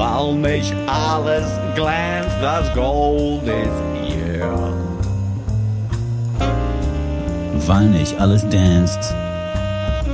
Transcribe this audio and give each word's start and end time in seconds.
weil 0.00 0.34
nicht 0.34 0.74
alles 0.86 1.46
glänzt, 1.74 2.36
das 2.40 2.72
Gold 2.72 3.42
ist 3.42 3.82
hier. 4.02 4.50
Weil 7.66 7.88
nicht 7.88 8.18
alles 8.18 8.46
danst, 8.48 9.14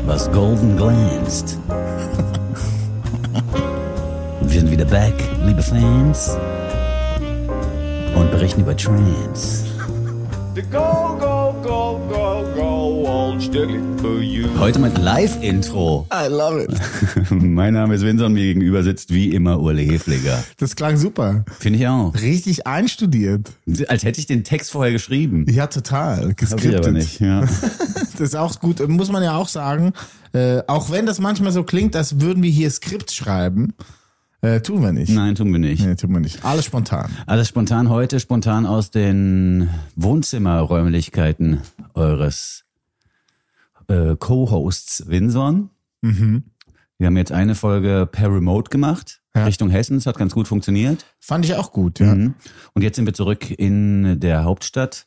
was 0.05 0.29
golden 0.33 0.77
glänzt. 0.77 1.57
Wir 4.41 4.61
sind 4.61 4.73
wieder 4.73 4.87
back, 4.87 5.15
liebe 5.45 5.63
Fans. 5.63 6.37
Und 8.17 8.33
berichten 8.33 8.63
über 8.63 8.77
Trance. 8.77 9.67
The 10.57 10.63
go, 10.63 11.17
go, 11.21 11.36
Heute 13.39 14.79
mit 14.79 14.97
Live-Intro. 14.97 16.07
I 16.11 16.29
love 16.31 16.63
it. 16.63 17.31
mein 17.31 17.75
Name 17.75 17.95
ist 17.95 18.03
Vincent, 18.03 18.35
mir 18.35 18.45
gegenüber 18.45 18.83
sitzt 18.83 19.13
wie 19.13 19.33
immer 19.33 19.61
Urle 19.61 19.83
Hefliger. 19.83 20.43
Das 20.57 20.75
klang 20.75 20.97
super. 20.97 21.45
Finde 21.59 21.79
ich 21.79 21.87
auch. 21.87 22.15
Richtig 22.15 22.67
einstudiert. 22.67 23.53
Als 23.89 24.05
hätte 24.05 24.21
ich 24.21 24.27
den 24.27 24.43
Text 24.43 24.71
vorher 24.71 24.91
geschrieben. 24.91 25.45
Ja, 25.51 25.67
total. 25.67 26.23
Hab 26.23 26.31
ich 26.31 26.37
Geskriptet. 26.37 26.79
aber 26.79 26.93
nicht, 26.93 27.21
ja. 27.21 27.43
Das 28.13 28.21
ist 28.21 28.37
auch 28.37 28.59
gut, 28.59 28.89
muss 28.89 29.13
man 29.13 29.23
ja 29.23 29.37
auch 29.37 29.49
sagen. 29.49 29.93
Äh, 30.33 30.63
auch 30.67 30.91
wenn 30.91 31.05
das 31.05 31.21
manchmal 31.21 31.53
so 31.53 31.63
klingt, 31.63 31.95
als 31.95 32.23
würden 32.23 32.43
wir 32.43 32.51
hier 32.51 32.71
Skript 32.71 33.13
schreiben, 33.13 33.75
äh, 34.41 34.61
tun 34.63 34.81
wir 34.81 34.93
nicht. 34.93 35.13
Nein, 35.13 35.35
tun 35.35 35.53
wir 35.53 35.59
nicht. 35.59 35.85
Nee, 35.85 35.97
tun 35.97 36.13
wir 36.15 36.21
nicht. 36.21 36.43
Alles 36.43 36.65
spontan. 36.65 37.11
Alles 37.27 37.49
spontan 37.49 37.91
heute, 37.91 38.19
spontan 38.19 38.65
aus 38.65 38.91
den 38.91 39.69
Wohnzimmerräumlichkeiten 39.95 41.61
eures 41.93 42.66
äh, 43.89 44.17
Co-Hosts 44.17 45.05
Winson. 45.09 45.71
Wir 46.99 47.07
haben 47.07 47.17
jetzt 47.17 47.33
eine 47.33 47.55
Folge 47.55 48.09
per 48.11 48.33
Remote 48.33 48.71
gemacht, 48.71 49.21
Ja. 49.35 49.45
Richtung 49.45 49.71
Hessen. 49.71 49.97
Es 49.97 50.07
hat 50.07 50.17
ganz 50.19 50.35
gut 50.35 50.47
funktioniert. 50.47 51.05
Fand 51.19 51.45
ich 51.45 51.55
auch 51.57 51.73
gut, 51.73 51.99
ja. 51.99 52.15
Mhm. 52.15 52.35
Und 52.75 52.83
jetzt 52.83 52.97
sind 52.97 53.07
wir 53.07 53.15
zurück 53.15 53.51
in 53.51 54.21
der 54.21 54.45
Hauptstadt. 54.45 55.07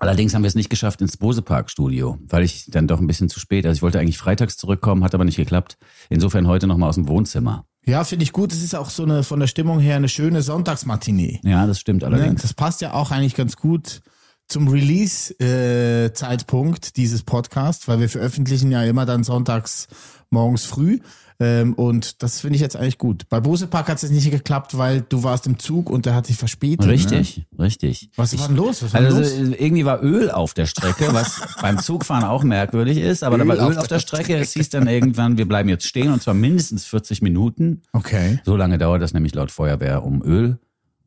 Allerdings 0.00 0.32
haben 0.34 0.42
wir 0.42 0.48
es 0.48 0.54
nicht 0.54 0.70
geschafft 0.70 1.00
ins 1.02 1.16
Bose-Park-Studio, 1.16 2.18
weil 2.28 2.44
ich 2.44 2.66
dann 2.70 2.86
doch 2.86 3.00
ein 3.00 3.06
bisschen 3.08 3.28
zu 3.28 3.40
spät. 3.40 3.66
Also 3.66 3.76
ich 3.78 3.82
wollte 3.82 3.98
eigentlich 3.98 4.16
freitags 4.18 4.56
zurückkommen, 4.56 5.02
hat 5.04 5.14
aber 5.14 5.24
nicht 5.24 5.36
geklappt. 5.36 5.76
Insofern 6.08 6.46
heute 6.46 6.66
nochmal 6.68 6.88
aus 6.88 6.94
dem 6.94 7.08
Wohnzimmer. 7.08 7.66
Ja, 7.84 8.04
finde 8.04 8.22
ich 8.22 8.32
gut. 8.32 8.52
Es 8.52 8.62
ist 8.62 8.74
auch 8.74 8.90
so 8.90 9.02
eine 9.02 9.24
von 9.24 9.40
der 9.40 9.46
Stimmung 9.48 9.80
her 9.80 9.96
eine 9.96 10.08
schöne 10.08 10.40
Sonntagsmatinee. 10.42 11.40
Ja, 11.42 11.66
das 11.66 11.80
stimmt 11.80 12.02
Ne? 12.02 12.06
allerdings. 12.08 12.42
Das 12.42 12.54
passt 12.54 12.80
ja 12.80 12.92
auch 12.94 13.10
eigentlich 13.10 13.34
ganz 13.34 13.56
gut 13.56 14.00
zum 14.48 14.68
Release-Zeitpunkt 14.68 16.96
dieses 16.96 17.22
Podcasts, 17.22 17.86
weil 17.88 18.00
wir 18.00 18.08
veröffentlichen 18.08 18.70
ja 18.70 18.82
immer 18.82 19.06
dann 19.06 19.24
sonntags 19.24 19.88
morgens 20.30 20.64
früh. 20.64 21.00
Ähm, 21.40 21.74
und 21.74 22.24
das 22.24 22.40
finde 22.40 22.56
ich 22.56 22.60
jetzt 22.60 22.74
eigentlich 22.74 22.98
gut. 22.98 23.28
Bei 23.28 23.38
Bose 23.38 23.68
Park 23.68 23.88
hat 23.88 23.94
es 23.96 24.02
jetzt 24.02 24.10
nicht 24.10 24.28
geklappt, 24.28 24.76
weil 24.76 25.02
du 25.02 25.22
warst 25.22 25.46
im 25.46 25.60
Zug 25.60 25.88
und 25.88 26.04
der 26.04 26.16
hat 26.16 26.26
sich 26.26 26.36
verspätet. 26.36 26.86
Ne? 26.86 26.92
Richtig, 26.92 27.46
richtig. 27.56 28.10
Was 28.16 28.36
war 28.36 28.48
denn 28.48 28.56
los? 28.56 28.82
Was 28.82 28.92
Also 28.92 29.20
los? 29.20 29.30
irgendwie 29.38 29.84
war 29.84 30.02
Öl 30.02 30.32
auf 30.32 30.52
der 30.54 30.66
Strecke, 30.66 31.10
was 31.12 31.40
beim 31.62 31.78
Zugfahren 31.78 32.24
auch 32.24 32.42
merkwürdig 32.42 32.98
ist, 32.98 33.22
aber 33.22 33.38
da 33.38 33.46
war 33.46 33.54
Öl 33.54 33.60
Öl 33.60 33.66
auf 33.68 33.76
auf 33.76 33.86
der 33.86 34.00
Strecke. 34.00 34.36
Es 34.36 34.54
hieß 34.54 34.70
dann 34.70 34.88
irgendwann, 34.88 35.38
wir 35.38 35.46
bleiben 35.46 35.68
jetzt 35.68 35.86
stehen 35.86 36.12
und 36.12 36.20
zwar 36.20 36.34
mindestens 36.34 36.86
40 36.86 37.22
Minuten. 37.22 37.82
Okay. 37.92 38.40
So 38.44 38.56
lange 38.56 38.76
dauert 38.76 39.00
das 39.00 39.14
nämlich 39.14 39.32
laut 39.32 39.52
Feuerwehr, 39.52 40.02
um 40.02 40.20
Öl 40.24 40.58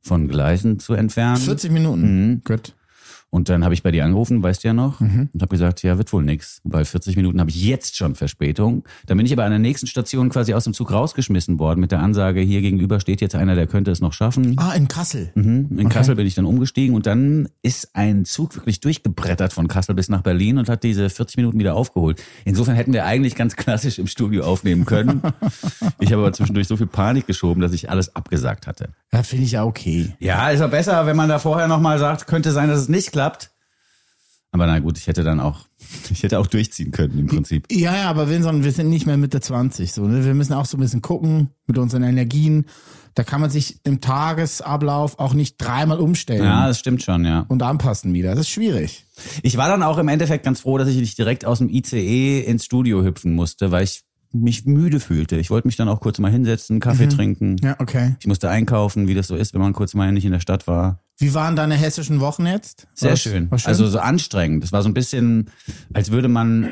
von 0.02 0.30
Gleisen 0.30 0.80
zu 0.80 0.94
entfernen. 0.94 1.42
40 1.42 1.72
Minuten. 1.72 2.30
Mhm. 2.30 2.42
Gut. 2.46 2.74
Und 3.34 3.48
dann 3.48 3.64
habe 3.64 3.74
ich 3.74 3.82
bei 3.82 3.92
dir 3.92 4.04
angerufen, 4.04 4.44
weißt 4.44 4.62
du 4.64 4.68
ja 4.68 4.74
noch, 4.74 5.00
Mhm. 5.00 5.30
und 5.34 5.42
habe 5.42 5.50
gesagt, 5.56 5.82
ja, 5.84 5.98
wird 5.98 6.12
wohl 6.12 6.22
nix, 6.24 6.60
weil 6.66 6.84
40 6.86 7.16
Minuten 7.16 7.40
habe 7.40 7.50
ich 7.50 7.64
jetzt 7.66 7.96
schon 7.96 8.14
Verspätung. 8.16 8.84
Dann 9.08 9.16
bin 9.18 9.26
ich 9.26 9.32
aber 9.32 9.46
an 9.46 9.52
der 9.52 9.60
nächsten 9.60 9.88
Station 9.88 10.30
quasi 10.30 10.54
aus 10.54 10.66
dem 10.66 10.74
Zug 10.74 10.92
rausgeschmissen 10.92 11.58
worden 11.58 11.80
mit 11.80 11.92
der 11.94 12.02
Ansage, 12.02 12.42
hier 12.42 12.60
gegenüber 12.62 13.00
steht 13.00 13.22
jetzt 13.22 13.34
einer, 13.36 13.56
der 13.56 13.68
könnte 13.68 13.90
es 13.90 14.02
noch 14.02 14.12
schaffen. 14.12 14.56
Ah, 14.58 14.74
in 14.74 14.90
Kassel. 14.90 15.32
Mhm. 15.36 15.70
In 15.80 15.88
Kassel 15.90 16.16
bin 16.16 16.28
ich 16.28 16.36
dann 16.36 16.46
umgestiegen 16.46 16.94
und 16.94 17.06
dann 17.06 17.48
ist 17.62 17.96
ein 17.96 18.26
Zug 18.26 18.56
wirklich 18.58 18.82
durchgebrettert 18.82 19.54
von 19.54 19.70
Kassel 19.70 19.96
bis 19.96 20.10
nach 20.10 20.22
Berlin 20.24 20.58
und 20.58 20.68
hat 20.68 20.84
diese 20.84 21.10
40 21.10 21.38
Minuten 21.38 21.58
wieder 21.58 21.74
aufgeholt. 21.76 22.22
Insofern 22.44 22.76
hätten 22.76 22.92
wir 22.92 23.06
eigentlich 23.06 23.36
ganz 23.36 23.56
klassisch 23.56 23.98
im 23.98 24.08
Studio 24.08 24.44
aufnehmen 24.44 24.86
können. 24.86 25.22
Ich 26.00 26.12
habe 26.12 26.24
aber 26.24 26.34
zwischendurch 26.34 26.68
so 26.68 26.76
viel 26.78 26.88
Panik 26.88 27.28
geschoben, 27.28 27.62
dass 27.62 27.74
ich 27.74 27.90
alles 27.90 28.16
abgesagt 28.16 28.66
hatte. 28.68 28.90
Ja, 29.14 29.24
finde 29.24 29.46
ich 29.46 29.52
ja 29.52 29.66
okay. 29.66 30.14
Ja, 30.20 30.50
ist 30.50 30.62
ja 30.62 30.68
besser, 30.68 31.06
wenn 31.06 31.18
man 31.18 31.28
da 31.30 31.40
vorher 31.40 31.68
nochmal 31.68 32.00
sagt, 32.00 32.28
könnte 32.28 32.52
sein, 32.52 32.70
dass 32.70 32.80
es 32.80 32.90
nicht 32.90 33.12
klappt. 33.12 33.52
Aber 34.54 34.66
na 34.68 34.80
gut, 34.80 34.98
ich 34.98 35.08
hätte 35.08 35.24
dann 35.24 35.40
auch, 35.40 35.66
ich 36.10 36.24
hätte 36.24 36.40
auch 36.40 36.48
durchziehen 36.48 36.92
können 36.92 37.18
im 37.20 37.28
Prinzip. 37.28 37.68
Ja, 37.72 37.96
ja, 37.96 38.10
aber 38.10 38.30
Vincent, 38.30 38.64
wir 38.64 38.72
sind 38.72 38.90
nicht 38.90 39.06
mehr 39.06 39.18
Mitte 39.18 39.40
20. 39.40 39.92
So, 39.92 40.08
ne? 40.08 40.26
Wir 40.26 40.34
müssen 40.34 40.54
auch 40.54 40.66
so 40.66 40.78
ein 40.78 40.82
bisschen 40.82 41.02
gucken 41.02 41.50
mit 41.68 41.78
unseren 41.78 42.04
Energien. 42.04 42.66
Da 43.14 43.24
kann 43.24 43.42
man 43.42 43.50
sich 43.50 43.80
im 43.84 44.00
Tagesablauf 44.00 45.20
auch 45.20 45.34
nicht 45.34 45.58
dreimal 45.58 46.00
umstellen 46.00 46.46
Ja, 46.46 46.68
das 46.68 46.80
stimmt 46.80 47.02
schon, 47.04 47.26
ja. 47.26 47.46
und 47.50 47.62
anpassen 47.62 48.14
wieder. 48.14 48.32
Das 48.32 48.42
ist 48.42 48.50
schwierig. 48.50 49.06
Ich 49.44 49.58
war 49.58 49.68
dann 49.68 49.84
auch 49.84 49.98
im 49.98 50.08
Endeffekt 50.08 50.46
ganz 50.46 50.62
froh, 50.62 50.78
dass 50.78 50.88
ich 50.88 50.96
nicht 50.96 51.18
direkt 51.18 51.44
aus 51.44 51.58
dem 51.58 51.68
ICE 51.70 52.40
ins 52.40 52.64
Studio 52.64 53.04
hüpfen 53.04 53.34
musste, 53.34 53.72
weil 53.72 53.84
ich 53.84 54.04
mich 54.34 54.66
müde 54.66 55.00
fühlte. 55.00 55.38
Ich 55.38 55.50
wollte 55.50 55.68
mich 55.68 55.76
dann 55.76 55.90
auch 55.90 56.00
kurz 56.00 56.20
mal 56.20 56.32
hinsetzen, 56.32 56.80
Kaffee 56.80 57.08
trinken. 57.08 57.58
Ja, 57.62 57.76
okay. 57.80 58.16
Ich 58.20 58.28
musste 58.28 58.50
einkaufen, 58.50 59.08
wie 59.08 59.14
das 59.14 59.28
so 59.28 59.36
ist, 59.36 59.54
wenn 59.54 59.62
man 59.62 59.74
kurz 59.74 59.94
mal 59.94 60.12
nicht 60.12 60.26
in 60.26 60.32
der 60.32 60.40
Stadt 60.40 60.68
war. 60.68 61.04
Wie 61.18 61.34
waren 61.34 61.56
deine 61.56 61.76
hessischen 61.76 62.20
Wochen 62.20 62.46
jetzt? 62.46 62.88
Sehr 62.94 63.16
schön. 63.16 63.50
Schön. 63.50 63.60
Also 63.66 63.88
so 63.88 64.00
anstrengend. 64.00 64.64
Das 64.64 64.72
war 64.72 64.82
so 64.82 64.90
ein 64.90 64.94
bisschen, 64.94 65.50
als 65.94 66.12
würde 66.12 66.28
man 66.30 66.72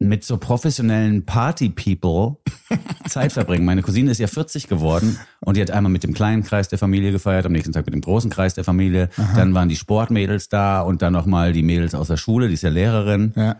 mit 0.00 0.24
so 0.24 0.36
professionellen 0.36 1.24
Party-People 1.24 2.36
Zeit 3.08 3.32
verbringen. 3.32 3.64
Meine 3.64 3.82
Cousine 3.82 4.10
ist 4.10 4.18
ja 4.18 4.26
40 4.26 4.68
geworden 4.68 5.18
und 5.40 5.56
die 5.56 5.62
hat 5.62 5.70
einmal 5.70 5.92
mit 5.92 6.02
dem 6.02 6.12
kleinen 6.12 6.42
Kreis 6.42 6.68
der 6.68 6.78
Familie 6.78 7.12
gefeiert, 7.12 7.46
am 7.46 7.52
nächsten 7.52 7.72
Tag 7.72 7.86
mit 7.86 7.94
dem 7.94 8.00
großen 8.00 8.30
Kreis 8.30 8.54
der 8.54 8.64
Familie. 8.64 9.08
Dann 9.36 9.54
waren 9.54 9.68
die 9.68 9.76
Sportmädels 9.76 10.48
da 10.48 10.80
und 10.80 11.00
dann 11.00 11.12
nochmal 11.12 11.52
die 11.52 11.62
Mädels 11.62 11.94
aus 11.94 12.08
der 12.08 12.16
Schule, 12.16 12.48
die 12.48 12.54
ist 12.54 12.62
ja 12.62 12.70
Lehrerin. 12.70 13.32
ja. 13.36 13.56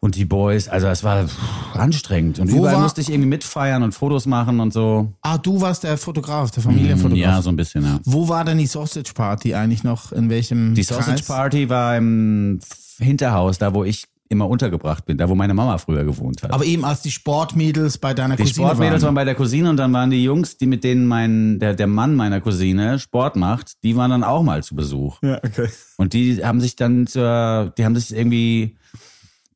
Und 0.00 0.14
die 0.14 0.24
Boys, 0.24 0.68
also 0.68 0.86
es 0.86 1.02
war 1.02 1.26
pff, 1.26 1.36
anstrengend. 1.74 2.38
Und 2.38 2.52
Wo 2.52 2.58
überall 2.58 2.74
war- 2.76 2.82
musste 2.82 3.00
ich 3.00 3.10
irgendwie 3.10 3.28
mitfeiern 3.30 3.82
und 3.82 3.92
Fotos 3.92 4.26
machen 4.26 4.60
und 4.60 4.72
so. 4.72 5.12
Ah, 5.22 5.38
du 5.38 5.60
warst 5.60 5.82
der 5.82 5.98
Fotograf, 5.98 6.52
der 6.52 6.62
Familienfotograf. 6.62 7.18
Ja, 7.18 7.42
so 7.42 7.48
ein 7.50 7.56
bisschen, 7.56 7.82
ja. 7.82 7.98
Wo 8.04 8.28
war 8.28 8.44
denn 8.44 8.58
die 8.58 8.66
Sausage 8.66 9.12
Party 9.12 9.54
eigentlich 9.54 9.82
noch? 9.82 10.12
In 10.12 10.30
welchem 10.30 10.74
Die 10.74 10.84
Sausage 10.84 11.16
Kreis? 11.16 11.26
Party 11.26 11.68
war 11.68 11.96
im 11.96 12.60
Hinterhaus, 12.98 13.58
da 13.58 13.74
wo 13.74 13.82
ich 13.82 14.04
immer 14.30 14.48
untergebracht 14.48 15.04
bin, 15.06 15.16
da 15.18 15.28
wo 15.28 15.34
meine 15.34 15.54
Mama 15.54 15.78
früher 15.78 16.04
gewohnt 16.04 16.42
hat. 16.42 16.52
Aber 16.52 16.64
eben 16.64 16.84
als 16.84 17.00
die 17.00 17.10
Sportmädels 17.10 17.96
bei 17.98 18.12
deiner 18.14 18.36
die 18.36 18.42
Cousine 18.44 18.66
Sportmädels 18.66 19.02
waren 19.02 19.06
waren. 19.08 19.14
bei 19.16 19.24
der 19.24 19.34
Cousine 19.34 19.70
und 19.70 19.78
dann 19.78 19.92
waren 19.94 20.10
die 20.10 20.22
Jungs, 20.22 20.58
die 20.58 20.66
mit 20.66 20.84
denen 20.84 21.06
mein, 21.06 21.58
der, 21.58 21.74
der 21.74 21.86
Mann 21.88 22.14
meiner 22.14 22.40
Cousine 22.40 22.98
Sport 23.00 23.36
macht, 23.36 23.72
die 23.82 23.96
waren 23.96 24.10
dann 24.10 24.22
auch 24.24 24.42
mal 24.42 24.62
zu 24.62 24.76
Besuch. 24.76 25.18
Ja, 25.22 25.38
okay. 25.42 25.68
Und 25.96 26.12
die 26.12 26.44
haben 26.44 26.60
sich 26.60 26.76
dann 26.76 27.06
zur, 27.06 27.72
die 27.78 27.84
haben 27.86 27.96
sich 27.96 28.14
irgendwie 28.14 28.76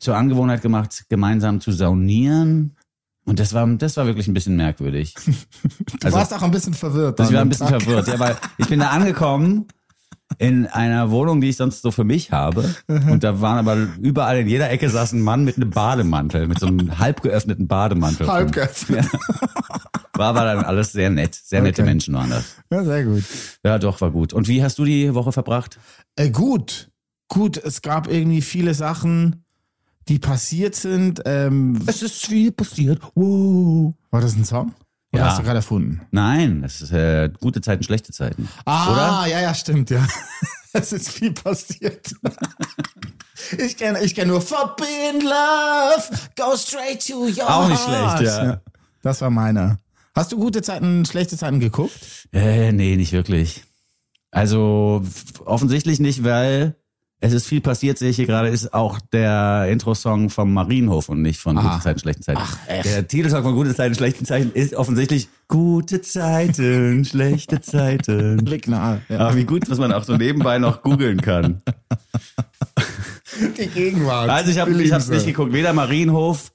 zur 0.03 0.17
Angewohnheit 0.17 0.63
gemacht, 0.63 1.05
gemeinsam 1.09 1.61
zu 1.61 1.73
saunieren. 1.73 2.77
Und 3.25 3.39
das 3.39 3.55
war, 3.55 3.67
das 3.67 3.97
war 3.97 4.07
wirklich 4.07 4.27
ein 4.27 4.35
bisschen 4.35 4.57
merkwürdig. 4.57 5.15
Du 6.01 6.11
warst 6.13 6.35
auch 6.35 6.43
ein 6.43 6.51
bisschen 6.51 6.75
verwirrt. 6.75 7.21
Also 7.21 7.31
ich 7.31 7.37
war 7.37 7.43
ein 7.45 7.49
bisschen 7.49 7.69
Tag. 7.69 7.83
verwirrt, 7.83 8.09
ja, 8.09 8.19
weil 8.19 8.37
ich 8.59 8.67
bin 8.69 8.81
da 8.81 8.89
angekommen 8.89 9.67
in 10.39 10.67
einer 10.67 11.11
Wohnung, 11.13 11.41
die 11.41 11.51
ich 11.51 11.57
sonst 11.57 11.83
so 11.83 11.93
für 11.93 12.03
mich 12.03 12.33
habe. 12.33 12.75
Und 12.89 13.23
da 13.23 13.41
waren 13.41 13.59
aber 13.59 13.77
überall 14.01 14.39
in 14.41 14.49
jeder 14.49 14.71
Ecke 14.71 14.89
saß 14.91 15.13
ein 15.13 15.21
Mann 15.21 15.45
mit 15.45 15.57
einem 15.57 15.71
Bademantel, 15.71 16.49
mit 16.49 16.59
so 16.59 16.67
einem 16.67 16.99
halb 16.99 17.23
geöffneten 17.23 17.69
Bademantel. 17.69 18.27
Halb 18.27 18.51
geöffnet. 18.51 19.07
War 20.15 20.29
aber 20.29 20.45
dann 20.45 20.65
alles 20.65 20.93
sehr 20.93 21.11
nett. 21.11 21.34
Sehr 21.34 21.63
nette 21.63 21.83
Okay. 21.83 21.91
Menschen 21.91 22.15
waren 22.15 22.31
das. 22.31 22.57
Ja, 22.71 22.84
sehr 22.84 23.05
gut. 23.05 23.25
Ja, 23.65 23.79
doch, 23.79 24.01
war 24.01 24.11
gut. 24.11 24.33
Und 24.33 24.47
wie 24.49 24.63
hast 24.63 24.79
du 24.79 24.84
die 24.84 25.15
Woche 25.15 25.33
verbracht? 25.33 25.79
Äh, 26.17 26.31
gut, 26.31 26.91
gut. 27.29 27.57
Es 27.57 27.81
gab 27.81 28.09
irgendwie 28.11 28.43
viele 28.43 28.75
Sachen, 28.75 29.41
die 30.09 30.19
passiert 30.19 30.75
sind. 30.75 31.23
Ähm, 31.27 31.81
Es 31.87 32.03
ist 32.03 32.27
viel 32.27 32.53
passiert. 32.53 33.01
Wow. 33.15 33.95
war 34.11 34.21
das 34.21 34.35
ein 34.37 34.45
Song? 34.45 34.75
Oder 35.13 35.23
Ja. 35.23 35.29
hast 35.31 35.39
du 35.39 35.43
gerade 35.43 35.59
erfunden? 35.59 36.01
Nein, 36.11 36.63
das 36.63 36.81
ist 36.81 36.93
äh, 36.93 37.31
gute 37.41 37.60
Zeiten, 37.60 37.83
schlechte 37.83 38.13
Zeiten. 38.13 38.49
Ah, 38.65 38.93
Oder? 39.22 39.31
ja, 39.31 39.41
ja, 39.43 39.54
stimmt, 39.54 39.91
ja. 39.91 40.07
Es 40.75 40.91
ist 40.93 41.10
viel 41.10 41.33
passiert. 41.33 42.15
Ich 43.59 43.77
kenne 43.77 44.01
ich 44.03 44.15
kenn 44.15 44.28
nur 44.28 44.41
Forbidden 44.41 45.21
Love, 45.22 46.03
go 46.37 46.57
straight 46.57 47.05
to 47.07 47.25
your 47.25 47.48
Auch 47.51 47.69
nicht 47.69 47.87
heart. 47.87 48.19
schlecht, 48.19 48.33
ja. 48.33 48.60
Das 49.03 49.21
war 49.21 49.31
meiner. 49.31 49.78
Hast 50.15 50.31
du 50.33 50.37
gute 50.39 50.63
Zeiten, 50.63 51.05
schlechte 51.07 51.37
Zeiten 51.37 51.59
geguckt? 51.59 52.28
Äh, 52.33 52.72
nee, 52.72 52.97
nicht 52.97 53.13
wirklich. 53.13 53.65
Also 54.31 55.03
offensichtlich 55.45 55.98
nicht, 55.98 56.22
weil 56.25 56.77
es 57.24 57.33
ist 57.33 57.47
viel 57.47 57.60
passiert, 57.60 57.98
sehe 57.98 58.10
ich 58.10 58.16
hier 58.16 58.27
gerade, 58.27 58.48
ist 58.48 58.74
auch 58.74 58.98
der 59.13 59.69
Intro-Song 59.71 60.28
vom 60.28 60.53
Marienhof 60.53 61.09
und 61.09 61.22
nicht 61.22 61.39
von 61.39 61.57
Ah. 61.57 61.63
Gute 61.63 61.80
Zeiten, 61.84 61.98
schlechten 62.01 62.22
Zeiten. 62.22 62.41
Ach, 62.42 62.59
echt? 62.66 62.84
Der 62.84 63.07
Titelsong 63.07 63.45
von 63.45 63.54
Gute 63.54 63.74
Zeiten, 63.74 63.95
schlechten 63.95 64.24
Zeiten 64.24 64.51
ist 64.53 64.74
offensichtlich 64.74 65.28
Gute 65.47 66.03
Zeiten, 66.03 67.04
schlechte 67.04 67.60
Zeiten. 67.60 68.36
Blick 68.45 68.66
nahe. 68.66 69.03
Ja. 69.09 69.19
Aber 69.21 69.36
wie 69.36 69.45
gut, 69.45 69.71
was 69.71 69.78
man 69.78 69.92
auch 69.92 70.03
so 70.03 70.16
nebenbei 70.16 70.59
noch 70.59 70.83
googeln 70.83 71.21
kann. 71.21 71.63
Die 73.59 73.66
Gegenwart. 73.69 74.28
Also 74.28 74.51
ich 74.51 74.59
habe 74.59 74.72
Liebste. 74.72 75.13
nicht 75.13 75.27
geguckt, 75.27 75.53
weder 75.53 75.72
Marienhof 75.72 76.53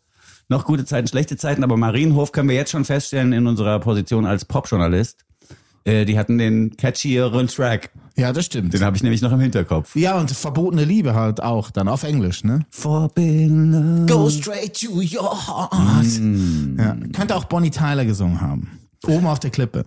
noch 0.50 0.66
gute 0.66 0.86
Zeiten, 0.86 1.08
schlechte 1.08 1.38
Zeiten, 1.38 1.64
aber 1.64 1.78
Marienhof 1.78 2.31
können 2.31 2.50
wir 2.50 2.56
jetzt 2.56 2.72
schon 2.72 2.86
feststellen 2.86 3.34
in 3.34 3.48
unserer 3.48 3.80
Position 3.80 4.25
als 4.25 4.46
Popjournalist. 4.46 5.24
Äh, 5.88 6.04
die 6.06 6.19
hatten 6.19 6.38
den 6.38 6.75
catchieren 6.75 7.48
Track. 7.48 7.92
Ja, 8.18 8.34
das 8.34 8.45
stimmt. 8.45 8.74
Den 8.74 8.84
habe 8.84 8.98
ich 8.98 9.04
nämlich 9.04 9.22
noch 9.22 9.31
im 9.31 9.39
Hinterkopf. 9.39 9.95
Ja, 9.95 10.19
und 10.19 10.30
verbotene 10.31 10.84
Liebe 10.84 11.16
halt 11.16 11.42
auch, 11.42 11.72
dann 11.72 11.88
auf 11.88 12.04
Englisch, 12.04 12.44
ne? 12.44 12.66
Forbidden. 12.72 14.06
Go 14.06 14.30
straight 14.30 14.78
to 14.81 14.92
your 14.95 15.48
heart. 15.48 16.19
Ja, 16.78 16.98
könnte 17.13 17.36
auch 17.36 17.45
Bonnie 17.45 17.72
Tyler 17.72 18.06
gesungen 18.06 18.42
haben. 18.42 18.80
Oben 19.06 19.28
auf 19.28 19.39
der 19.39 19.51
Klippe. 19.51 19.86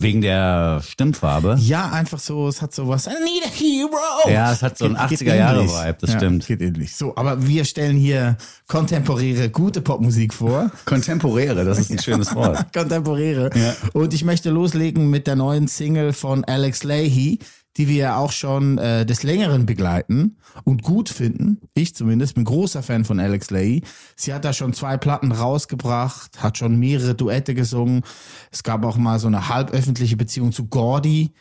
Wegen 0.00 0.22
der 0.22 0.80
Stimmfarbe. 0.82 1.58
Ja, 1.60 1.90
einfach 1.90 2.18
so, 2.18 2.48
es 2.48 2.62
hat 2.62 2.74
sowas. 2.74 3.06
I 3.06 3.10
need 3.22 3.44
a 3.44 3.50
hero. 3.50 4.30
Ja, 4.32 4.50
es 4.50 4.62
hat 4.62 4.78
so 4.78 4.86
einen 4.86 4.96
geht 5.08 5.20
80er-Jahre-Vibe, 5.20 5.78
ähnlich. 5.78 5.96
das 6.00 6.10
ja, 6.12 6.16
stimmt. 6.16 6.46
Geht 6.46 6.62
ähnlich. 6.62 6.96
So, 6.96 7.14
aber 7.16 7.46
wir 7.46 7.66
stellen 7.66 7.98
hier 7.98 8.38
kontemporäre, 8.66 9.50
gute 9.50 9.82
Popmusik 9.82 10.32
vor. 10.32 10.70
Kontemporäre, 10.86 11.66
das 11.66 11.78
ist 11.78 11.90
ein 11.90 11.98
schönes 11.98 12.34
Wort. 12.34 12.72
Kontemporäre. 12.72 13.50
Ja. 13.54 13.76
Und 13.92 14.14
ich 14.14 14.24
möchte 14.24 14.48
loslegen 14.48 15.10
mit 15.10 15.26
der 15.26 15.36
neuen 15.36 15.68
Single 15.68 16.14
von 16.14 16.44
Alex 16.44 16.82
Leahy, 16.82 17.38
die 17.76 17.88
wir 17.88 17.96
ja 17.96 18.16
auch 18.16 18.32
schon 18.32 18.78
äh, 18.78 19.06
des 19.06 19.22
Längeren 19.22 19.64
begleiten 19.66 20.38
und 20.64 20.82
gut 20.82 21.08
finden. 21.08 21.60
Ich 21.74 21.94
zumindest 21.94 22.34
bin 22.34 22.44
großer 22.44 22.82
Fan 22.82 23.04
von 23.04 23.20
Alex 23.20 23.50
Leahy. 23.50 23.82
Sie 24.16 24.34
hat 24.34 24.44
da 24.44 24.52
schon 24.52 24.72
zwei 24.72 24.96
Platten 24.96 25.32
rausgebracht, 25.32 26.42
hat 26.42 26.58
schon 26.58 26.78
mehrere 26.78 27.14
Duette 27.14 27.54
gesungen. 27.54 28.02
Es 28.50 28.62
gab 28.62 28.84
auch 28.84 28.96
mal 28.96 29.18
so 29.18 29.28
eine 29.28 29.48
halböffentliche 29.48 30.16
Beziehung 30.16 30.52
zu 30.52 30.66
Gordy, 30.66 31.32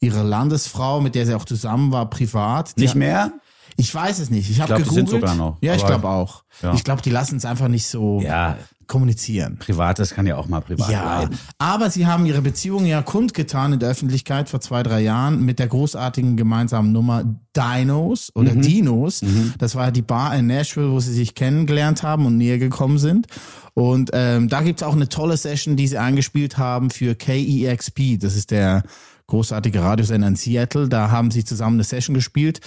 ihre 0.00 0.22
Landesfrau, 0.22 1.00
mit 1.00 1.14
der 1.14 1.26
sie 1.26 1.34
auch 1.34 1.44
zusammen 1.44 1.90
war, 1.90 2.10
privat. 2.10 2.76
Die 2.76 2.82
Nicht 2.82 2.94
mehr? 2.94 3.32
Ich 3.80 3.94
weiß 3.94 4.18
es 4.18 4.28
nicht. 4.28 4.50
Ich 4.50 4.60
habe 4.60 4.74
die 4.74 4.82
gegoogelt. 4.82 5.08
sind 5.08 5.20
sogar 5.20 5.34
noch, 5.36 5.56
Ja, 5.62 5.74
ich 5.74 5.86
glaube 5.86 6.08
auch. 6.08 6.42
Ja. 6.62 6.74
Ich 6.74 6.82
glaube, 6.84 7.00
die 7.00 7.10
lassen 7.10 7.36
es 7.36 7.44
einfach 7.44 7.68
nicht 7.68 7.86
so 7.86 8.20
Ja, 8.20 8.56
kommunizieren. 8.88 9.56
privates 9.58 10.14
kann 10.14 10.26
ja 10.26 10.36
auch 10.36 10.48
mal 10.48 10.60
privat 10.60 10.90
Ja, 10.90 11.18
bleiben. 11.20 11.38
aber 11.58 11.88
sie 11.90 12.06
haben 12.06 12.26
ihre 12.26 12.42
Beziehung 12.42 12.86
ja 12.86 13.02
kundgetan 13.02 13.74
in 13.74 13.78
der 13.78 13.90
Öffentlichkeit 13.90 14.48
vor 14.48 14.60
zwei, 14.60 14.82
drei 14.82 15.00
Jahren 15.02 15.44
mit 15.44 15.58
der 15.60 15.68
großartigen 15.68 16.36
gemeinsamen 16.36 16.90
Nummer 16.90 17.22
Dinos 17.56 18.32
oder 18.34 18.52
Mhm. 18.54 18.62
Dinos. 18.62 19.20
Das 19.58 19.74
war 19.76 19.92
die 19.92 20.02
Bar 20.02 20.34
in 20.36 20.48
Nashville, 20.48 20.90
wo 20.90 20.98
sie 21.00 21.12
sich 21.12 21.34
kennengelernt 21.36 22.02
haben 22.02 22.26
und 22.26 22.36
näher 22.36 22.58
gekommen 22.58 22.98
sind. 22.98 23.26
Und 23.74 24.10
ähm, 24.12 24.48
da 24.48 24.62
gibt's 24.62 24.82
auch 24.82 24.94
eine 24.96 25.08
tolle 25.08 25.36
Session, 25.36 25.76
die 25.76 25.86
sie 25.86 25.98
eingespielt 25.98 26.58
haben 26.58 26.90
für 26.90 27.14
KEXP. 27.14 28.18
Das 28.18 28.34
ist 28.34 28.50
der 28.50 28.82
großartige 29.28 29.82
Radiosender 29.82 30.26
in 30.26 30.34
Seattle. 30.36 30.88
Da 30.88 31.10
haben 31.12 31.30
sie 31.30 31.44
zusammen 31.44 31.76
eine 31.76 31.84
Session 31.84 32.14
gespielt. 32.14 32.60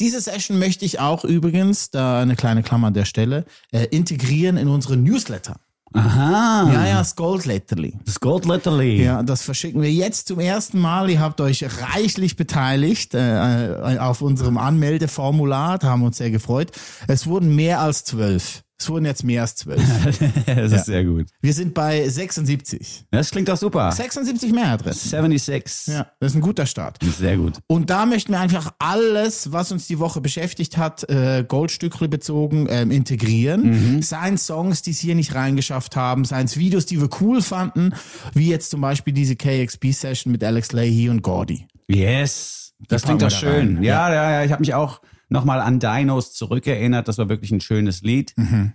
Diese 0.00 0.20
Session 0.20 0.58
möchte 0.58 0.84
ich 0.84 1.00
auch 1.00 1.24
übrigens, 1.24 1.90
da 1.90 2.20
eine 2.20 2.36
kleine 2.36 2.62
Klammer 2.62 2.88
an 2.88 2.94
der 2.94 3.04
Stelle, 3.04 3.44
äh, 3.70 3.86
integrieren 3.90 4.56
in 4.56 4.68
unsere 4.68 4.96
Newsletter. 4.96 5.56
Aha. 5.94 6.72
Ja, 6.72 6.86
ja, 6.86 6.98
das 6.98 7.16
Goldletterli. 7.16 7.98
Das 8.04 8.18
Gold 8.18 8.46
Literally. 8.46 9.02
Ja, 9.02 9.22
das 9.22 9.42
verschicken 9.42 9.82
wir 9.82 9.92
jetzt 9.92 10.26
zum 10.28 10.40
ersten 10.40 10.78
Mal. 10.78 11.10
Ihr 11.10 11.20
habt 11.20 11.40
euch 11.40 11.64
reichlich 11.82 12.36
beteiligt 12.36 13.14
äh, 13.14 13.98
auf 13.98 14.22
unserem 14.22 14.56
Anmeldeformular. 14.56 15.78
Da 15.78 15.88
haben 15.88 16.00
wir 16.00 16.06
uns 16.06 16.16
sehr 16.16 16.30
gefreut. 16.30 16.72
Es 17.08 17.26
wurden 17.26 17.54
mehr 17.54 17.80
als 17.80 18.04
zwölf. 18.04 18.62
Es 18.82 18.88
wurden 18.88 19.04
jetzt 19.04 19.22
mehr 19.22 19.42
als 19.42 19.54
zwölf. 19.54 19.80
das 20.46 20.72
ist 20.72 20.86
sehr 20.86 21.04
gut. 21.04 21.28
wir 21.40 21.52
sind 21.52 21.72
bei 21.72 22.08
76. 22.08 23.04
Das 23.12 23.30
klingt 23.30 23.48
doch 23.48 23.56
super. 23.56 23.92
76 23.92 24.52
Mailadressen. 24.52 25.08
76. 25.08 25.94
Ja, 25.94 26.08
das 26.18 26.32
ist 26.32 26.34
ein 26.36 26.40
guter 26.40 26.66
Start. 26.66 26.98
Sehr 27.16 27.36
gut. 27.36 27.60
Und 27.68 27.90
da 27.90 28.06
möchten 28.06 28.32
wir 28.32 28.40
einfach 28.40 28.72
alles, 28.80 29.52
was 29.52 29.70
uns 29.70 29.86
die 29.86 30.00
Woche 30.00 30.20
beschäftigt 30.20 30.78
hat, 30.78 31.08
äh, 31.08 31.44
Goldstückle 31.46 32.08
bezogen, 32.08 32.66
ähm, 32.68 32.90
integrieren. 32.90 34.02
Seien 34.02 34.36
Songs, 34.36 34.82
die 34.82 34.90
es 34.90 34.98
hier 34.98 35.14
nicht 35.14 35.36
reingeschafft 35.36 35.94
haben, 35.94 36.24
seien 36.24 36.46
es 36.46 36.56
Videos, 36.56 36.84
die 36.84 37.00
wir 37.00 37.08
cool 37.20 37.40
fanden, 37.40 37.94
wie 38.34 38.48
jetzt 38.48 38.70
zum 38.70 38.80
Beispiel 38.80 39.14
diese 39.14 39.36
KXP-Session 39.36 40.32
mit 40.32 40.42
Alex 40.42 40.72
Leahy 40.72 41.08
und 41.08 41.22
Gordy. 41.22 41.68
Yes. 41.86 42.72
Das 42.88 43.02
klingt 43.02 43.22
doch 43.22 43.28
da 43.28 43.36
schön. 43.36 43.76
rein. 43.76 43.84
Ja, 43.84 44.12
ja, 44.12 44.30
ja. 44.32 44.44
Ich 44.44 44.50
habe 44.50 44.60
mich 44.60 44.74
auch 44.74 45.00
nochmal 45.32 45.60
an 45.60 45.80
Dinos 45.80 46.32
zurückerinnert. 46.32 47.08
Das 47.08 47.18
war 47.18 47.28
wirklich 47.28 47.50
ein 47.50 47.60
schönes 47.60 48.02
Lied. 48.02 48.32
Mhm. 48.36 48.72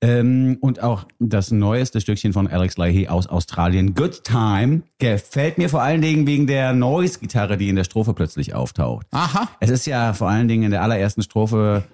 Ähm, 0.00 0.58
und 0.60 0.82
auch 0.82 1.06
das 1.18 1.50
neueste 1.50 2.00
Stückchen 2.00 2.32
von 2.32 2.46
Alex 2.46 2.76
Leahy 2.76 3.08
aus 3.08 3.26
Australien, 3.26 3.94
Good 3.94 4.24
Time, 4.24 4.82
gefällt 4.98 5.58
mir 5.58 5.68
vor 5.68 5.82
allen 5.82 6.02
Dingen 6.02 6.26
wegen 6.26 6.46
der 6.46 6.72
Noise-Gitarre, 6.72 7.56
die 7.56 7.68
in 7.68 7.76
der 7.76 7.84
Strophe 7.84 8.12
plötzlich 8.12 8.54
auftaucht. 8.54 9.06
Aha. 9.12 9.48
Es 9.60 9.70
ist 9.70 9.86
ja 9.86 10.12
vor 10.12 10.28
allen 10.28 10.48
Dingen 10.48 10.64
in 10.64 10.70
der 10.70 10.82
allerersten 10.82 11.22
Strophe 11.22 11.84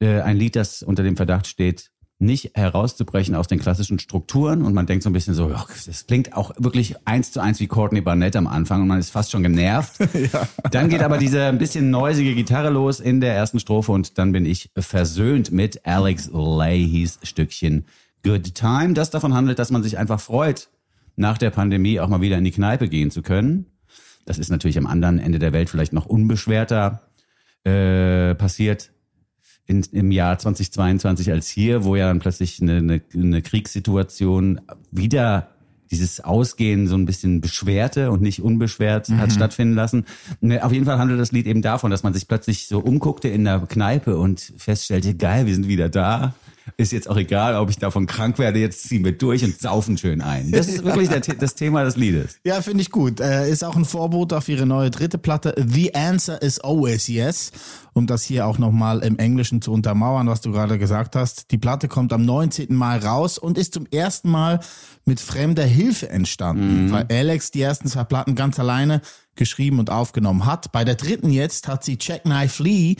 äh, 0.00 0.20
ein 0.20 0.36
Lied, 0.36 0.56
das 0.56 0.82
unter 0.82 1.02
dem 1.02 1.16
Verdacht 1.16 1.46
steht, 1.46 1.90
nicht 2.20 2.52
herauszubrechen 2.54 3.34
aus 3.34 3.48
den 3.48 3.58
klassischen 3.58 3.98
Strukturen. 3.98 4.62
Und 4.62 4.74
man 4.74 4.86
denkt 4.86 5.02
so 5.02 5.10
ein 5.10 5.12
bisschen 5.12 5.34
so, 5.34 5.48
ja, 5.48 5.64
das 5.86 6.06
klingt 6.06 6.36
auch 6.36 6.52
wirklich 6.58 6.96
eins 7.06 7.32
zu 7.32 7.40
eins 7.40 7.60
wie 7.60 7.66
Courtney 7.66 8.00
Barnett 8.00 8.36
am 8.36 8.46
Anfang 8.46 8.82
und 8.82 8.88
man 8.88 8.98
ist 8.98 9.10
fast 9.10 9.30
schon 9.30 9.42
genervt. 9.42 9.94
Dann 10.70 10.88
geht 10.88 11.02
aber 11.02 11.18
diese 11.18 11.44
ein 11.44 11.58
bisschen 11.58 11.90
neusige 11.90 12.34
Gitarre 12.34 12.70
los 12.70 13.00
in 13.00 13.20
der 13.20 13.34
ersten 13.34 13.58
Strophe 13.58 13.92
und 13.92 14.18
dann 14.18 14.32
bin 14.32 14.44
ich 14.44 14.70
versöhnt 14.76 15.50
mit 15.50 15.86
Alex 15.86 16.30
Leahys 16.32 17.18
Stückchen 17.22 17.86
Good 18.22 18.54
Time, 18.54 18.92
das 18.92 19.10
davon 19.10 19.34
handelt, 19.34 19.58
dass 19.58 19.70
man 19.70 19.82
sich 19.82 19.96
einfach 19.96 20.20
freut, 20.20 20.68
nach 21.16 21.38
der 21.38 21.50
Pandemie 21.50 22.00
auch 22.00 22.08
mal 22.08 22.20
wieder 22.20 22.36
in 22.36 22.44
die 22.44 22.50
Kneipe 22.50 22.88
gehen 22.88 23.10
zu 23.10 23.22
können. 23.22 23.66
Das 24.26 24.38
ist 24.38 24.50
natürlich 24.50 24.78
am 24.78 24.86
anderen 24.86 25.18
Ende 25.18 25.38
der 25.38 25.52
Welt 25.52 25.70
vielleicht 25.70 25.92
noch 25.92 26.06
unbeschwerter 26.06 27.00
äh, 27.64 28.34
passiert 28.34 28.90
in, 29.70 29.86
im 29.92 30.10
Jahr 30.10 30.36
2022 30.36 31.30
als 31.30 31.48
hier, 31.48 31.84
wo 31.84 31.94
ja 31.94 32.08
dann 32.08 32.18
plötzlich 32.18 32.60
eine, 32.60 32.78
eine, 32.78 33.00
eine 33.14 33.40
Kriegssituation 33.40 34.60
wieder 34.90 35.48
dieses 35.92 36.20
Ausgehen 36.20 36.86
so 36.86 36.96
ein 36.96 37.04
bisschen 37.04 37.40
beschwerte 37.40 38.10
und 38.10 38.20
nicht 38.22 38.42
unbeschwert 38.42 39.08
hat 39.10 39.32
stattfinden 39.32 39.74
lassen. 39.74 40.04
Ne, 40.40 40.64
Auf 40.64 40.72
jeden 40.72 40.84
Fall 40.84 40.98
handelt 40.98 41.18
das 41.18 41.32
Lied 41.32 41.46
eben 41.46 41.62
davon, 41.62 41.90
dass 41.90 42.02
man 42.02 42.14
sich 42.14 42.28
plötzlich 42.28 42.68
so 42.68 42.78
umguckte 42.78 43.28
in 43.28 43.44
der 43.44 43.60
Kneipe 43.60 44.16
und 44.16 44.52
feststellte, 44.56 45.14
geil, 45.14 45.46
wir 45.46 45.54
sind 45.54 45.66
wieder 45.66 45.88
da. 45.88 46.34
Ist 46.76 46.92
jetzt 46.92 47.08
auch 47.08 47.16
egal, 47.16 47.56
ob 47.56 47.70
ich 47.70 47.78
davon 47.78 48.06
krank 48.06 48.38
werde, 48.38 48.58
jetzt 48.58 48.88
ziehen 48.88 49.04
wir 49.04 49.16
durch 49.16 49.44
und 49.44 49.58
saufen 49.58 49.98
schön 49.98 50.20
ein. 50.20 50.52
Das 50.52 50.68
ist 50.68 50.84
wirklich 50.84 51.08
der, 51.08 51.20
das 51.20 51.54
Thema 51.54 51.84
des 51.84 51.96
Liedes. 51.96 52.38
Ja, 52.44 52.62
finde 52.62 52.82
ich 52.82 52.90
gut. 52.90 53.20
Äh, 53.20 53.50
ist 53.50 53.64
auch 53.64 53.76
ein 53.76 53.84
Vorbote 53.84 54.36
auf 54.36 54.48
ihre 54.48 54.66
neue 54.66 54.90
dritte 54.90 55.18
Platte. 55.18 55.54
The 55.56 55.94
Answer 55.94 56.40
is 56.40 56.60
always 56.60 57.08
yes. 57.08 57.52
Um 57.92 58.06
das 58.06 58.22
hier 58.22 58.46
auch 58.46 58.58
nochmal 58.58 59.00
im 59.00 59.18
Englischen 59.18 59.60
zu 59.62 59.72
untermauern, 59.72 60.28
was 60.28 60.40
du 60.40 60.52
gerade 60.52 60.78
gesagt 60.78 61.16
hast. 61.16 61.50
Die 61.50 61.58
Platte 61.58 61.88
kommt 61.88 62.12
am 62.12 62.24
19. 62.24 62.74
Mai 62.74 62.98
raus 62.98 63.36
und 63.36 63.58
ist 63.58 63.74
zum 63.74 63.86
ersten 63.86 64.30
Mal 64.30 64.60
mit 65.04 65.18
fremder 65.18 65.64
Hilfe 65.64 66.08
entstanden, 66.08 66.92
weil 66.92 67.06
Alex 67.10 67.50
die 67.50 67.62
ersten 67.62 67.88
zwei 67.88 68.04
Platten 68.04 68.36
ganz 68.36 68.60
alleine 68.60 69.00
geschrieben 69.34 69.80
und 69.80 69.90
aufgenommen 69.90 70.46
hat. 70.46 70.70
Bei 70.70 70.84
der 70.84 70.94
dritten 70.94 71.30
jetzt 71.30 71.66
hat 71.66 71.84
sie 71.84 71.98
Jack 72.00 72.22
Knife 72.22 72.62
Lee 72.62 72.96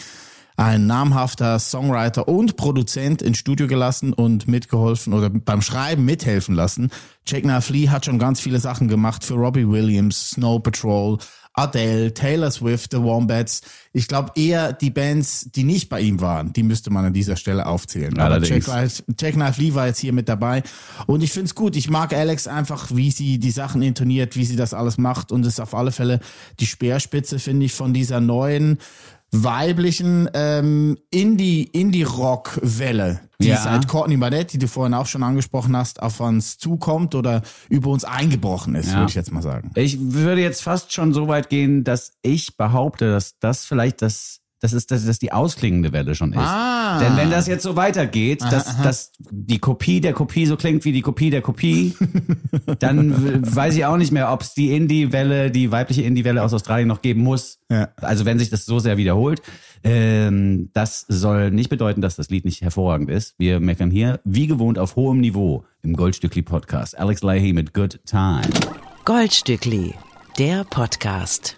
ein 0.61 0.87
namhafter 0.87 1.59
Songwriter 1.59 2.29
und 2.29 2.57
Produzent 2.59 3.23
ins 3.23 3.38
Studio 3.38 3.67
gelassen 3.67 4.12
und 4.12 4.47
mitgeholfen 4.47 5.14
oder 5.14 5.31
beim 5.31 5.62
Schreiben 5.62 6.05
mithelfen 6.05 6.55
lassen. 6.55 6.90
Jack 7.26 7.45
Knife 7.45 7.73
Lee 7.73 7.88
hat 7.88 8.05
schon 8.05 8.19
ganz 8.19 8.40
viele 8.40 8.59
Sachen 8.61 8.87
gemacht 8.87 9.25
für 9.25 9.35
Robbie 9.35 9.67
Williams, 9.67 10.33
Snow 10.33 10.62
Patrol, 10.62 11.17
Adele, 11.55 12.12
Taylor 12.12 12.50
Swift, 12.50 12.90
The 12.93 13.00
Wombats. 13.00 13.62
Ich 13.95 14.07
glaube 14.07 14.33
eher 14.37 14.75
die 14.75 14.90
Bands, 14.90 15.49
die 15.50 15.64
nicht 15.64 15.88
bei 15.88 16.02
ihm 16.02 16.21
waren, 16.21 16.52
die 16.52 16.62
müsste 16.62 16.90
man 16.90 17.07
an 17.07 17.14
dieser 17.14 17.37
Stelle 17.37 17.64
aufzählen. 17.64 18.19
Aber 18.19 18.35
Jack, 18.45 18.67
Allerdings. 18.67 18.67
Knife- 18.67 19.05
Jack 19.19 19.35
Knife 19.35 19.61
Lee 19.62 19.75
war 19.75 19.87
jetzt 19.87 19.99
hier 19.99 20.12
mit 20.12 20.29
dabei 20.29 20.62
und 21.07 21.23
ich 21.23 21.33
find's 21.33 21.55
gut. 21.55 21.75
Ich 21.75 21.88
mag 21.88 22.12
Alex 22.12 22.47
einfach, 22.47 22.88
wie 22.90 23.11
sie 23.11 23.38
die 23.38 23.50
Sachen 23.50 23.81
intoniert, 23.81 24.37
wie 24.37 24.45
sie 24.45 24.57
das 24.57 24.75
alles 24.75 24.99
macht 24.99 25.33
und 25.33 25.40
es 25.47 25.55
ist 25.55 25.61
auf 25.61 25.75
alle 25.75 25.90
Fälle 25.90 26.21
die 26.61 26.67
Speerspitze, 26.67 27.38
finde 27.38 27.64
ich, 27.64 27.73
von 27.73 27.95
dieser 27.95 28.21
neuen 28.21 28.76
weiblichen 29.32 30.28
ähm, 30.34 30.99
Indie 31.10 31.62
Indie 31.72 32.02
Rock 32.02 32.58
Welle, 32.62 33.20
die 33.40 33.49
Ja. 33.49 33.56
seit 33.62 33.87
Courtney 33.88 34.16
Barnett, 34.16 34.52
die 34.52 34.58
du 34.58 34.66
vorhin 34.66 34.92
auch 34.94 35.06
schon 35.06 35.22
angesprochen 35.22 35.76
hast, 35.76 36.02
auf 36.02 36.20
uns 36.20 36.58
zukommt 36.58 37.14
oder 37.14 37.42
über 37.68 37.90
uns 37.90 38.04
eingebrochen 38.04 38.75
ist, 38.75 38.88
Ja. 38.90 38.99
würde 38.99 39.10
ich 39.10 39.14
jetzt 39.14 39.32
mal 39.32 39.42
sagen. 39.42 39.70
Ich 39.76 39.99
würde 40.00 40.42
jetzt 40.42 40.62
fast 40.62 40.92
schon 40.92 41.14
so 41.14 41.28
weit 41.28 41.49
gehen, 41.49 41.84
dass 41.84 42.12
ich 42.22 42.56
behaupte, 42.56 43.10
dass 43.10 43.38
das 43.38 43.64
vielleicht 43.64 44.02
das, 44.02 44.39
das 44.61 44.75
ist, 44.75 44.90
dass 44.90 45.07
das 45.07 45.19
die 45.19 45.33
ausklingende 45.33 45.93
Welle 45.93 46.14
schon 46.14 46.33
ist. 46.33 46.38
Ah. 46.38 46.99
Denn 47.00 47.17
wenn 47.17 47.31
das 47.31 47.47
jetzt 47.47 47.62
so 47.62 47.76
weitergeht, 47.76 48.43
dass, 48.43 48.81
dass 48.83 49.12
die 49.31 49.59
Kopie 49.59 50.00
der 50.02 50.12
Kopie 50.12 50.45
so 50.45 50.57
klingt 50.57 50.85
wie 50.85 50.93
die 50.93 51.00
Kopie 51.00 51.31
der 51.31 51.40
Kopie, 51.40 51.95
dann 52.79 53.55
weiß 53.55 53.75
ich 53.76 53.87
auch 53.87 53.97
nicht 53.97 54.12
mehr, 54.12 54.31
ob 54.31 54.43
es 54.43 54.52
die 54.52 54.75
Indie-Welle, 54.76 55.50
die 55.50 55.73
weibliche 55.73 56.02
Indie-Welle 56.02 56.43
aus 56.43 56.52
Australien 56.52 56.88
noch 56.88 57.00
geben 57.00 57.23
muss. 57.23 57.59
Ja. 57.71 57.88
Also 57.97 58.26
wenn 58.26 58.38
sich 58.38 58.50
das 58.50 58.67
so 58.67 58.79
sehr 58.79 58.97
wiederholt. 58.97 59.43
Ähm, 59.83 60.69
das 60.75 61.07
soll 61.09 61.50
nicht 61.50 61.71
bedeuten, 61.71 62.02
dass 62.02 62.17
das 62.17 62.29
Lied 62.29 62.45
nicht 62.45 62.61
hervorragend 62.61 63.09
ist. 63.09 63.35
Wir 63.38 63.61
meckern 63.61 63.90
hier, 63.90 64.21
wie 64.25 64.47
gewohnt, 64.47 64.79
auf 64.79 64.95
hohem 64.97 65.21
Niveau 65.21 65.64
im 65.83 65.95
Goldstückli-Podcast. 65.97 66.99
Alex 66.99 67.23
Leahy 67.23 67.55
mit 67.55 67.73
Good 67.73 68.00
Time. 68.05 68.43
Goldstückli, 69.07 69.95
der 70.38 70.64
Podcast. 70.64 71.57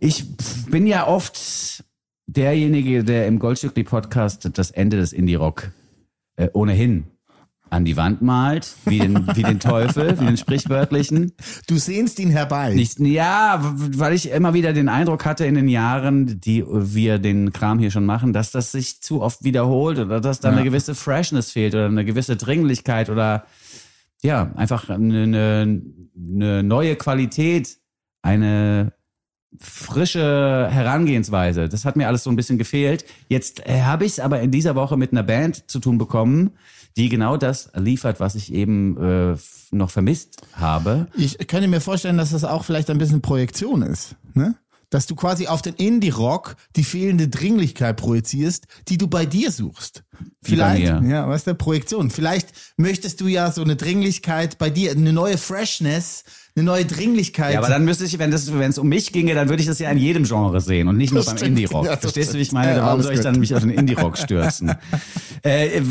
Ich 0.00 0.24
bin 0.66 0.86
ja 0.86 1.06
oft 1.06 1.84
derjenige, 2.26 3.04
der 3.04 3.28
im 3.28 3.38
Goldstückli 3.38 3.84
Podcast 3.84 4.50
das 4.54 4.72
Ende 4.72 4.96
des 4.96 5.12
Indie-Rock 5.12 5.70
äh, 6.36 6.48
ohnehin 6.52 7.04
an 7.76 7.84
die 7.84 7.96
Wand 7.96 8.22
malt, 8.22 8.74
wie 8.86 8.98
den, 8.98 9.26
wie 9.36 9.42
den 9.42 9.60
Teufel, 9.60 10.18
wie 10.18 10.24
den 10.24 10.36
sprichwörtlichen. 10.36 11.32
Du 11.68 11.76
sehnst 11.76 12.18
ihn 12.18 12.30
herbei. 12.30 12.74
Nicht, 12.74 12.98
ja, 12.98 13.60
weil 13.62 14.14
ich 14.14 14.30
immer 14.30 14.54
wieder 14.54 14.72
den 14.72 14.88
Eindruck 14.88 15.24
hatte 15.24 15.46
in 15.46 15.54
den 15.54 15.68
Jahren, 15.68 16.40
die 16.40 16.64
wir 16.66 17.18
den 17.18 17.52
Kram 17.52 17.78
hier 17.78 17.90
schon 17.90 18.06
machen, 18.06 18.32
dass 18.32 18.50
das 18.50 18.72
sich 18.72 19.00
zu 19.02 19.22
oft 19.22 19.44
wiederholt 19.44 19.98
oder 19.98 20.20
dass 20.20 20.40
da 20.40 20.48
Ja. 20.50 20.56
eine 20.56 20.64
gewisse 20.64 20.94
Freshness 20.94 21.52
fehlt 21.52 21.74
oder 21.74 21.86
eine 21.86 22.04
gewisse 22.04 22.36
Dringlichkeit 22.36 23.10
oder 23.10 23.44
ja, 24.22 24.50
einfach 24.56 24.88
eine, 24.88 25.22
eine, 25.24 25.82
eine 26.16 26.62
neue 26.62 26.96
Qualität, 26.96 27.76
eine 28.22 28.92
frische 29.58 30.68
Herangehensweise. 30.70 31.68
Das 31.68 31.84
hat 31.84 31.96
mir 31.96 32.08
alles 32.08 32.24
so 32.24 32.30
ein 32.30 32.36
bisschen 32.36 32.58
gefehlt. 32.58 33.04
Jetzt 33.28 33.66
äh, 33.66 33.82
habe 33.82 34.04
ich 34.04 34.12
es 34.12 34.20
aber 34.20 34.40
in 34.40 34.50
dieser 34.50 34.74
Woche 34.74 34.96
mit 34.96 35.12
einer 35.12 35.22
Band 35.22 35.70
zu 35.70 35.78
tun 35.80 35.98
bekommen, 35.98 36.50
die 36.96 37.08
genau 37.08 37.36
das 37.36 37.70
liefert, 37.74 38.20
was 38.20 38.34
ich 38.34 38.52
eben 38.52 38.96
äh, 38.96 39.36
noch 39.70 39.90
vermisst 39.90 40.42
habe. 40.54 41.08
Ich 41.16 41.38
könnte 41.46 41.68
mir 41.68 41.80
vorstellen, 41.80 42.16
dass 42.16 42.30
das 42.30 42.44
auch 42.44 42.64
vielleicht 42.64 42.90
ein 42.90 42.98
bisschen 42.98 43.20
Projektion 43.20 43.82
ist. 43.82 44.16
Ne? 44.34 44.54
Dass 44.88 45.06
du 45.06 45.14
quasi 45.14 45.48
auf 45.48 45.62
den 45.62 45.74
Indie-Rock 45.74 46.56
die 46.76 46.84
fehlende 46.84 47.28
Dringlichkeit 47.28 47.96
projizierst, 47.96 48.66
die 48.88 48.98
du 48.98 49.08
bei 49.08 49.26
dir 49.26 49.50
suchst. 49.50 50.04
Vielleicht, 50.42 50.86
ja, 50.86 51.28
weißt 51.28 51.48
du, 51.48 51.54
Projektion. 51.54 52.10
Vielleicht 52.10 52.52
möchtest 52.76 53.20
du 53.20 53.26
ja 53.26 53.50
so 53.50 53.62
eine 53.62 53.76
Dringlichkeit 53.76 54.58
bei 54.58 54.70
dir, 54.70 54.92
eine 54.92 55.12
neue 55.12 55.38
Freshness, 55.38 56.24
eine 56.56 56.64
neue 56.64 56.86
Dringlichkeit. 56.86 57.52
Ja, 57.52 57.60
aber 57.60 57.68
dann 57.68 57.84
müsste 57.84 58.04
ich, 58.04 58.18
wenn 58.18 58.32
es 58.32 58.78
um 58.78 58.88
mich 58.88 59.12
ginge, 59.12 59.34
dann 59.34 59.50
würde 59.50 59.60
ich 59.60 59.68
das 59.68 59.78
ja 59.78 59.90
in 59.90 59.98
jedem 59.98 60.24
Genre 60.24 60.60
sehen 60.62 60.88
und 60.88 60.96
nicht 60.96 61.12
nur 61.12 61.22
Das 61.22 61.34
beim. 61.34 61.48
Indie-Rock. 61.48 61.84
Ja, 61.84 61.96
Verstehst 61.98 62.32
du, 62.32 62.38
wie 62.38 62.42
ich 62.42 62.52
meine? 62.52 62.76
Ja, 62.76 62.86
Warum 62.86 63.02
soll 63.02 63.12
ich 63.12 63.18
gut. 63.18 63.26
dann 63.26 63.38
mich 63.38 63.54
auf 63.54 63.60
den 63.60 63.70
Indie-Rock 63.70 64.16
stürzen? 64.16 64.72
äh, 65.42 65.82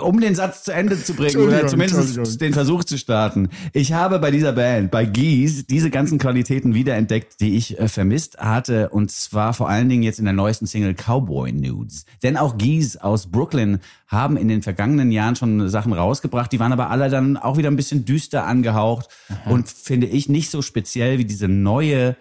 um 0.00 0.18
den 0.18 0.34
Satz 0.34 0.64
zu 0.64 0.72
Ende 0.72 1.02
zu 1.02 1.12
bringen 1.12 1.36
oder 1.36 1.66
zumindest 1.66 2.40
den 2.40 2.54
Versuch 2.54 2.84
zu 2.84 2.96
starten. 2.96 3.50
Ich 3.74 3.92
habe 3.92 4.18
bei 4.18 4.30
dieser 4.30 4.52
Band, 4.52 4.90
bei 4.90 5.04
Geese, 5.04 5.64
diese 5.64 5.90
ganzen 5.90 6.18
Qualitäten 6.18 6.72
wiederentdeckt, 6.74 7.40
die 7.40 7.56
ich 7.56 7.78
äh, 7.78 7.88
vermisst 7.88 8.38
hatte 8.38 8.88
und 8.88 9.10
zwar 9.10 9.52
vor 9.52 9.68
allen 9.68 9.90
Dingen 9.90 10.02
jetzt 10.02 10.18
in 10.18 10.24
der 10.24 10.34
neuesten 10.34 10.66
Single 10.66 10.94
Cowboy 10.94 11.52
Nudes. 11.52 12.06
Denn 12.22 12.38
auch 12.38 12.56
Geese 12.56 13.04
aus 13.04 13.26
Brooklyn 13.30 13.80
haben 14.06 14.36
in 14.36 14.48
den 14.48 14.62
vergangenen 14.62 15.10
Jahren 15.10 15.36
schon 15.36 15.68
Sachen 15.68 15.92
rausgebracht, 15.92 16.52
die 16.52 16.60
waren 16.60 16.72
aber 16.72 16.90
alle 16.90 17.10
dann 17.10 17.36
auch 17.36 17.56
wieder 17.56 17.70
ein 17.70 17.76
bisschen 17.76 18.04
düster 18.04 18.46
angehaucht 18.46 19.08
und 19.46 19.68
finde 19.68 20.06
ich 20.06 20.28
nicht 20.28 20.50
so 20.50 20.62
speziell 20.62 21.18
wie 21.18 21.24
diese 21.24 21.48
neue 21.48 22.16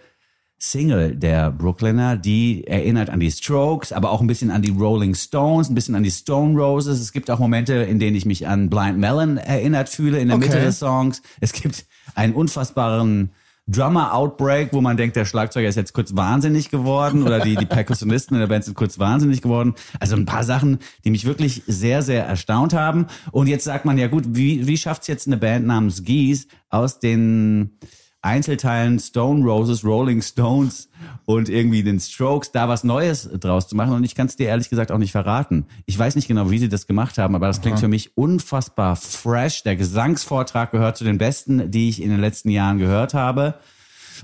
Single 0.57 1.15
der 1.15 1.51
Brooklyner, 1.51 2.15
die 2.15 2.65
erinnert 2.65 3.09
an 3.09 3.19
die 3.19 3.29
Strokes, 3.29 3.91
aber 3.91 4.11
auch 4.11 4.21
ein 4.21 4.27
bisschen 4.27 4.51
an 4.51 4.61
die 4.61 4.71
Rolling 4.71 5.13
Stones, 5.13 5.69
ein 5.69 5.75
bisschen 5.75 5.95
an 5.95 6.03
die 6.03 6.11
Stone 6.11 6.57
Roses. 6.57 6.99
Es 7.01 7.11
gibt 7.11 7.29
auch 7.29 7.39
Momente, 7.39 7.73
in 7.73 7.99
denen 7.99 8.15
ich 8.15 8.25
mich 8.25 8.47
an 8.47 8.69
Blind 8.69 8.97
Melon 8.97 9.37
erinnert 9.37 9.89
fühle 9.89 10.17
in 10.19 10.29
der 10.29 10.37
Okay. 10.37 10.47
Mitte 10.47 10.61
des 10.61 10.79
Songs. 10.79 11.21
Es 11.41 11.51
gibt 11.51 11.85
einen 12.15 12.33
unfassbaren 12.33 13.31
Drummer 13.67 14.13
Outbreak, 14.13 14.73
wo 14.73 14.81
man 14.81 14.95
denkt, 14.95 15.15
der 15.15 15.25
Schlagzeuger 15.25 15.67
ist 15.67 15.75
jetzt 15.75 15.93
kurz 15.93 16.15
wahnsinnig 16.15 16.69
geworden 16.69 17.23
oder 17.23 17.39
die, 17.39 17.55
die 17.55 17.65
Perkussionisten 17.65 18.35
in 18.35 18.41
der 18.41 18.47
Band 18.47 18.63
sind 18.63 18.75
kurz 18.75 18.99
wahnsinnig 18.99 19.41
geworden. 19.41 19.73
Also 19.99 20.15
ein 20.15 20.25
paar 20.25 20.43
Sachen, 20.43 20.77
die 21.03 21.09
mich 21.09 21.25
wirklich 21.25 21.63
sehr, 21.65 22.03
sehr 22.03 22.25
erstaunt 22.25 22.73
haben. 22.73 23.07
Und 23.31 23.47
jetzt 23.47 23.63
sagt 23.63 23.85
man 23.85 23.97
ja 23.97 24.07
gut, 24.07 24.25
wie, 24.27 24.67
wie 24.67 24.77
schafft's 24.77 25.07
jetzt 25.07 25.25
eine 25.25 25.37
Band 25.37 25.65
namens 25.65 26.03
Geese 26.03 26.47
aus 26.69 26.99
den 26.99 27.79
Einzelteilen 28.25 28.99
Stone 28.99 29.45
Roses, 29.45 29.85
Rolling 29.85 30.21
Stones 30.21 30.89
und 31.25 31.47
irgendwie 31.47 31.83
den 31.83 31.99
Strokes 31.99 32.51
da 32.51 32.67
was 32.67 32.83
Neues 32.83 33.29
draus 33.39 33.67
zu 33.67 33.75
machen. 33.75 33.93
Und 33.93 34.03
ich 34.03 34.15
kann 34.15 34.27
es 34.27 34.35
dir 34.35 34.47
ehrlich 34.47 34.69
gesagt 34.69 34.91
auch 34.91 34.97
nicht 34.97 35.11
verraten. 35.11 35.67
Ich 35.85 35.97
weiß 35.97 36.15
nicht 36.15 36.27
genau, 36.27 36.49
wie 36.49 36.57
sie 36.57 36.67
das 36.67 36.87
gemacht 36.87 37.17
haben, 37.17 37.35
aber 37.35 37.47
das 37.47 37.61
klingt 37.61 37.79
für 37.79 37.87
mich 37.87 38.17
unfassbar 38.17 38.95
fresh. 38.95 39.63
Der 39.63 39.75
Gesangsvortrag 39.75 40.71
gehört 40.71 40.97
zu 40.97 41.03
den 41.03 41.19
besten, 41.19 41.69
die 41.69 41.87
ich 41.89 42.01
in 42.01 42.09
den 42.09 42.19
letzten 42.19 42.49
Jahren 42.49 42.79
gehört 42.79 43.13
habe. 43.13 43.55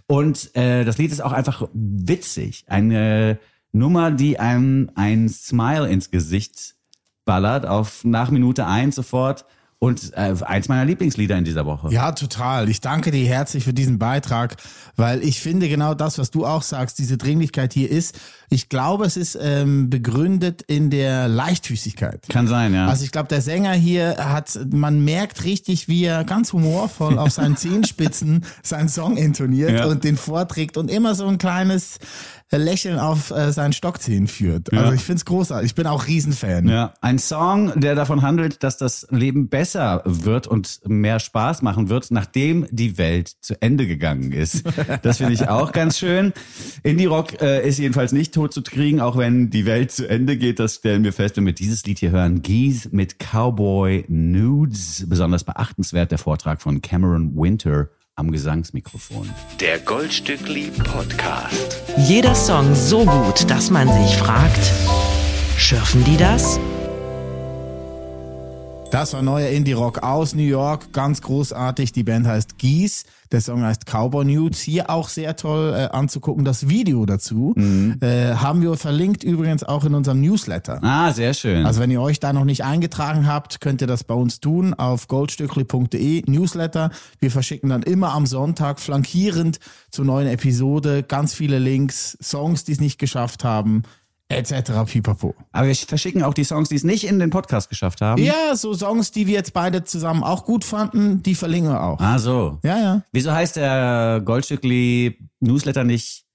Und 0.08 0.56
äh, 0.56 0.84
das 0.84 0.98
Lied 0.98 1.12
ist 1.12 1.22
auch 1.22 1.34
einfach 1.34 1.70
witzig. 1.74 2.66
Eine 2.68 3.40
Nummer, 3.72 4.12
die 4.12 4.40
einem 4.40 4.90
ein 4.96 5.30
Smile 5.30 5.88
ins 5.88 6.12
Gesicht 6.12 6.76
ballert, 7.24 7.66
auf 7.66 8.04
nach 8.04 8.32
Minute 8.32 8.66
eins 8.66 8.96
sofort. 8.96 9.46
Und 9.84 10.14
äh, 10.14 10.36
eins 10.42 10.70
meiner 10.70 10.86
Lieblingslieder 10.86 11.36
in 11.36 11.44
dieser 11.44 11.66
Woche. 11.66 11.92
Ja, 11.92 12.12
total. 12.12 12.70
Ich 12.70 12.82
danke 12.82 13.10
dir 13.10 13.26
herzlich 13.26 13.64
für 13.64 13.74
diesen 13.74 13.98
Beitrag, 13.98 14.58
weil 14.96 15.24
ich 15.24 15.42
finde 15.42 15.70
genau 15.70 15.96
das, 15.96 16.20
was 16.20 16.30
du 16.30 16.46
auch 16.46 16.62
sagst, 16.62 17.00
diese 17.00 17.18
Dringlichkeit 17.18 17.74
hier 17.74 17.90
ist. 17.90 18.20
Ich 18.54 18.68
glaube, 18.68 19.06
es 19.06 19.16
ist 19.16 19.38
ähm, 19.42 19.90
begründet 19.90 20.62
in 20.68 20.90
der 20.90 21.30
Leichtfüßigkeit. 21.30 22.28
Kann 22.28 22.48
sein, 22.48 22.74
ja. 22.74 22.88
Also 22.88 23.06
ich 23.06 23.12
glaube, 23.14 23.30
der 23.30 23.42
Sänger 23.42 23.72
hier 23.72 24.18
hat, 24.20 24.60
man 24.70 25.06
merkt 25.06 25.46
richtig, 25.46 25.88
wie 25.88 26.04
er 26.04 26.26
ganz 26.26 26.52
humorvoll 26.52 27.18
auf 27.18 27.32
seinen 27.32 27.56
Zehenspitzen 27.56 28.44
seinen 28.62 28.90
Song 28.90 29.16
intoniert 29.16 29.72
Ja. 29.72 29.86
und 29.86 30.04
den 30.04 30.18
vorträgt 30.18 30.76
und 30.76 30.92
immer 30.92 31.16
so 31.16 31.26
ein 31.28 31.38
kleines 31.38 32.00
Lächeln 32.54 33.00
auf 33.00 33.32
äh, 33.32 33.54
seinen 33.54 33.72
Stockzehen 33.72 34.28
führt. 34.28 34.74
Also 34.74 34.88
Ja. 34.88 34.94
ich 34.94 35.02
find's 35.02 35.24
großartig. 35.24 35.68
Ich 35.68 35.76
bin 35.76 35.88
auch 35.88 36.08
Riesenfan. 36.08 36.68
Ja, 36.68 36.94
ein 37.00 37.18
Song, 37.18 37.72
der 37.80 37.96
davon 37.96 38.22
handelt, 38.24 38.62
dass 38.64 38.76
das 38.76 39.08
Leben 39.10 39.48
besser 39.48 40.02
wird 40.04 40.48
und 40.48 40.82
mehr 40.86 41.22
Spaß 41.22 41.62
machen 41.62 41.88
wird, 41.88 42.12
nachdem 42.12 42.68
die 42.70 42.98
Welt 42.98 43.32
zu 43.40 43.62
Ende 43.62 43.88
gegangen 43.88 44.34
ist. 44.34 44.66
Das 45.02 45.20
finde 45.20 45.32
ich 45.32 45.48
auch 45.48 45.72
ganz 45.72 45.98
schön. 45.98 46.34
Indie 46.84 47.06
Rock 47.06 47.42
äh, 47.42 47.66
ist 47.66 47.80
jedenfalls 47.80 48.12
nicht 48.12 48.34
tot 48.34 48.41
zu 48.50 48.62
kriegen, 48.62 49.00
auch 49.00 49.18
wenn 49.18 49.50
die 49.50 49.66
Welt 49.66 49.92
zu 49.92 50.10
Ende 50.10 50.38
geht. 50.38 50.60
Das 50.60 50.76
stellen 50.76 51.04
wir 51.04 51.14
fest, 51.14 51.38
wenn 51.38 51.46
wir 51.46 51.54
dieses 51.54 51.86
Lied 51.86 52.00
hier 52.00 52.12
hören. 52.12 52.42
Geese 52.42 52.90
mit 52.92 53.18
Cowboy 53.20 54.06
Nudes. 54.08 55.06
Besonders 55.08 55.44
beachtenswert 55.44 56.12
der 56.12 56.18
Vortrag 56.18 56.62
von 56.62 56.82
Cameron 56.82 57.36
Winter 57.36 57.90
am 58.16 58.32
Gesangsmikrofon. 58.32 59.30
Der 59.60 59.80
Goldstückli 59.80 60.72
Podcast. 60.84 61.82
Jeder 61.98 62.36
Song 62.36 62.76
so 62.76 63.06
gut, 63.06 63.50
dass 63.50 63.72
man 63.72 63.88
sich 63.88 64.18
fragt, 64.18 64.72
schürfen 65.58 66.04
die 66.04 66.18
das? 66.18 66.60
Das 68.92 69.14
war 69.14 69.22
neuer 69.22 69.48
Indie-Rock 69.48 70.04
aus 70.04 70.36
New 70.36 70.44
York, 70.44 70.92
ganz 70.92 71.22
großartig. 71.22 71.94
Die 71.94 72.04
Band 72.04 72.28
heißt 72.28 72.58
Geese, 72.58 73.06
der 73.32 73.42
Song 73.42 73.64
heißt 73.64 73.86
Cowboy 73.86 74.26
Nudes. 74.26 74.62
Hier 74.62 74.90
auch 74.90 75.10
sehr 75.10 75.36
toll 75.36 75.74
äh, 75.74 75.96
anzugucken, 75.96 76.46
das 76.46 76.68
Video 76.68 77.06
dazu. 77.06 77.54
Äh, 78.02 78.36
haben 78.36 78.62
wir 78.62 78.76
verlinkt 78.76 79.24
übrigens 79.24 79.64
auch 79.64 79.86
in 79.86 79.94
unserem 79.94 80.22
Newsletter. 80.22 80.80
Ah, 80.84 81.12
sehr 81.12 81.34
schön. 81.34 81.66
Also 81.66 81.80
wenn 81.80 81.92
ihr 81.92 82.02
euch 82.02 82.20
da 82.20 82.34
noch 82.34 82.46
nicht 82.46 82.64
eingetragen 82.64 83.28
habt, 83.28 83.62
könnt 83.62 83.82
ihr 83.82 83.88
das 83.88 84.04
bei 84.04 84.14
uns 84.14 84.40
tun 84.40 84.74
auf 84.74 85.08
goldstückli.de 85.08 86.24
Newsletter. 86.30 86.92
Wir 87.20 87.32
verschicken 87.32 87.70
dann 87.70 87.84
immer 87.84 88.14
am 88.14 88.26
Sonntag 88.26 88.80
flankierend 88.80 89.60
zur 89.90 90.06
neuen 90.06 90.28
Episode 90.28 91.04
ganz 91.04 91.34
viele 91.34 91.60
Links, 91.60 92.18
Songs, 92.22 92.64
die 92.64 92.74
es 92.74 92.80
nicht 92.80 93.00
geschafft 93.00 93.44
haben, 93.44 93.84
etc. 94.32 94.72
Pipapo. 94.86 95.36
Aber 95.52 95.68
wir 95.68 95.76
verschicken 95.76 96.24
auch 96.24 96.34
die 96.34 96.44
Songs, 96.44 96.70
die 96.70 96.76
es 96.76 96.84
nicht 96.84 97.06
in 97.06 97.20
den 97.20 97.30
Podcast 97.30 97.70
geschafft 97.70 98.02
haben. 98.02 98.22
Ja, 98.22 98.56
so 98.56 98.74
Songs, 98.74 99.12
die 99.12 99.28
wir 99.28 99.34
jetzt 99.34 99.54
beide 99.54 99.84
zusammen 99.84 100.24
auch 100.24 100.46
gut 100.46 100.64
fanden, 100.64 101.22
die 101.24 101.36
verlinken 101.36 101.72
wir 101.72 101.84
auch. 101.84 102.00
Ah, 102.00 102.20
so. 102.20 102.60
Ja, 102.64 102.78
ja. 102.80 103.02
Wieso 103.12 103.32
heißt 103.32 103.56
der 103.56 104.22
Goldstückli 104.24 105.18
Newsletter 105.40 105.84
nicht 105.84 106.26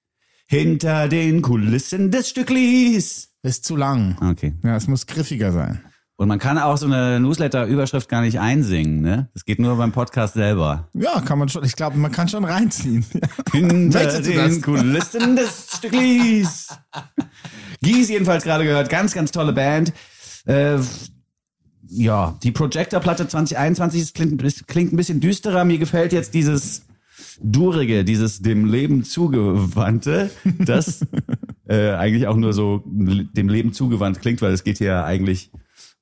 Hinter 0.47 1.09
den 1.09 1.41
Kulissen 1.41 2.09
des 2.09 2.29
Stücklis? 2.29 3.33
Ist 3.43 3.65
zu 3.65 3.75
lang. 3.75 4.17
Okay. 4.31 4.53
Ja, 4.63 4.75
es 4.75 4.87
muss 4.87 5.05
griffiger 5.05 5.51
sein. 5.51 5.81
Und 6.19 6.29
man 6.29 6.39
kann 6.39 6.57
auch 6.57 6.77
so 6.77 6.87
eine 6.87 7.19
Newsletter-Überschrift 7.19 8.09
gar 8.09 8.21
nicht 8.21 8.39
einsingen, 8.39 9.01
ne? 9.01 9.29
Das 9.35 9.45
geht 9.45 9.59
nur 9.59 9.77
beim 9.77 9.91
Podcast 9.91 10.33
selber. 10.33 10.89
Ja, 10.95 11.21
kann 11.21 11.37
man 11.37 11.47
schon. 11.47 11.63
Ich 11.63 11.75
glaube, 11.75 11.97
man 11.97 12.11
kann 12.11 12.27
schon 12.27 12.43
reinziehen. 12.43 13.05
Hinter 13.51 14.19
den? 14.21 14.61
Kulissen 14.63 15.35
des 15.35 15.67
Stücklis. 15.77 16.69
Gies 17.81 18.09
jedenfalls 18.09 18.43
gerade 18.43 18.63
gehört. 18.63 18.89
Ganz, 18.89 19.13
ganz 19.13 19.31
tolle 19.31 19.53
Band. 19.53 19.93
Äh, 20.45 20.79
ja, 21.89 22.37
die 22.43 22.51
Projector-Platte 22.51 23.27
2021 23.27 24.01
das 24.01 24.13
klingt, 24.13 24.67
klingt 24.67 24.93
ein 24.93 24.97
bisschen 24.97 25.19
düsterer. 25.19 25.63
Mir 25.65 25.77
gefällt 25.77 26.13
jetzt 26.13 26.33
dieses 26.33 26.85
Durige, 27.41 28.03
dieses 28.03 28.41
dem 28.41 28.65
Leben 28.65 29.03
zugewandte, 29.03 30.29
das 30.59 31.05
äh, 31.67 31.91
eigentlich 31.91 32.27
auch 32.27 32.35
nur 32.35 32.53
so 32.53 32.83
dem 32.85 33.49
Leben 33.49 33.73
zugewandt 33.73 34.21
klingt, 34.21 34.41
weil 34.41 34.53
es 34.53 34.63
geht 34.63 34.79
hier 34.79 34.87
ja 34.87 35.05
eigentlich 35.05 35.51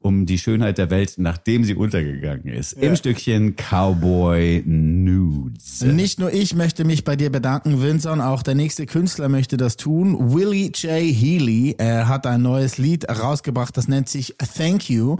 um 0.06 0.28
die 0.28 0.38
Schönheit 0.38 0.78
der 0.78 0.92
Welt, 0.92 1.16
nachdem 1.18 1.64
sie 1.64 1.74
untergegangen 1.74 2.46
ist. 2.46 2.74
Im 2.74 2.96
Stückchen 2.96 3.56
Cowboy 3.56 4.62
Nudes. 4.64 5.82
Nicht 5.82 6.20
nur 6.20 6.32
ich 6.32 6.54
möchte 6.54 6.86
mich 6.86 7.04
bei 7.04 7.16
dir 7.16 7.32
bedanken, 7.32 7.82
Vincent, 7.82 8.22
auch 8.22 8.44
der 8.44 8.54
nächste 8.54 8.86
Künstler 8.86 9.30
möchte 9.30 9.58
das 9.58 9.78
tun. 9.78 10.32
Willie 10.32 10.68
J. 10.68 11.02
Healy 11.02 11.76
er 11.80 12.08
hat 12.08 12.28
ein 12.28 12.44
neues 12.44 12.78
Lied 12.78 13.10
rausgebracht, 13.10 13.76
das 13.76 13.88
nennt 13.88 14.08
sich 14.08 14.36
Thank 14.56 14.92
You. 14.92 15.18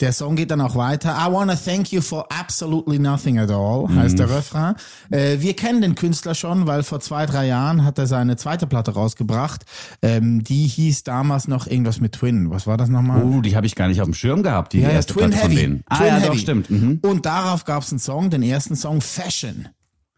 Der 0.00 0.12
Song 0.12 0.36
geht 0.36 0.50
dann 0.50 0.60
auch 0.60 0.76
weiter. 0.76 1.16
I 1.18 1.32
wanna 1.32 1.56
thank 1.56 1.90
you 1.92 2.00
for 2.02 2.26
absolutely 2.30 2.98
nothing 2.98 3.38
at 3.38 3.50
all, 3.50 3.88
heißt 3.94 4.18
der 4.18 4.28
Refrain. 4.28 4.74
Äh, 5.10 5.40
wir 5.40 5.54
kennen 5.56 5.80
den 5.80 5.94
Künstler 5.94 6.34
schon, 6.34 6.66
weil 6.66 6.82
vor 6.82 7.00
zwei, 7.00 7.24
drei 7.26 7.46
Jahren 7.46 7.84
hat 7.84 7.98
er 7.98 8.06
seine 8.06 8.36
zweite 8.36 8.66
Platte 8.66 8.92
rausgebracht. 8.92 9.64
Ähm, 10.02 10.44
die 10.44 10.66
hieß 10.66 11.04
damals 11.04 11.48
noch 11.48 11.66
irgendwas 11.66 12.00
mit 12.00 12.12
Twin. 12.12 12.50
Was 12.50 12.66
war 12.66 12.76
das 12.76 12.88
nochmal? 12.90 13.22
Oh, 13.22 13.40
die 13.40 13.56
habe 13.56 13.66
ich 13.66 13.74
gar 13.74 13.88
nicht 13.88 14.00
auf 14.00 14.06
dem 14.06 14.14
Schirm 14.14 14.42
gehabt, 14.42 14.72
die 14.74 14.80
Ja, 14.80 14.88
ja, 14.88 14.94
erste 14.96 15.14
Twin 15.14 15.30
Platte 15.30 15.42
von 15.42 15.50
Heavy. 15.50 15.62
denen. 15.62 15.82
Ah 15.86 15.96
Twin 15.96 16.06
ja, 16.08 16.14
Heavy. 16.16 16.26
doch, 16.26 16.36
stimmt. 16.38 16.70
Mhm. 16.70 16.98
Und 17.02 17.24
darauf 17.26 17.64
gab 17.64 17.82
es 17.82 17.90
einen 17.90 17.98
Song, 17.98 18.28
den 18.30 18.42
ersten 18.42 18.76
Song 18.76 19.00
Fashion. 19.00 19.68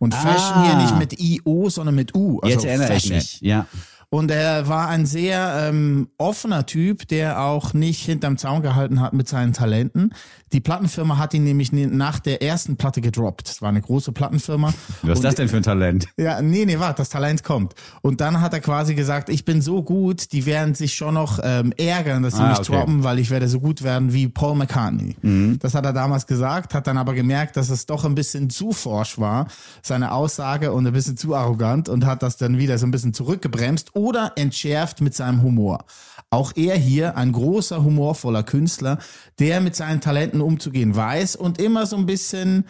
Und 0.01 0.15
Fashion 0.15 0.55
Ah. 0.55 0.65
hier 0.65 0.77
nicht 0.77 0.99
mit 0.99 1.21
I-O, 1.21 1.69
sondern 1.71 1.95
mit 1.97 2.15
U. 2.15 2.39
Also 2.41 2.55
Jetzt 2.55 2.65
erinnere 2.65 2.89
ich 2.97 3.03
Fashion. 3.03 3.17
mich. 3.17 3.41
Ja. 3.41 3.67
Und 4.11 4.31
er 4.31 4.69
war 4.69 4.89
ein 4.89 5.05
sehr 5.05 5.69
ähm, 5.69 6.09
offener 6.17 6.65
Typ, 6.65 7.07
der 7.09 7.43
auch 7.43 7.75
nicht 7.75 8.03
hinterm 8.05 8.39
Zaun 8.39 8.63
gehalten 8.63 9.01
hat 9.03 9.13
mit 9.13 9.29
seinen 9.29 9.53
Talenten. 9.53 10.15
Die 10.53 10.61
Plattenfirma 10.61 11.19
hat 11.19 11.35
ihn 11.35 11.45
nämlich 11.45 11.73
nach 11.73 12.19
der 12.19 12.41
ersten 12.43 12.77
Platte 12.79 13.03
gedroppt. 13.03 13.51
Es 13.51 13.61
war 13.61 13.69
eine 13.69 13.83
große 13.83 14.13
Plattenfirma. 14.13 14.73
Was 15.03 15.19
ist 15.19 15.25
das 15.25 15.35
denn 15.35 15.49
für 15.51 15.59
ein 15.59 15.63
Talent? 15.63 16.09
ja, 16.17 16.41
nee, 16.41 16.65
nee, 16.65 16.79
warte, 16.79 16.97
das 17.03 17.11
Talent 17.11 17.45
kommt. 17.45 17.75
Und 18.01 18.23
dann 18.23 18.41
hat 18.41 18.55
er 18.55 18.61
quasi 18.61 18.95
gesagt, 18.95 19.29
ich 19.29 19.45
bin 19.45 19.61
so 19.61 19.83
gut, 19.83 20.33
die 20.33 20.47
werden 20.47 20.75
sich 20.75 20.95
schon 20.95 21.13
noch 21.13 21.39
ähm, 21.43 21.75
ärgern, 21.77 22.23
dass 22.23 22.37
sie 22.37 22.43
Ah, 22.43 22.49
mich 22.49 22.61
okay. 22.61 22.73
droppen, 22.73 23.05
weil 23.05 23.19
ich 23.19 23.29
werde 23.29 23.47
so 23.47 23.61
gut 23.61 23.83
werden 23.83 24.15
wie 24.15 24.27
Paul 24.29 24.57
McCartney. 24.57 25.17
Das 25.61 25.75
hat 25.75 25.85
er 25.85 25.93
damals 25.93 26.27
gesagt, 26.27 26.73
hat 26.73 26.87
dann 26.87 26.97
aber 26.97 27.13
gemerkt, 27.13 27.59
dass 27.59 27.69
es 27.69 27.85
doch 27.85 28.07
ein 28.07 28.15
bisschen 28.15 28.49
zu 28.49 28.73
forsch 28.73 29.19
war, 29.19 29.49
seine 29.83 30.13
Aussage 30.13 30.73
und 30.73 30.87
ein 30.87 30.95
bisschen 30.95 31.19
zu 31.19 31.35
arrogant 31.35 31.91
und 31.91 32.07
hat 32.07 32.23
das 32.23 32.39
dann 32.39 32.57
wieder 32.57 32.79
so 32.79 32.87
ein 32.87 32.91
bisschen 32.91 33.13
zurückgebremst 33.13 33.95
oder 33.99 34.33
entschärft 34.37 35.01
mit 35.01 35.15
seinem 35.15 35.43
Humor. 35.43 35.85
Auch 36.31 36.53
er 36.57 36.77
hier, 36.77 37.17
ein 37.17 37.33
großer, 37.33 37.83
humorvoller 37.83 38.45
Künstler, 38.45 38.99
der 39.39 39.61
mit 39.61 39.75
seinen 39.75 40.01
Talenten 40.01 40.41
umzugehen 40.41 40.95
weiß 40.95 41.37
und 41.37 41.61
immer 41.61 41.85
so 41.87 41.97
ein 41.97 42.07
bisschen 42.07 42.65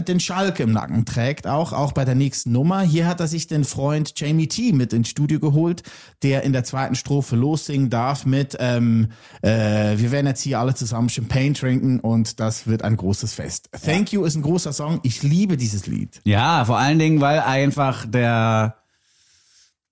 den 0.00 0.20
Schalk 0.20 0.60
im 0.60 0.72
Nacken 0.72 1.04
trägt, 1.04 1.46
auch, 1.46 1.72
auch 1.72 1.92
bei 1.92 2.04
der 2.04 2.14
nächsten 2.14 2.52
Nummer. 2.52 2.82
Hier 2.82 3.06
hat 3.06 3.20
er 3.20 3.26
sich 3.26 3.46
den 3.46 3.64
Freund 3.64 4.12
Jamie 4.16 4.46
T 4.46 4.72
mit 4.72 4.92
ins 4.92 5.08
Studio 5.08 5.40
geholt, 5.40 5.82
der 6.22 6.42
in 6.44 6.52
der 6.52 6.64
zweiten 6.64 6.94
Strophe 6.94 7.36
lossingen 7.36 7.90
darf 7.90 8.24
mit 8.24 8.56
ähm, 8.60 9.08
äh, 9.42 9.98
Wir 9.98 10.12
werden 10.12 10.26
jetzt 10.26 10.42
hier 10.42 10.60
alle 10.60 10.74
zusammen 10.74 11.08
Champagne 11.08 11.52
trinken 11.52 12.00
und 12.00 12.38
das 12.40 12.66
wird 12.66 12.82
ein 12.82 12.96
großes 12.96 13.34
Fest. 13.34 13.70
Thank 13.84 14.12
You 14.12 14.24
ist 14.24 14.36
ein 14.36 14.42
großer 14.42 14.72
Song. 14.72 15.00
Ich 15.02 15.22
liebe 15.22 15.56
dieses 15.56 15.86
Lied. 15.86 16.20
Ja, 16.24 16.64
vor 16.64 16.78
allen 16.78 16.98
Dingen, 16.98 17.20
weil 17.20 17.40
einfach 17.40 18.06
der 18.06 18.76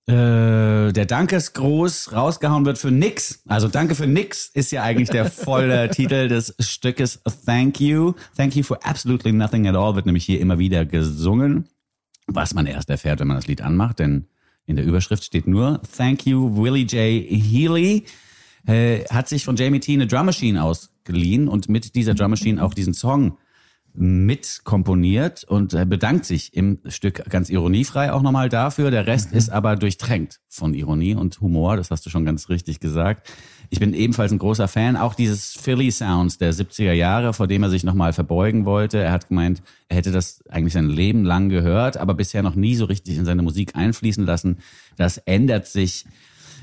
äh, 0.09 0.93
der 0.93 1.05
Dankesgruß 1.05 2.13
rausgehauen 2.13 2.65
wird 2.65 2.79
für 2.79 2.93
nix. 2.93 3.43
Also 3.49 3.67
Danke 3.67 3.97
für 3.97 4.07
nix 4.07 4.47
ist 4.47 4.71
ja 4.71 4.83
eigentlich 4.85 5.11
der 5.11 5.29
volle 5.31 5.91
Titel 5.91 6.29
des 6.29 6.55
Stückes 6.61 7.21
Thank 7.45 7.81
You. 7.81 8.15
Thank 8.37 8.55
you 8.55 8.63
for 8.63 8.79
absolutely 8.87 9.33
nothing 9.33 9.67
at 9.67 9.75
all 9.75 9.97
wird 9.97 10.07
nämlich 10.07 10.25
hier 10.25 10.41
immer 10.41 10.59
wieder 10.61 10.85
gesungen, 10.87 11.67
was 12.29 12.55
man 12.55 12.67
erst 12.67 12.89
erfährt, 12.89 13.19
wenn 13.19 13.27
man 13.27 13.37
das 13.37 13.49
Lied 13.49 13.63
anmacht, 13.63 13.99
denn 13.99 14.27
in 14.65 14.77
der 14.77 14.85
Überschrift 14.85 15.25
steht 15.25 15.49
nur 15.49 15.81
Thank 15.97 16.27
you 16.27 16.57
Willie 16.57 16.85
J. 16.85 17.25
Healy. 17.29 18.05
Äh, 18.67 19.05
hat 19.11 19.29
sich 19.29 19.45
von 19.45 19.57
Jamie 19.57 19.81
T 19.81 19.93
eine 19.93 20.07
Drum 20.07 20.27
Machine 20.27 20.63
ausgeliehen 20.63 21.49
und 21.49 21.69
mit 21.69 21.95
dieser 21.95 22.15
Drum 22.15 22.31
Machine 22.31 22.63
auch 22.63 22.75
diesen 22.75 22.95
Song 22.95 23.39
mit 23.97 24.61
komponiert 24.65 25.45
und 25.45 25.75
äh, 25.75 25.85
bedankt 25.87 26.25
sich 26.25 26.55
im 26.55 26.79
Stück 26.89 27.29
ganz 27.29 27.49
ironiefrei 27.49 28.13
auch 28.13 28.23
nochmal 28.23 28.49
dafür. 28.49 28.91
Der 28.91 29.07
Rest 29.07 29.33
ist 29.33 29.51
aber 29.51 29.77
durchtränkt 29.77 30.41
von 30.49 30.75
Ironie 30.75 31.15
und 31.15 31.41
Humor, 31.41 31.77
das 31.77 31.91
hast 31.91 32.07
du 32.07 32.11
schon 32.11 32.25
ganz 32.25 32.49
richtig 32.49 32.81
gesagt. 32.81 33.31
Ich 33.71 33.81
bin 33.81 33.95
ebenfalls 33.95 34.33
ein 34.33 34.39
großer 34.39 34.69
Fan 34.69 34.97
auch 34.97 35.15
dieses 35.15 35.53
Philly 35.53 35.91
Sounds 35.91 36.39
der 36.39 36.53
70er 36.53 36.93
Jahre, 36.93 37.33
vor 37.33 37.47
dem 37.47 37.63
er 37.63 37.71
sich 37.71 37.85
nochmal 37.85 38.13
verbeugen 38.13 38.65
wollte. 38.65 38.99
Er 38.99 39.13
hat 39.13 39.29
gemeint, 39.29 39.63
er 39.89 39.97
hätte 39.97 40.13
das 40.13 40.45
eigentlich 40.49 40.75
sein 40.75 40.89
Leben 40.89 41.25
lang 41.25 41.49
gehört, 41.49 41.97
aber 41.97 42.15
bisher 42.15 42.43
noch 42.43 42.55
nie 42.55 42.77
so 42.77 42.85
richtig 42.85 43.17
in 43.17 43.25
seine 43.25 43.43
Musik 43.43 43.75
einfließen 43.75 44.25
lassen. 44.25 44.59
Das 44.97 45.19
ändert 45.19 45.67
sich 45.67 46.05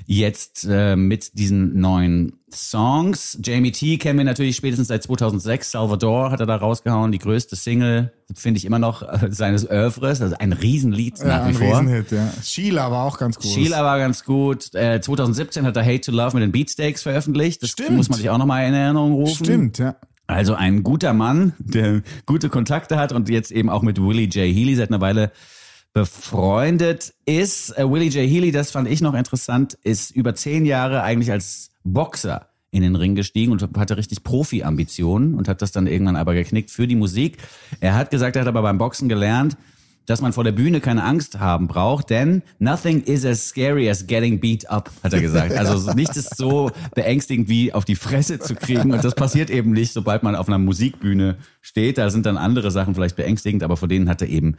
jetzt 0.06 0.68
äh, 0.70 0.96
mit 0.96 1.38
diesen 1.38 1.80
neuen 1.80 2.34
Songs. 2.52 3.38
Jamie 3.44 3.72
T 3.72 3.98
kennen 3.98 4.20
wir 4.20 4.26
natürlich 4.26 4.56
spätestens 4.56 4.88
seit 4.88 5.04
2006. 5.04 5.72
Salvador 5.72 6.32
hat 6.32 6.40
er 6.40 6.46
da 6.46 6.56
rausgehauen, 6.56 7.12
die 7.12 7.20
größte 7.20 7.56
Single, 7.56 8.14
finde 8.36 8.58
ich 8.58 8.66
immer 8.66 8.80
noch 8.80 9.02
äh, 9.02 9.32
seines 9.32 9.70
Oeuvres. 9.70 10.22
Also 10.22 10.36
ein 10.38 10.54
Riesenlied 10.54 11.24
nach 11.24 11.46
wie 11.46 11.50
ein 11.50 11.54
vor. 11.56 11.80
Riesenhit, 11.80 12.12
ja. 12.12 12.32
Sheila 12.44 12.92
war 12.92 13.06
auch 13.06 13.18
ganz 13.18 13.38
groß. 13.38 13.54
Sheila 13.54 13.84
war 13.84 13.98
ganz 13.98 14.24
gut. 14.24 14.74
Äh, 14.76 15.02
2017 15.02 15.66
hat 15.66 15.76
er 15.78 15.86
Hate 15.86 16.02
to 16.02 16.12
Love 16.12 16.36
mit 16.36 16.44
den 16.44 16.52
Beatsteaks 16.52 17.04
veröffentlicht. 17.04 17.64
Das 17.64 17.72
Stimmt. 17.72 17.92
muss 17.92 18.10
man 18.10 18.18
sich 18.18 18.30
auch 18.30 18.38
nochmal 18.38 18.68
in 18.68 18.74
Erinnerung 18.74 19.14
rufen. 19.14 19.46
Stimmt, 19.46 19.78
ja. 19.80 19.96
Also 20.26 20.54
ein 20.56 20.84
guter 20.84 21.14
Mann, 21.14 21.54
der 21.60 22.02
gute 22.26 22.50
Kontakte 22.50 22.98
hat 22.98 23.12
und 23.12 23.30
jetzt 23.30 23.52
eben 23.52 23.70
auch 23.70 23.82
mit 23.82 24.02
Willie 24.02 24.28
J. 24.28 24.54
Healy 24.54 24.76
seit 24.76 24.90
einer 24.90 25.02
Weile 25.02 25.32
befreundet 25.94 27.14
ist. 27.26 27.78
Äh, 27.78 27.90
Willie 27.90 28.10
J. 28.10 28.30
Healy, 28.30 28.52
das 28.52 28.72
fand 28.72 28.90
ich 28.90 29.02
noch 29.02 29.14
interessant, 29.14 29.78
ist 29.84 30.12
über 30.12 30.36
zehn 30.36 30.66
Jahre 30.66 31.04
eigentlich 31.04 31.32
als 31.32 31.72
Boxer 31.84 32.50
in 32.72 32.82
den 32.82 32.96
Ring 32.96 33.14
gestiegen 33.14 33.52
und 33.52 33.62
hatte 33.78 33.98
richtig 33.98 34.24
Profi-Ambitionen 34.24 35.36
und 35.36 35.48
hat 35.48 35.62
das 35.62 35.72
dann 35.72 35.86
irgendwann 35.86 36.16
aber 36.16 36.34
geknickt 36.34 36.72
für 36.72 36.88
die 36.88 36.96
Musik. 36.96 37.38
Er 37.80 37.94
hat 37.94 38.10
gesagt, 38.10 38.36
er 38.36 38.42
hat 38.42 38.48
aber 38.48 38.64
beim 38.64 38.80
Boxen 38.80 39.08
gelernt, 39.08 39.56
dass 40.08 40.22
man 40.22 40.34
vor 40.34 40.44
der 40.44 40.52
Bühne 40.52 40.82
keine 40.82 41.04
Angst 41.04 41.40
haben 41.40 41.68
braucht, 41.68 42.10
denn 42.10 42.42
nothing 42.58 43.02
is 43.04 43.26
as 43.26 43.48
scary 43.48 43.90
as 43.90 44.08
getting 44.08 44.40
beat 44.40 44.70
up, 44.70 44.90
hat 45.04 45.14
er 45.14 45.22
gesagt. 45.22 45.52
Also 45.58 45.94
nichts 45.94 46.18
ist 46.18 46.36
so 46.36 46.72
beängstigend 46.96 47.48
wie 47.48 47.72
auf 47.72 47.86
die 47.86 47.96
Fresse 47.96 48.40
zu 48.40 48.56
kriegen 48.56 48.92
und 48.92 49.04
das 49.04 49.14
passiert 49.16 49.52
eben 49.52 49.72
nicht, 49.72 49.94
sobald 49.94 50.24
man 50.24 50.36
auf 50.36 50.48
einer 50.48 50.58
Musikbühne 50.58 51.38
steht. 51.62 52.00
Da 52.00 52.10
sind 52.10 52.26
dann 52.26 52.38
andere 52.38 52.72
Sachen 52.72 52.96
vielleicht 52.96 53.16
beängstigend, 53.16 53.64
aber 53.64 53.78
vor 53.78 53.88
denen 53.88 54.10
hat 54.10 54.22
er 54.22 54.30
eben 54.30 54.58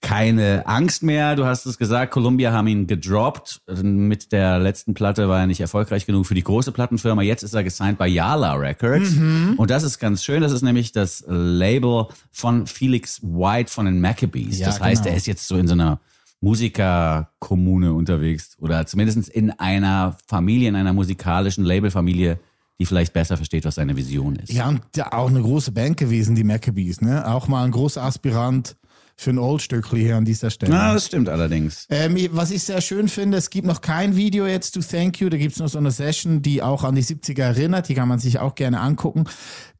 keine 0.00 0.66
Angst 0.66 1.02
mehr. 1.02 1.36
Du 1.36 1.44
hast 1.44 1.66
es 1.66 1.78
gesagt, 1.78 2.12
Columbia 2.12 2.52
haben 2.52 2.66
ihn 2.66 2.86
gedroppt. 2.86 3.62
Mit 3.82 4.32
der 4.32 4.58
letzten 4.58 4.94
Platte 4.94 5.28
war 5.28 5.40
er 5.40 5.46
nicht 5.46 5.60
erfolgreich 5.60 6.06
genug 6.06 6.26
für 6.26 6.34
die 6.34 6.44
große 6.44 6.72
Plattenfirma. 6.72 7.22
Jetzt 7.22 7.42
ist 7.42 7.54
er 7.54 7.64
gesigned 7.64 7.98
bei 7.98 8.08
Yala 8.08 8.54
Records. 8.54 9.12
Mhm. 9.12 9.54
Und 9.56 9.70
das 9.70 9.82
ist 9.82 9.98
ganz 9.98 10.24
schön. 10.24 10.42
Das 10.42 10.52
ist 10.52 10.62
nämlich 10.62 10.92
das 10.92 11.24
Label 11.26 12.06
von 12.30 12.66
Felix 12.66 13.20
White 13.22 13.70
von 13.72 13.86
den 13.86 14.00
Maccabees. 14.00 14.58
Ja, 14.58 14.66
das 14.66 14.80
heißt, 14.80 15.02
genau. 15.02 15.12
er 15.12 15.16
ist 15.16 15.26
jetzt 15.26 15.46
so 15.48 15.56
in 15.56 15.66
so 15.66 15.74
einer 15.74 16.00
Musikerkommune 16.40 17.92
unterwegs 17.92 18.56
oder 18.60 18.86
zumindest 18.86 19.28
in 19.28 19.50
einer 19.52 20.16
Familie, 20.26 20.68
in 20.68 20.76
einer 20.76 20.92
musikalischen 20.92 21.64
Labelfamilie, 21.64 22.38
die 22.78 22.86
vielleicht 22.86 23.12
besser 23.12 23.36
versteht, 23.36 23.64
was 23.64 23.74
seine 23.74 23.96
Vision 23.96 24.36
ist. 24.36 24.52
Ja, 24.52 24.68
und 24.68 24.82
ja, 24.94 25.12
auch 25.12 25.28
eine 25.28 25.42
große 25.42 25.72
Band 25.72 25.96
gewesen, 25.96 26.36
die 26.36 26.44
Maccabees, 26.44 27.00
ne? 27.00 27.26
Auch 27.26 27.48
mal 27.48 27.64
ein 27.64 27.72
großer 27.72 28.02
Aspirant 28.02 28.76
für 29.20 29.30
ein 29.30 29.38
Oldstückli 29.38 30.00
hier 30.00 30.16
an 30.16 30.24
dieser 30.24 30.48
Stelle. 30.48 30.72
Na, 30.72 30.94
das 30.94 31.06
stimmt 31.06 31.28
allerdings. 31.28 31.86
Ähm, 31.90 32.16
was 32.30 32.52
ich 32.52 32.62
sehr 32.62 32.80
schön 32.80 33.08
finde, 33.08 33.36
es 33.36 33.50
gibt 33.50 33.66
noch 33.66 33.80
kein 33.80 34.14
Video 34.14 34.46
jetzt 34.46 34.74
zu 34.74 34.80
Thank 34.80 35.20
You, 35.20 35.28
da 35.28 35.36
gibt's 35.36 35.58
noch 35.58 35.68
so 35.68 35.78
eine 35.78 35.90
Session, 35.90 36.40
die 36.40 36.62
auch 36.62 36.84
an 36.84 36.94
die 36.94 37.02
70er 37.02 37.42
erinnert, 37.42 37.88
die 37.88 37.94
kann 37.94 38.06
man 38.06 38.20
sich 38.20 38.38
auch 38.38 38.54
gerne 38.54 38.78
angucken. 38.78 39.24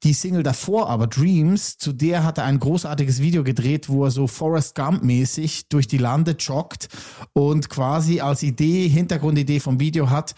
Die 0.02 0.12
Single 0.12 0.42
davor 0.42 0.90
aber, 0.90 1.06
Dreams, 1.06 1.78
zu 1.78 1.92
der 1.92 2.24
hat 2.24 2.38
er 2.38 2.44
ein 2.44 2.58
großartiges 2.58 3.22
Video 3.22 3.44
gedreht, 3.44 3.88
wo 3.88 4.04
er 4.04 4.10
so 4.10 4.26
Forrest 4.26 4.74
Gump-mäßig 4.74 5.68
durch 5.68 5.86
die 5.86 5.98
Lande 5.98 6.32
joggt 6.32 6.88
und 7.32 7.70
quasi 7.70 8.20
als 8.20 8.42
Idee, 8.42 8.88
Hintergrundidee 8.88 9.60
vom 9.60 9.78
Video 9.78 10.10
hat, 10.10 10.34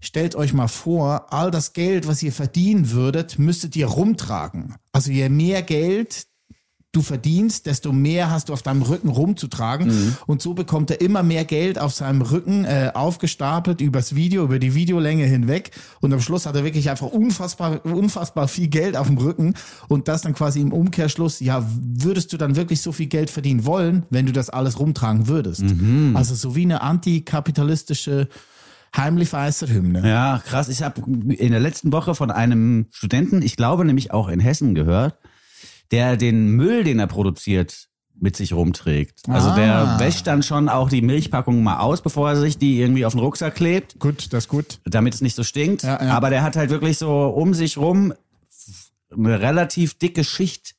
stellt 0.00 0.34
euch 0.34 0.52
mal 0.52 0.68
vor, 0.68 1.32
all 1.32 1.52
das 1.52 1.72
Geld, 1.72 2.08
was 2.08 2.20
ihr 2.24 2.32
verdienen 2.32 2.90
würdet, 2.90 3.38
müsstet 3.38 3.76
ihr 3.76 3.86
rumtragen. 3.86 4.74
Also 4.90 5.12
je 5.12 5.28
mehr 5.28 5.62
Geld 5.62 6.26
du 6.92 7.02
verdienst, 7.02 7.66
desto 7.66 7.92
mehr 7.92 8.30
hast 8.30 8.48
du 8.48 8.52
auf 8.52 8.62
deinem 8.62 8.82
Rücken 8.82 9.08
rumzutragen. 9.08 10.16
Und 10.26 10.42
so 10.42 10.54
bekommt 10.54 10.90
er 10.90 11.00
immer 11.00 11.22
mehr 11.22 11.44
Geld 11.44 11.78
auf 11.78 11.92
seinem 11.94 12.22
Rücken 12.22 12.64
äh, 12.64 12.90
aufgestapelt 12.94 13.80
übers 13.80 14.14
Video, 14.14 14.44
über 14.44 14.58
die 14.58 14.74
Videolänge 14.74 15.24
hinweg. 15.24 15.70
Und 16.00 16.12
am 16.12 16.20
Schluss 16.20 16.46
hat 16.46 16.56
er 16.56 16.64
wirklich 16.64 16.90
einfach 16.90 17.06
unfassbar, 17.06 17.84
unfassbar 17.84 18.48
viel 18.48 18.68
Geld 18.68 18.96
auf 18.96 19.06
dem 19.06 19.18
Rücken. 19.18 19.54
Und 19.88 20.08
das 20.08 20.22
dann 20.22 20.34
quasi 20.34 20.60
im 20.60 20.72
Umkehrschluss, 20.72 21.40
ja, 21.40 21.64
würdest 21.80 22.32
du 22.32 22.36
dann 22.36 22.56
wirklich 22.56 22.82
so 22.82 22.90
viel 22.90 23.06
Geld 23.06 23.30
verdienen 23.30 23.64
wollen, 23.66 24.04
wenn 24.10 24.26
du 24.26 24.32
das 24.32 24.50
alles 24.50 24.80
rumtragen 24.80 25.28
würdest? 25.28 25.62
Also 26.14 26.34
so 26.34 26.56
wie 26.56 26.64
eine 26.64 26.82
antikapitalistische 26.82 28.28
Heimlich 28.96 29.32
weißer 29.32 29.68
Hymne. 29.68 30.02
Ja, 30.04 30.42
krass. 30.44 30.68
Ich 30.68 30.82
habe 30.82 31.02
in 31.02 31.52
der 31.52 31.60
letzten 31.60 31.92
Woche 31.92 32.16
von 32.16 32.32
einem 32.32 32.86
Studenten, 32.90 33.40
ich 33.40 33.54
glaube 33.54 33.84
nämlich 33.84 34.10
auch 34.10 34.28
in 34.28 34.40
Hessen 34.40 34.74
gehört, 34.74 35.16
der 35.90 36.16
den 36.16 36.50
Müll, 36.50 36.84
den 36.84 36.98
er 36.98 37.06
produziert, 37.06 37.88
mit 38.22 38.36
sich 38.36 38.52
rumträgt. 38.52 39.22
Also 39.28 39.48
Ah. 39.50 39.54
der 39.56 39.96
wäscht 39.98 40.26
dann 40.26 40.42
schon 40.42 40.68
auch 40.68 40.90
die 40.90 41.00
Milchpackung 41.00 41.62
mal 41.62 41.78
aus, 41.78 42.02
bevor 42.02 42.28
er 42.30 42.36
sich 42.36 42.58
die 42.58 42.78
irgendwie 42.78 43.06
auf 43.06 43.14
den 43.14 43.20
Rucksack 43.20 43.54
klebt, 43.54 43.98
Gut, 43.98 44.32
das 44.32 44.44
ist 44.44 44.48
gut. 44.48 44.78
damit 44.84 45.14
es 45.14 45.22
nicht 45.22 45.34
so 45.34 45.42
stinkt. 45.42 45.82
Ja, 45.84 46.02
ja. 46.04 46.12
Aber 46.16 46.28
der 46.28 46.42
hat 46.42 46.54
halt 46.56 46.68
wirklich 46.70 46.98
so 46.98 47.28
um 47.28 47.54
sich 47.54 47.78
rum 47.78 48.12
eine 49.10 49.40
relativ 49.40 49.98
dicke 49.98 50.22
Schicht 50.22 50.74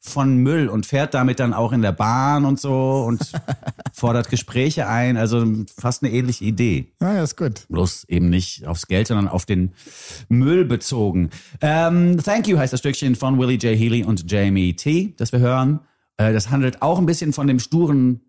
von 0.00 0.36
Müll 0.38 0.68
und 0.68 0.86
fährt 0.86 1.12
damit 1.12 1.40
dann 1.40 1.52
auch 1.52 1.72
in 1.72 1.82
der 1.82 1.92
Bahn 1.92 2.46
und 2.46 2.58
so 2.58 3.04
und 3.06 3.20
fordert 3.92 4.30
Gespräche 4.30 4.88
ein. 4.88 5.16
Also 5.16 5.44
fast 5.76 6.02
eine 6.02 6.12
ähnliche 6.12 6.44
Idee. 6.44 6.92
Ja, 7.00 7.14
ja, 7.14 7.22
ist 7.22 7.36
gut. 7.36 7.66
Bloß 7.68 8.04
eben 8.08 8.30
nicht 8.30 8.66
aufs 8.66 8.86
Geld, 8.86 9.08
sondern 9.08 9.28
auf 9.28 9.44
den 9.44 9.72
Müll 10.28 10.64
bezogen. 10.64 11.30
Ähm, 11.60 12.18
Thank 12.22 12.48
You 12.48 12.58
heißt 12.58 12.72
das 12.72 12.80
Stückchen 12.80 13.14
von 13.14 13.38
Willie 13.38 13.58
J. 13.58 13.76
Healy 13.76 14.04
und 14.04 14.30
Jamie 14.30 14.74
T, 14.74 15.14
das 15.18 15.32
wir 15.32 15.40
hören. 15.40 15.80
Äh, 16.16 16.32
das 16.32 16.50
handelt 16.50 16.80
auch 16.80 16.98
ein 16.98 17.06
bisschen 17.06 17.32
von 17.34 17.46
dem 17.46 17.58
sturen 17.58 18.20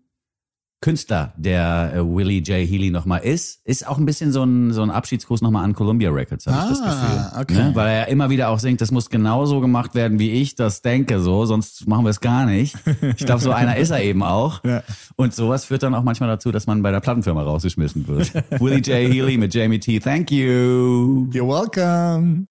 Künstler, 0.82 1.32
der 1.38 1.92
äh, 1.94 1.98
Willie 2.00 2.40
J. 2.42 2.68
Healy 2.68 2.90
nochmal 2.90 3.20
ist. 3.20 3.60
Ist 3.64 3.86
auch 3.88 3.96
ein 3.96 4.04
bisschen 4.04 4.32
so 4.32 4.42
ein, 4.42 4.72
so 4.72 4.82
ein 4.82 4.90
Abschiedsgruß 4.90 5.40
nochmal 5.40 5.64
an 5.64 5.72
Columbia 5.74 6.10
Records, 6.10 6.46
habe 6.46 6.72
ich 6.72 6.78
das 6.78 6.80
Ah, 6.82 6.90
Gefühl. 6.90 7.40
okay. 7.40 7.68
Ne? 7.68 7.74
Weil 7.74 7.88
er 7.88 7.98
ja 8.00 8.04
immer 8.04 8.28
wieder 8.28 8.50
auch 8.50 8.58
singt, 8.58 8.80
das 8.82 8.90
muss 8.90 9.08
genauso 9.08 9.60
gemacht 9.60 9.94
werden, 9.94 10.18
wie 10.18 10.30
ich 10.32 10.54
das 10.56 10.82
denke, 10.82 11.20
so, 11.20 11.46
sonst 11.46 11.88
machen 11.88 12.04
wir 12.04 12.10
es 12.10 12.20
gar 12.20 12.44
nicht. 12.44 12.76
Ich 13.16 13.24
glaube, 13.24 13.40
so 13.40 13.52
einer 13.52 13.76
ist 13.76 13.90
er 13.90 14.02
eben 14.02 14.22
auch. 14.22 14.62
Ja. 14.64 14.82
Und 15.16 15.34
sowas 15.34 15.64
führt 15.64 15.82
dann 15.84 15.94
auch 15.94 16.02
manchmal 16.02 16.28
dazu, 16.28 16.50
dass 16.52 16.66
man 16.66 16.82
bei 16.82 16.90
der 16.90 17.00
Plattenfirma 17.00 17.42
rausgeschmissen 17.42 18.06
wird. 18.08 18.32
Willie 18.60 18.78
J. 18.80 19.10
Healy 19.10 19.38
mit 19.38 19.54
Jamie 19.54 19.78
T. 19.78 20.00
Thank 20.00 20.30
you. 20.32 21.28
You're 21.32 21.46
welcome. 21.48 22.46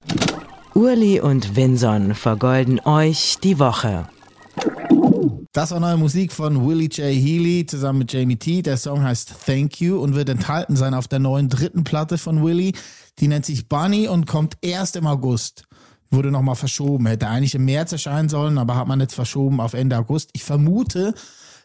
Urli 0.74 1.20
und 1.20 1.58
Vinson 1.58 2.15
vergolden 2.15 2.80
euch 2.86 3.36
die 3.44 3.60
Woche. 3.60 4.08
Das 5.54 5.72
war 5.72 5.82
neue 5.82 5.98
Musik 5.98 6.32
von 6.32 6.66
Willie 6.66 6.88
J. 6.88 7.08
Healy 7.08 7.66
zusammen 7.66 8.00
mit 8.00 8.14
Jamie 8.14 8.38
T. 8.38 8.62
Der 8.62 8.78
Song 8.78 9.04
heißt 9.04 9.34
Thank 9.46 9.82
You 9.82 10.00
und 10.00 10.16
wird 10.16 10.30
enthalten 10.30 10.78
sein 10.78 10.94
auf 10.94 11.10
der 11.10 11.20
neuen 11.20 11.50
dritten 11.50 11.84
Platte 11.84 12.18
von 12.18 12.42
Willie. 12.42 12.72
Die 13.20 13.28
nennt 13.28 13.46
sich 13.46 13.68
Bunny 13.68 14.08
und 14.08 14.28
kommt 14.28 14.58
erst 14.62 14.96
im 14.96 15.08
August. 15.08 15.66
Wurde 16.10 16.32
nochmal 16.32 16.56
verschoben. 16.56 17.06
Hätte 17.06 17.28
eigentlich 17.28 17.54
im 17.54 17.66
März 17.66 17.92
erscheinen 17.92 18.30
sollen, 18.30 18.58
aber 18.58 18.78
hat 18.78 18.88
man 18.88 19.02
jetzt 19.02 19.14
verschoben 19.14 19.60
auf 19.60 19.74
Ende 19.74 19.98
August. 19.98 20.30
Ich 20.32 20.46
vermute, 20.46 21.14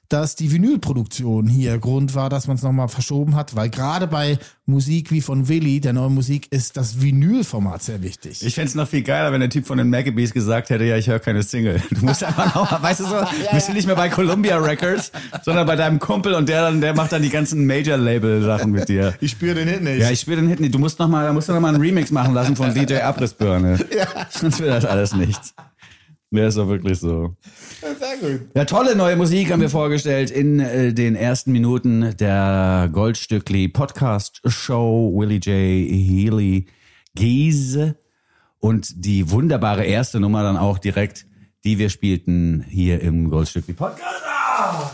dass 0.08 0.36
die 0.36 0.52
Vinylproduktion 0.52 1.48
hier 1.48 1.78
Grund 1.78 2.14
war, 2.14 2.28
dass 2.28 2.46
man 2.46 2.56
es 2.56 2.62
nochmal 2.62 2.88
verschoben 2.88 3.34
hat, 3.34 3.56
weil 3.56 3.70
gerade 3.70 4.06
bei 4.06 4.38
Musik 4.66 5.10
wie 5.12 5.20
von 5.20 5.48
Willy, 5.48 5.80
der 5.80 5.92
neuen 5.92 6.14
Musik, 6.14 6.48
ist 6.50 6.76
das 6.76 7.00
Vinylformat 7.00 7.82
sehr 7.82 8.02
wichtig. 8.02 8.44
Ich 8.44 8.54
fänd's 8.54 8.74
noch 8.74 8.88
viel 8.88 9.02
geiler, 9.02 9.32
wenn 9.32 9.40
der 9.40 9.50
Typ 9.50 9.66
von 9.66 9.78
den 9.78 9.90
Maccabees 9.90 10.32
gesagt 10.32 10.70
hätte, 10.70 10.84
ja, 10.84 10.96
ich 10.96 11.08
höre 11.08 11.20
keine 11.20 11.42
Single. 11.42 11.80
Du 11.90 12.04
musst 12.04 12.24
einfach 12.24 12.54
noch, 12.54 12.82
weißt 12.82 13.00
du 13.00 13.04
so, 13.04 13.14
du 13.20 13.54
bist 13.54 13.72
nicht 13.72 13.86
mehr 13.86 13.96
bei 13.96 14.08
Columbia 14.08 14.58
Records, 14.58 15.12
sondern 15.44 15.66
bei 15.66 15.76
deinem 15.76 15.98
Kumpel 15.98 16.34
und 16.34 16.48
der 16.48 16.62
dann, 16.62 16.80
der 16.80 16.94
macht 16.94 17.12
dann 17.12 17.22
die 17.22 17.30
ganzen 17.30 17.66
Major-Label-Sachen 17.66 18.70
mit 18.70 18.88
dir. 18.88 19.14
ich 19.20 19.32
spüre 19.32 19.54
den 19.54 19.68
Hit 19.68 19.82
nicht. 19.82 20.00
Ja, 20.00 20.10
ich 20.10 20.20
spiele 20.20 20.38
den 20.38 20.48
Hit 20.48 20.60
nicht. 20.60 20.74
Du 20.74 20.78
musst 20.78 20.98
noch 20.98 21.08
mal, 21.08 21.24
da 21.24 21.32
musst 21.32 21.48
du 21.48 21.52
noch 21.52 21.60
mal 21.60 21.68
einen 21.74 21.80
Remix 21.80 22.10
machen 22.10 22.34
lassen 22.34 22.56
von 22.56 22.74
DJ 22.74 22.96
Abrissbirne. 23.00 23.78
Ja. 23.96 24.06
Sonst 24.28 24.60
wird 24.60 24.70
das 24.70 24.84
alles 24.84 25.14
nichts. 25.14 25.54
Der 26.32 26.48
ist 26.48 26.58
doch 26.58 26.68
wirklich 26.68 26.98
so. 26.98 27.36
sehr 27.80 28.16
gut. 28.16 28.48
Ja, 28.54 28.64
tolle 28.64 28.96
neue 28.96 29.16
Musik 29.16 29.52
haben 29.52 29.60
wir 29.60 29.70
vorgestellt 29.70 30.30
in 30.30 30.58
äh, 30.58 30.92
den 30.92 31.14
ersten 31.14 31.52
Minuten 31.52 32.16
der 32.16 32.88
Goldstückli 32.92 33.68
Podcast 33.68 34.40
Show. 34.44 35.12
Willie 35.14 35.38
J. 35.38 35.88
Healy 35.88 36.66
Giese 37.14 37.96
und 38.58 39.04
die 39.04 39.30
wunderbare 39.30 39.84
erste 39.84 40.18
Nummer 40.18 40.42
dann 40.42 40.56
auch 40.56 40.78
direkt, 40.78 41.26
die 41.64 41.78
wir 41.78 41.90
spielten 41.90 42.64
hier 42.68 43.00
im 43.00 43.30
Goldstückli 43.30 43.74
Podcast. 43.74 44.22
Ah, 44.26 44.90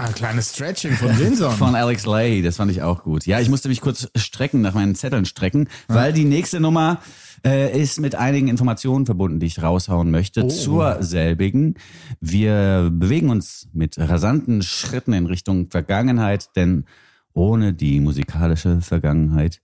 ein 0.00 0.14
kleines 0.14 0.54
Stretching 0.54 0.92
von 0.92 1.18
Vinson. 1.18 1.52
Von 1.56 1.74
Alex 1.74 2.06
Lay, 2.06 2.42
das 2.42 2.56
fand 2.56 2.70
ich 2.70 2.82
auch 2.82 3.02
gut. 3.02 3.26
Ja, 3.26 3.40
ich 3.40 3.48
musste 3.48 3.68
mich 3.68 3.80
kurz 3.80 4.08
strecken, 4.16 4.60
nach 4.60 4.74
meinen 4.74 4.94
Zetteln 4.94 5.24
strecken, 5.24 5.68
weil 5.88 6.12
die 6.12 6.24
nächste 6.24 6.60
Nummer 6.60 7.00
äh, 7.44 7.78
ist 7.78 8.00
mit 8.00 8.14
einigen 8.14 8.48
Informationen 8.48 9.06
verbunden, 9.06 9.40
die 9.40 9.46
ich 9.46 9.62
raushauen 9.62 10.10
möchte 10.10 10.48
zur 10.48 11.02
selbigen. 11.02 11.74
Wir 12.20 12.90
bewegen 12.92 13.30
uns 13.30 13.68
mit 13.72 13.98
rasanten 13.98 14.62
Schritten 14.62 15.12
in 15.12 15.26
Richtung 15.26 15.70
Vergangenheit, 15.70 16.50
denn 16.56 16.84
ohne 17.32 17.72
die 17.72 18.00
musikalische 18.00 18.80
Vergangenheit 18.80 19.60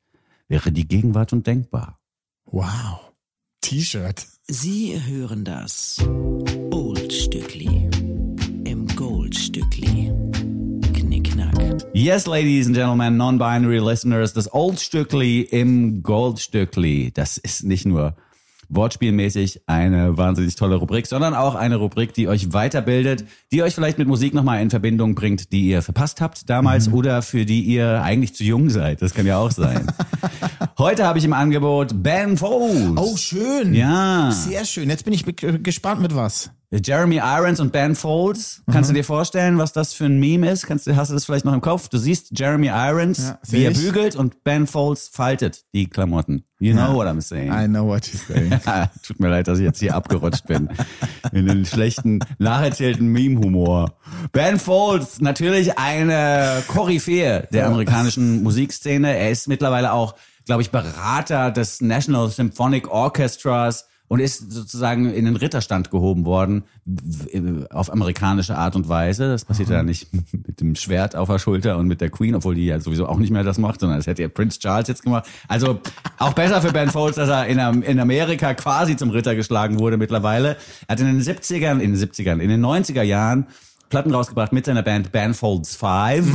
wäre 0.49 0.73
die 0.73 0.87
Gegenwart 0.87 1.33
undenkbar. 1.33 1.99
wow. 2.47 3.01
T-Shirt. 3.63 4.27
Sie 4.47 4.97
hören 5.07 5.45
das 5.45 5.99
Oldstückli 6.71 7.91
im 7.93 7.96
Goldstückli. 9.37 10.11
Knickknack. 10.95 11.55
Yes, 11.93 12.27
ladies 12.27 12.67
and 12.67 12.75
gentlemen, 12.75 13.19
non-binary 13.19 13.81
listeners, 13.81 14.33
das 14.33 14.51
Oldstückli 14.51 15.43
im 15.43 16.03
Goldstückli. 16.03 17.13
Das 17.13 17.37
ist 17.37 17.63
nicht 17.63 17.85
nur 17.85 18.17
wortspielmäßig 18.71 19.61
eine 19.67 20.17
wahnsinnig 20.17 20.57
tolle 20.57 20.77
Rubrik, 20.77 21.07
sondern 21.07 21.35
auch 21.35 21.55
eine 21.55 21.77
Rubrik, 21.77 22.15
die 22.15 22.29
euch 22.29 22.55
weiterbildet, 22.55 23.27
die 23.53 23.63
euch 23.63 23.75
vielleicht 23.75 23.99
mit 23.99 24.09
Musik 24.09 24.33
nochmal 24.33 24.63
in 24.63 24.71
Verbindung 24.71 25.15
bringt, 25.15 25.53
die 25.53 25.69
ihr 25.69 25.83
verpasst 25.83 26.23
habt 26.23 26.49
damals 26.49 26.91
oder 26.91 27.21
für 27.21 27.45
die 27.45 27.61
ihr 27.61 28.03
eigentlich 28.03 28.35
zu 28.35 28.43
jung 28.43 28.71
seid. 28.71 29.03
Das 29.03 29.13
kann 29.13 29.27
ja 29.27 29.37
auch 29.37 29.51
sein. 29.51 29.87
Heute 30.79 31.07
habe 31.07 31.19
ich 31.19 31.25
im 31.25 31.33
Angebot 31.33 32.03
Ben 32.03 32.37
Folds. 32.37 32.93
Oh, 33.01 33.17
schön. 33.17 33.73
Ja. 33.73 34.31
Sehr 34.31 34.67
schön. 34.67 34.91
Jetzt 34.91 35.05
bin 35.05 35.15
ich 35.15 35.25
be- 35.25 35.33
gespannt 35.35 36.03
mit 36.03 36.15
was. 36.15 36.51
Jeremy 36.71 37.17
Irons 37.25 37.61
und 37.61 37.73
Ben 37.73 37.95
Folds. 37.95 38.63
Kannst 38.71 38.91
du 38.91 38.95
dir 38.95 39.05
vorstellen, 39.05 39.57
was 39.57 39.73
das 39.73 39.95
für 39.95 40.05
ein 40.05 40.19
Meme 40.21 40.51
ist? 40.51 40.67
Kannst 40.67 40.87
du, 40.87 40.95
hast 40.95 41.09
du 41.09 41.15
das 41.15 41.25
vielleicht 41.25 41.47
noch 41.47 41.55
im 41.55 41.63
Kopf? 41.63 41.89
Du 41.89 41.97
siehst 41.97 42.39
Jeremy 42.39 42.67
Irons, 42.67 43.19
Ja, 43.29 43.39
wie 43.49 43.63
er 43.65 43.71
ich. 43.71 43.79
bügelt 43.79 44.17
und 44.17 44.45
Ben 44.45 44.67
Folds 44.67 45.09
faltet 45.09 45.65
die 45.73 45.89
Klamotten. 45.89 46.45
You 46.59 46.75
know 46.75 46.93
what 46.95 47.07
I'm 47.07 47.23
saying. 47.23 47.51
I 47.53 47.67
know 47.69 47.87
what 47.87 48.03
you're 48.03 48.27
saying. 48.27 48.89
Tut 49.07 49.19
mir 49.21 49.29
leid, 49.29 49.49
dass 49.49 49.59
ich 49.59 49.65
jetzt 49.65 49.79
hier 49.79 49.95
abgerutscht 49.95 50.47
bin. 50.47 50.69
In 51.33 51.47
den 51.47 51.65
schlechten, 51.65 52.19
nacherzählten 52.39 53.07
Meme-Humor. 53.09 53.97
Ben 54.33 54.59
Folds, 54.59 55.21
natürlich 55.23 55.79
eine 55.79 56.63
Koryphäe 56.67 57.49
der 57.53 57.67
amerikanischen 57.69 58.43
Musikszene. 58.43 59.17
Er 59.17 59.31
ist 59.31 59.49
mittlerweile 59.49 59.93
auch, 59.93 60.15
glaube 60.47 60.63
ich, 60.63 60.71
Berater 60.71 61.51
des 61.51 61.81
National 61.83 62.29
Symphonic 62.31 62.89
Orchestras 62.91 63.87
und 64.09 64.21
ist 64.21 64.53
sozusagen 64.53 65.13
in 65.13 65.25
den 65.25 65.35
Ritterstand 65.35 65.91
gehoben 65.91 66.25
worden 66.25 66.63
auf 67.71 67.93
amerikanische 67.93 68.57
Art 68.57 68.77
und 68.77 68.89
Weise. 68.89 69.27
Das 69.29 69.45
passiert 69.45 69.69
ja 69.69 69.83
nicht 69.83 70.07
mit 70.33 70.61
dem 70.61 70.77
Schwert 70.77 71.17
auf 71.17 71.29
der 71.29 71.41
Schulter 71.41 71.77
und 71.77 71.89
mit 71.89 72.01
der 72.01 72.11
Queen, 72.11 72.37
obwohl 72.37 72.55
die 72.55 72.67
ja 72.67 72.79
sowieso 72.79 73.07
auch 73.09 73.19
nicht 73.19 73.31
mehr 73.33 73.43
das 73.43 73.59
macht, 73.59 73.81
sondern 73.81 73.99
das 73.99 74.07
hätte 74.07 74.23
ja 74.23 74.29
Prince 74.29 74.61
Charles 74.61 74.87
jetzt 74.87 75.03
gemacht. 75.03 75.27
Also 75.49 75.81
auch 76.19 76.35
besser 76.35 76.63
für 76.63 76.71
Ben 76.73 76.91
Folds, 76.91 77.17
dass 77.17 77.29
er 77.29 77.47
in, 77.47 77.59
Am- 77.59 77.83
in 77.83 77.99
Amerika 77.99 78.55
quasi 78.55 78.97
zum 78.97 79.11
Ritter 79.11 79.35
geschlagen 79.35 79.81
wurde 79.81 79.97
mittlerweile. 79.97 80.57
Er 80.87 80.93
hat 80.93 81.01
in 81.01 81.07
den 81.07 81.21
70ern, 81.21 81.81
in 81.81 81.93
den 81.93 81.97
70ern, 81.97 82.39
in 82.39 82.49
den 82.49 82.65
90er 82.65 83.03
Jahren 83.03 83.49
Platten 83.91 84.15
rausgebracht 84.15 84.53
mit 84.53 84.67
seiner 84.67 84.85
Band 84.85 85.11
Ben 85.11 85.35
Folds 85.35 85.75
5 85.75 86.33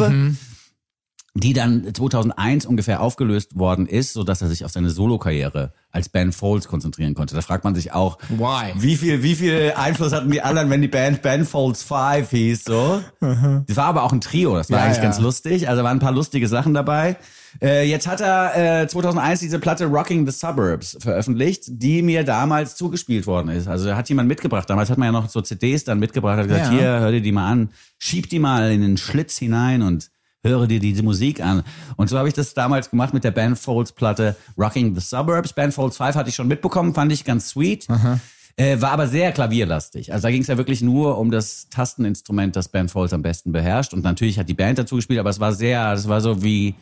die 1.33 1.53
dann 1.53 1.93
2001 1.93 2.65
ungefähr 2.65 2.99
aufgelöst 3.01 3.57
worden 3.57 3.85
ist, 3.85 4.11
so 4.11 4.23
dass 4.25 4.41
er 4.41 4.49
sich 4.49 4.65
auf 4.65 4.71
seine 4.71 4.89
Solokarriere 4.89 5.71
als 5.89 6.09
Ben 6.09 6.33
Folds 6.33 6.67
konzentrieren 6.67 7.13
konnte. 7.13 7.35
Da 7.35 7.41
fragt 7.41 7.63
man 7.63 7.73
sich 7.73 7.93
auch, 7.93 8.17
Why? 8.29 8.73
wie 8.75 8.97
viel, 8.97 9.23
wie 9.23 9.35
viel 9.35 9.73
Einfluss 9.77 10.11
hatten 10.11 10.29
die 10.29 10.41
anderen, 10.41 10.69
wenn 10.69 10.81
die 10.81 10.89
Band 10.89 11.21
Ben 11.21 11.45
Folds 11.45 11.83
5 11.83 12.29
hieß, 12.29 12.65
so. 12.65 13.01
Das 13.21 13.77
war 13.77 13.85
aber 13.85 14.03
auch 14.03 14.11
ein 14.11 14.19
Trio, 14.19 14.55
das 14.57 14.69
war 14.69 14.79
Ja, 14.79 14.85
eigentlich 14.85 14.97
ja. 14.97 15.03
ganz 15.03 15.19
lustig, 15.19 15.69
also 15.69 15.83
waren 15.83 15.97
ein 15.97 16.01
paar 16.01 16.11
lustige 16.11 16.49
Sachen 16.49 16.73
dabei. 16.73 17.15
Äh, 17.61 17.89
jetzt 17.89 18.07
hat 18.07 18.19
er 18.21 18.81
äh, 18.83 18.87
2001 18.87 19.39
diese 19.41 19.59
Platte 19.59 19.85
Rocking 19.85 20.25
the 20.25 20.31
Suburbs 20.37 20.97
veröffentlicht, 21.01 21.63
die 21.67 22.01
mir 22.01 22.23
damals 22.25 22.75
zugespielt 22.75 23.25
worden 23.27 23.49
ist. 23.49 23.67
Also 23.67 23.85
da 23.87 23.95
hat 23.97 24.07
jemand 24.07 24.29
mitgebracht. 24.29 24.69
Damals 24.69 24.89
hat 24.89 24.97
man 24.97 25.07
ja 25.07 25.11
noch 25.11 25.27
so 25.29 25.41
CDs 25.41 25.83
dann 25.85 25.99
mitgebracht, 25.99 26.37
hat 26.39 26.47
gesagt, 26.47 26.67
Ja. 26.67 26.71
hier, 26.71 26.83
hör 27.01 27.11
dir 27.11 27.21
die 27.21 27.31
mal 27.33 27.49
an, 27.49 27.69
schieb 27.97 28.29
die 28.29 28.39
mal 28.39 28.71
in 28.71 28.81
den 28.81 28.97
Schlitz 28.97 29.37
hinein 29.37 29.81
und 29.81 30.10
höre 30.43 30.67
dir 30.67 30.79
diese 30.79 31.03
Musik 31.03 31.41
an. 31.41 31.63
Und 31.97 32.09
so 32.09 32.17
habe 32.17 32.27
ich 32.27 32.33
das 32.33 32.53
damals 32.53 32.89
gemacht 32.89 33.13
mit 33.13 33.23
der 33.23 33.31
Ben 33.31 33.55
Folds 33.55 33.91
Platte 33.91 34.35
Rocking 34.57 34.95
the 34.95 35.01
Suburbs. 35.01 35.53
Ben 35.53 35.71
Folds 35.71 35.97
5 35.97 36.15
hatte 36.15 36.29
ich 36.29 36.35
schon 36.35 36.47
mitbekommen, 36.47 36.93
fand 36.93 37.11
ich 37.11 37.23
ganz 37.23 37.49
sweet. 37.49 37.87
Äh, 38.57 38.81
war 38.81 38.91
aber 38.91 39.07
sehr 39.07 39.31
klavierlastig. 39.31 40.11
Also 40.11 40.27
da 40.27 40.31
ging 40.31 40.41
es 40.41 40.47
ja 40.47 40.57
wirklich 40.57 40.81
nur 40.81 41.17
um 41.17 41.31
das 41.31 41.69
Tasteninstrument, 41.69 42.55
das 42.55 42.67
Ben 42.67 42.89
Folds 42.89 43.13
am 43.13 43.21
besten 43.21 43.51
beherrscht. 43.51 43.93
Und 43.93 44.03
natürlich 44.03 44.37
hat 44.37 44.49
die 44.49 44.53
Band 44.53 44.77
dazu 44.77 44.97
gespielt, 44.97 45.19
aber 45.19 45.29
es 45.29 45.39
war 45.39 45.53
sehr, 45.53 45.93
es 45.93 46.07
war 46.07 46.19
so 46.19 46.43
wie, 46.43 46.75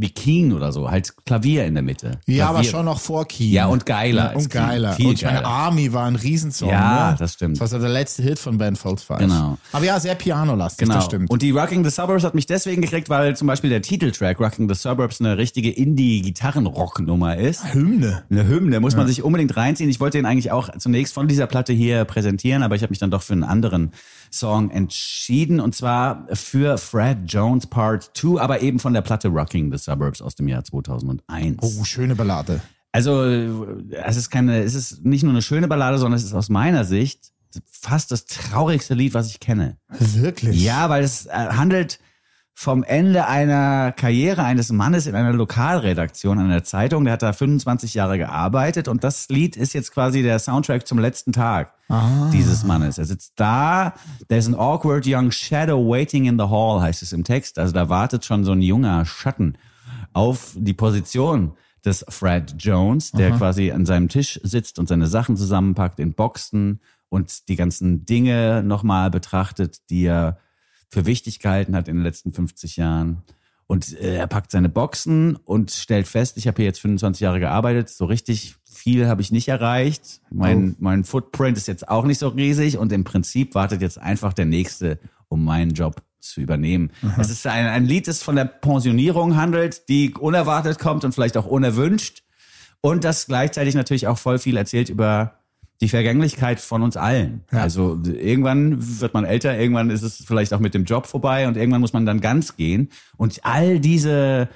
wie 0.00 0.10
Keen 0.10 0.52
oder 0.52 0.72
so, 0.72 0.90
halt 0.90 1.12
Klavier 1.26 1.66
in 1.66 1.74
der 1.74 1.82
Mitte. 1.82 2.12
Ja, 2.26 2.46
aber 2.46 2.54
Klavier. 2.60 2.70
schon 2.70 2.84
noch 2.86 2.98
vor 3.00 3.26
Keen. 3.28 3.52
Ja, 3.52 3.66
und 3.66 3.84
geiler 3.86 4.32
Ja, 4.32 4.38
und 4.38 4.50
geiler. 4.50 4.92
Viel 4.94 5.06
und 5.08 5.12
ich 5.14 5.24
meine, 5.24 5.38
geiler. 5.38 5.48
Army 5.48 5.92
war 5.92 6.06
ein 6.06 6.16
Riesensong. 6.16 6.70
Ja, 6.70 7.10
ne? 7.10 7.16
das 7.18 7.34
stimmt. 7.34 7.60
Das 7.60 7.72
war 7.72 7.78
der 7.78 7.88
letzte 7.90 8.22
Hit 8.22 8.38
von 8.38 8.56
Ben 8.58 8.76
Folds. 8.76 9.06
Genau. 9.18 9.58
Aber 9.72 9.84
ja, 9.84 10.00
sehr 10.00 10.14
pianolastig, 10.14 10.86
Genau. 10.86 10.94
das 10.96 11.04
stimmt. 11.04 11.30
Und 11.30 11.42
die 11.42 11.50
Rocking 11.50 11.84
the 11.84 11.90
Suburbs 11.90 12.24
hat 12.24 12.34
mich 12.34 12.46
deswegen 12.46 12.80
gekriegt, 12.82 13.08
weil 13.10 13.36
zum 13.36 13.46
Beispiel 13.46 13.68
der 13.70 13.82
Titeltrack 13.82 14.40
Rocking 14.40 14.68
the 14.68 14.74
Suburbs 14.74 15.20
eine 15.20 15.36
richtige 15.36 15.70
Indie-Gitarren-Rock-Nummer 15.70 17.36
ist. 17.36 17.74
Hymne. 17.74 18.22
Eine 18.30 18.46
Hymne, 18.48 18.80
muss 18.80 18.96
man 18.96 19.06
sich 19.06 19.22
unbedingt 19.22 19.56
reinziehen. 19.56 19.90
Ich 19.90 20.00
wollte 20.00 20.18
den 20.18 20.26
eigentlich 20.26 20.50
auch 20.52 20.70
zunächst 20.78 21.14
von 21.14 21.28
dieser 21.28 21.46
Platte 21.46 21.72
hier 21.72 22.04
präsentieren, 22.04 22.62
aber 22.62 22.74
ich 22.74 22.82
habe 22.82 22.90
mich 22.90 22.98
dann 22.98 23.10
doch 23.10 23.22
für 23.22 23.32
einen 23.34 23.44
anderen 23.44 23.92
Song 24.30 24.70
entschieden 24.70 25.60
und 25.60 25.74
zwar 25.74 26.26
für 26.32 26.78
Fred 26.78 27.18
Jones 27.26 27.66
Part 27.66 28.10
2, 28.14 28.40
aber 28.40 28.60
eben 28.62 28.78
von 28.78 28.94
der 28.94 29.02
Platte 29.02 29.28
Rocking 29.28 29.70
the 29.72 29.78
Suburbs 29.78 30.22
aus 30.22 30.34
dem 30.34 30.48
Jahr 30.48 30.64
2001. 30.64 31.58
Oh, 31.60 31.84
schöne 31.84 32.14
Ballade. 32.14 32.60
Also 32.92 33.24
es 33.24 34.16
ist 34.16 34.30
keine, 34.30 34.62
es 34.62 34.74
ist 34.74 35.04
nicht 35.04 35.22
nur 35.22 35.32
eine 35.32 35.42
schöne 35.42 35.68
Ballade, 35.68 35.98
sondern 35.98 36.18
es 36.18 36.24
ist 36.24 36.34
aus 36.34 36.48
meiner 36.48 36.84
Sicht 36.84 37.32
fast 37.70 38.10
das 38.12 38.26
traurigste 38.26 38.94
Lied, 38.94 39.14
was 39.14 39.30
ich 39.30 39.40
kenne. 39.40 39.76
Wirklich? 39.88 40.62
Ja, 40.62 40.88
weil 40.88 41.02
es 41.02 41.26
äh, 41.26 41.30
handelt 41.30 41.98
vom 42.60 42.82
Ende 42.82 43.26
einer 43.26 43.90
Karriere 43.90 44.44
eines 44.44 44.70
Mannes 44.70 45.06
in 45.06 45.14
einer 45.14 45.32
Lokalredaktion 45.32 46.38
einer 46.38 46.62
Zeitung. 46.62 47.04
Der 47.04 47.14
hat 47.14 47.22
da 47.22 47.32
25 47.32 47.94
Jahre 47.94 48.18
gearbeitet 48.18 48.86
und 48.86 49.02
das 49.02 49.30
Lied 49.30 49.56
ist 49.56 49.72
jetzt 49.72 49.92
quasi 49.92 50.22
der 50.22 50.38
Soundtrack 50.38 50.86
zum 50.86 50.98
letzten 50.98 51.32
Tag 51.32 51.72
dieses 52.34 52.62
Mannes. 52.64 52.98
Er 52.98 53.06
sitzt 53.06 53.32
da, 53.36 53.94
there's 54.28 54.46
an 54.46 54.54
awkward 54.54 55.06
young 55.06 55.30
shadow 55.30 55.78
waiting 55.78 56.26
in 56.26 56.38
the 56.38 56.44
hall, 56.44 56.82
heißt 56.82 57.00
es 57.00 57.14
im 57.14 57.24
Text. 57.24 57.58
Also 57.58 57.72
da 57.72 57.88
wartet 57.88 58.26
schon 58.26 58.44
so 58.44 58.52
ein 58.52 58.60
junger 58.60 59.06
Schatten 59.06 59.56
auf 60.12 60.52
die 60.54 60.74
Position 60.74 61.54
des 61.82 62.04
Fred 62.10 62.56
Jones, 62.58 63.12
der 63.12 63.30
quasi 63.30 63.72
an 63.72 63.86
seinem 63.86 64.10
Tisch 64.10 64.38
sitzt 64.42 64.78
und 64.78 64.86
seine 64.86 65.06
Sachen 65.06 65.38
zusammenpackt 65.38 65.98
in 65.98 66.12
Boxen 66.12 66.80
und 67.08 67.48
die 67.48 67.56
ganzen 67.56 68.04
Dinge 68.04 68.62
nochmal 68.62 69.10
betrachtet, 69.10 69.78
die 69.88 70.04
er 70.04 70.36
für 70.90 71.06
wichtig 71.06 71.38
gehalten 71.38 71.74
hat 71.74 71.88
in 71.88 71.96
den 71.96 72.04
letzten 72.04 72.32
50 72.32 72.76
Jahren. 72.76 73.22
Und 73.66 73.96
äh, 74.00 74.16
er 74.16 74.26
packt 74.26 74.50
seine 74.50 74.68
Boxen 74.68 75.36
und 75.36 75.70
stellt 75.70 76.08
fest, 76.08 76.36
ich 76.36 76.48
habe 76.48 76.56
hier 76.56 76.64
jetzt 76.64 76.80
25 76.80 77.20
Jahre 77.20 77.38
gearbeitet, 77.38 77.88
so 77.88 78.04
richtig 78.04 78.56
viel 78.64 79.06
habe 79.06 79.22
ich 79.22 79.30
nicht 79.30 79.46
erreicht. 79.48 80.20
Mein, 80.30 80.74
mein 80.80 81.04
Footprint 81.04 81.56
ist 81.56 81.68
jetzt 81.68 81.88
auch 81.88 82.04
nicht 82.04 82.18
so 82.18 82.28
riesig 82.28 82.78
und 82.78 82.90
im 82.92 83.04
Prinzip 83.04 83.54
wartet 83.54 83.80
jetzt 83.80 83.98
einfach 83.98 84.32
der 84.32 84.46
Nächste, 84.46 84.98
um 85.28 85.44
meinen 85.44 85.72
Job 85.72 86.02
zu 86.18 86.40
übernehmen. 86.40 86.90
Es 87.18 87.30
ist 87.30 87.46
ein, 87.46 87.66
ein 87.66 87.86
Lied, 87.86 88.08
das 88.08 88.22
von 88.22 88.36
der 88.36 88.44
Pensionierung 88.44 89.36
handelt, 89.36 89.88
die 89.88 90.14
unerwartet 90.14 90.78
kommt 90.78 91.04
und 91.04 91.12
vielleicht 91.12 91.36
auch 91.36 91.46
unerwünscht. 91.46 92.24
Und 92.80 93.04
das 93.04 93.26
gleichzeitig 93.26 93.74
natürlich 93.74 94.06
auch 94.06 94.18
voll 94.18 94.38
viel 94.38 94.56
erzählt 94.56 94.88
über 94.88 95.39
die 95.80 95.88
Vergänglichkeit 95.88 96.60
von 96.60 96.82
uns 96.82 96.96
allen. 96.96 97.42
Also 97.50 97.98
irgendwann 98.04 98.76
wird 99.00 99.14
man 99.14 99.24
älter, 99.24 99.58
irgendwann 99.58 99.90
ist 99.90 100.02
es 100.02 100.22
vielleicht 100.26 100.52
auch 100.52 100.60
mit 100.60 100.74
dem 100.74 100.84
Job 100.84 101.06
vorbei 101.06 101.48
und 101.48 101.56
irgendwann 101.56 101.80
muss 101.80 101.92
man 101.94 102.04
dann 102.04 102.20
ganz 102.20 102.56
gehen. 102.56 102.90
Und 103.16 103.40
all 103.44 103.80
diese 103.80 104.48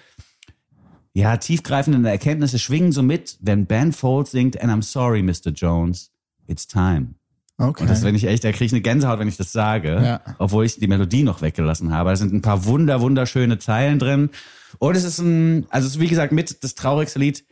ja, 1.14 1.36
tiefgreifenden 1.36 2.04
Erkenntnisse 2.04 2.58
schwingen 2.58 2.92
so 2.92 3.02
mit, 3.02 3.38
wenn 3.40 3.66
Ben 3.66 3.92
Folds 3.92 4.32
singt, 4.32 4.60
and 4.60 4.70
I'm 4.70 4.82
sorry, 4.82 5.22
Mr. 5.22 5.50
Jones, 5.54 6.10
it's 6.46 6.66
time. 6.66 7.14
Okay. 7.56 7.82
Und 7.82 7.88
das, 7.88 8.02
wenn 8.02 8.16
ich 8.16 8.24
echt, 8.26 8.42
da 8.42 8.50
kriege 8.50 8.64
ich 8.64 8.72
eine 8.72 8.80
Gänsehaut, 8.80 9.20
wenn 9.20 9.28
ich 9.28 9.36
das 9.36 9.52
sage, 9.52 9.90
Ja. 10.02 10.20
obwohl 10.38 10.64
ich 10.64 10.78
die 10.78 10.88
Melodie 10.88 11.22
noch 11.22 11.40
weggelassen 11.40 11.92
habe. 11.92 12.10
Da 12.10 12.16
sind 12.16 12.32
ein 12.34 12.42
paar 12.42 12.64
wunder, 12.64 13.00
wunderschöne 13.00 13.58
Zeilen 13.60 14.00
drin. 14.00 14.30
Und 14.80 14.96
es 14.96 15.04
ist 15.04 15.20
ein, 15.20 15.66
also 15.70 15.86
es 15.86 15.94
ist 15.94 16.00
wie 16.00 16.08
gesagt 16.08 16.32
mit 16.32 16.64
das 16.64 16.74
traurigste 16.74 17.20
Lied, 17.20 17.44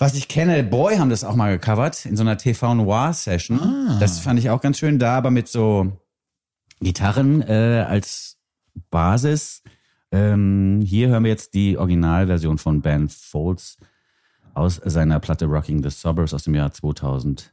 was 0.00 0.14
ich 0.14 0.28
kenne. 0.28 0.64
Boy 0.64 0.96
haben 0.96 1.10
das 1.10 1.24
auch 1.24 1.36
mal 1.36 1.52
gecovert 1.52 2.06
in 2.06 2.16
so 2.16 2.22
einer 2.22 2.38
TV 2.38 2.74
Noir 2.74 3.12
Session. 3.12 3.60
Ah. 3.60 3.98
Das 4.00 4.18
fand 4.18 4.38
ich 4.38 4.48
auch 4.48 4.62
ganz 4.62 4.78
schön 4.78 4.98
da, 4.98 5.18
aber 5.18 5.30
mit 5.30 5.46
so 5.46 5.92
Gitarren 6.80 7.42
äh, 7.42 7.84
als 7.86 8.38
Basis. 8.90 9.62
Ähm, 10.10 10.80
hier 10.82 11.08
hören 11.08 11.24
wir 11.24 11.30
jetzt 11.30 11.52
die 11.52 11.76
Originalversion 11.76 12.56
von 12.56 12.80
Ben 12.80 13.10
Folds 13.10 13.76
aus 14.54 14.80
seiner 14.82 15.20
Platte 15.20 15.44
Rocking 15.44 15.82
the 15.82 15.90
Suburbs 15.90 16.32
aus 16.32 16.44
dem 16.44 16.54
Jahr 16.54 16.72
2001. 16.72 17.52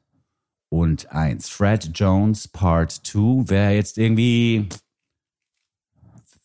Fred 1.50 1.92
Jones 1.94 2.48
Part 2.48 2.92
2. 2.92 3.50
Wer 3.50 3.76
jetzt 3.76 3.98
irgendwie, 3.98 4.70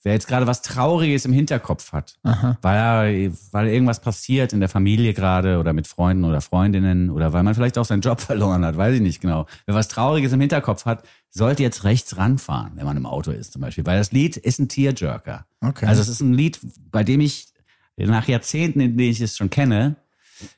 wer 0.02 0.12
jetzt 0.12 0.26
gerade 0.26 0.46
was 0.46 0.62
Trauriges 0.62 1.24
im 1.24 1.32
Hinterkopf 1.32 1.92
hat, 1.92 2.18
weil, 2.60 2.76
er, 2.76 3.32
weil 3.52 3.68
irgendwas 3.68 4.00
passiert 4.00 4.52
in 4.52 4.60
der 4.60 4.68
Familie 4.68 5.14
gerade 5.14 5.58
oder 5.58 5.72
mit 5.72 5.86
Freunden 5.86 6.24
oder 6.24 6.40
Freundinnen 6.40 7.10
oder 7.10 7.32
weil 7.32 7.42
man 7.42 7.54
vielleicht 7.54 7.78
auch 7.78 7.84
seinen 7.84 8.00
Job 8.00 8.20
verloren 8.20 8.64
hat, 8.64 8.76
weiß 8.76 8.96
ich 8.96 9.00
nicht 9.00 9.20
genau. 9.20 9.46
Wer 9.66 9.74
was 9.74 9.88
Trauriges 9.88 10.32
im 10.32 10.40
Hinterkopf 10.40 10.84
hat, 10.84 11.04
sollte 11.30 11.62
jetzt 11.62 11.84
rechts 11.84 12.16
ranfahren, 12.16 12.72
wenn 12.74 12.84
man 12.84 12.96
im 12.96 13.06
Auto 13.06 13.30
ist 13.30 13.52
zum 13.52 13.62
Beispiel, 13.62 13.86
weil 13.86 13.98
das 13.98 14.12
Lied 14.12 14.36
ist 14.36 14.58
ein 14.58 14.68
Tearjerker. 14.68 15.46
Okay. 15.60 15.86
Also 15.86 16.02
es 16.02 16.08
ist 16.08 16.20
ein 16.20 16.34
Lied, 16.34 16.58
bei 16.90 17.04
dem 17.04 17.20
ich 17.20 17.48
nach 17.96 18.26
Jahrzehnten, 18.26 18.80
in 18.80 18.96
denen 18.96 19.10
ich 19.10 19.20
es 19.20 19.36
schon 19.36 19.50
kenne, 19.50 19.96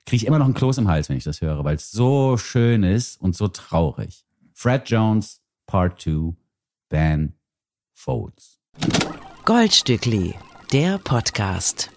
kriege 0.07 0.17
ich 0.17 0.27
immer 0.27 0.39
noch 0.39 0.47
ein 0.47 0.55
Kloß 0.55 0.79
im 0.79 0.89
Hals, 0.89 1.09
wenn 1.09 1.17
ich 1.17 1.25
das 1.25 1.41
höre, 1.41 1.65
weil 1.65 1.77
es 1.77 1.91
so 1.91 2.37
schön 2.37 2.83
ist 2.83 3.21
und 3.21 3.37
so 3.37 3.49
traurig. 3.49 4.25
Fred 4.55 4.89
Jones, 4.89 5.41
Part 5.67 6.01
2, 6.01 6.35
Ben 6.89 7.35
Folds. 7.93 8.61
Goldstückli, 9.45 10.35
der 10.73 10.99
Podcast. 10.99 11.91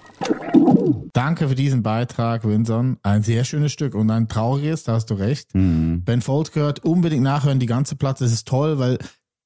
Danke 1.14 1.48
für 1.48 1.56
diesen 1.56 1.82
Beitrag, 1.82 2.44
Winson. 2.46 2.98
Ein 3.04 3.24
sehr 3.24 3.46
schönes 3.46 3.72
Stück 3.72 3.96
und 3.96 4.12
ein 4.12 4.28
trauriges, 4.28 4.84
da 4.84 4.94
hast 4.94 5.10
du 5.10 5.14
recht. 5.14 5.56
Mhm. 5.56 6.04
Ben 6.04 6.22
Folds 6.22 6.52
gehört, 6.52 6.84
unbedingt 6.84 7.24
nachhören, 7.24 7.60
die 7.60 7.66
ganze 7.66 7.96
Platte, 7.96 8.24
das 8.26 8.34
ist 8.34 8.48
toll, 8.48 8.80
weil 8.80 8.98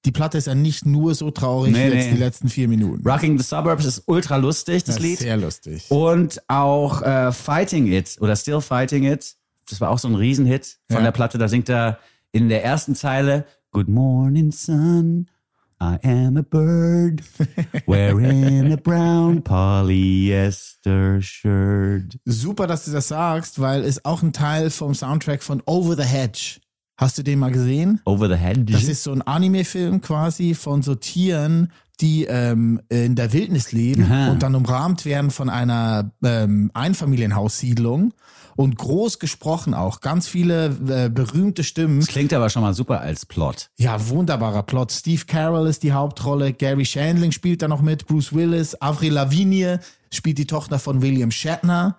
die 0.05 0.11
Platte 0.11 0.37
ist 0.39 0.47
ja 0.47 0.55
nicht 0.55 0.85
nur 0.85 1.13
so 1.13 1.29
traurig 1.29 1.73
Nee, 1.73 1.91
wie 1.91 1.95
jetzt 1.95 2.05
nee. 2.07 2.11
die 2.13 2.17
letzten 2.17 2.49
vier 2.49 2.67
Minuten. 2.67 3.07
Rocking 3.07 3.37
the 3.37 3.43
Suburbs 3.43 3.85
ist 3.85 4.03
ultra 4.07 4.37
lustig, 4.37 4.83
das, 4.83 4.95
Das 4.95 5.03
Lied. 5.03 5.13
ist 5.13 5.19
sehr 5.19 5.37
lustig. 5.37 5.85
Und 5.91 6.41
auch 6.47 7.03
äh, 7.03 7.31
Fighting 7.31 7.85
It 7.91 8.17
oder 8.19 8.35
Still 8.35 8.61
Fighting 8.61 9.03
It, 9.03 9.35
das 9.69 9.79
war 9.79 9.91
auch 9.91 9.99
so 9.99 10.07
ein 10.07 10.15
Riesenhit 10.15 10.79
von 10.89 10.97
Ja. 10.97 11.03
der 11.03 11.11
Platte. 11.11 11.37
Da 11.37 11.47
singt 11.47 11.69
er 11.69 11.99
in 12.31 12.49
der 12.49 12.63
ersten 12.65 12.95
Zeile 12.95 13.45
Good 13.71 13.87
morning, 13.89 14.51
sun. 14.51 15.27
I 15.81 15.97
am 16.03 16.37
a 16.37 16.43
bird 16.43 17.23
wearing 17.87 18.71
a 18.71 18.77
brown 18.77 19.41
polyester 19.41 21.19
shirt. 21.23 22.19
Super, 22.23 22.67
dass 22.67 22.85
du 22.85 22.91
das 22.91 23.07
sagst, 23.07 23.59
weil 23.59 23.83
es 23.83 24.05
auch 24.05 24.21
ein 24.21 24.31
Teil 24.31 24.69
vom 24.69 24.93
Soundtrack 24.93 25.41
von 25.41 25.63
Over 25.65 25.95
the 25.95 26.03
Hedge. 26.03 26.59
Hast 26.97 27.17
du 27.17 27.23
den 27.23 27.39
mal 27.39 27.51
gesehen? 27.51 27.99
Over 28.05 28.29
the 28.29 28.35
head. 28.35 28.71
Das 28.71 28.83
ist 28.83 29.01
so 29.01 29.11
ein 29.11 29.23
Anime-Film 29.23 30.01
quasi 30.01 30.53
von 30.53 30.83
so 30.83 30.93
Tieren, 30.93 31.71
die 31.99 32.25
ähm, 32.25 32.79
in 32.89 33.15
der 33.15 33.33
Wildnis 33.33 33.71
leben 33.71 34.03
Aha. 34.03 34.29
und 34.29 34.43
dann 34.43 34.53
umrahmt 34.53 35.03
werden 35.05 35.31
von 35.31 35.49
einer 35.49 36.11
ähm, 36.23 36.69
Einfamilienhaussiedlung 36.75 38.13
und 38.55 38.77
groß 38.77 39.19
gesprochen 39.19 39.73
auch. 39.73 40.01
Ganz 40.01 40.27
viele 40.27 40.67
äh, 40.87 41.09
berühmte 41.09 41.63
Stimmen. 41.63 41.99
das 41.99 42.09
klingt 42.09 42.33
aber 42.33 42.49
schon 42.49 42.61
mal 42.61 42.73
super 42.73 43.01
als 43.01 43.25
Plot. 43.25 43.69
Ja, 43.77 44.09
wunderbarer 44.09 44.63
Plot. 44.63 44.91
Steve 44.91 45.23
Carroll 45.25 45.67
ist 45.67 45.83
die 45.83 45.93
Hauptrolle, 45.93 46.53
Gary 46.53 46.85
Shandling 46.85 47.31
spielt 47.31 47.61
da 47.61 47.67
noch 47.67 47.81
mit, 47.81 48.07
Bruce 48.07 48.33
Willis, 48.33 48.75
Avril 48.81 49.13
Lavigne 49.13 49.79
spielt 50.13 50.37
die 50.37 50.45
Tochter 50.45 50.77
von 50.77 51.01
William 51.01 51.31
Shatner. 51.31 51.97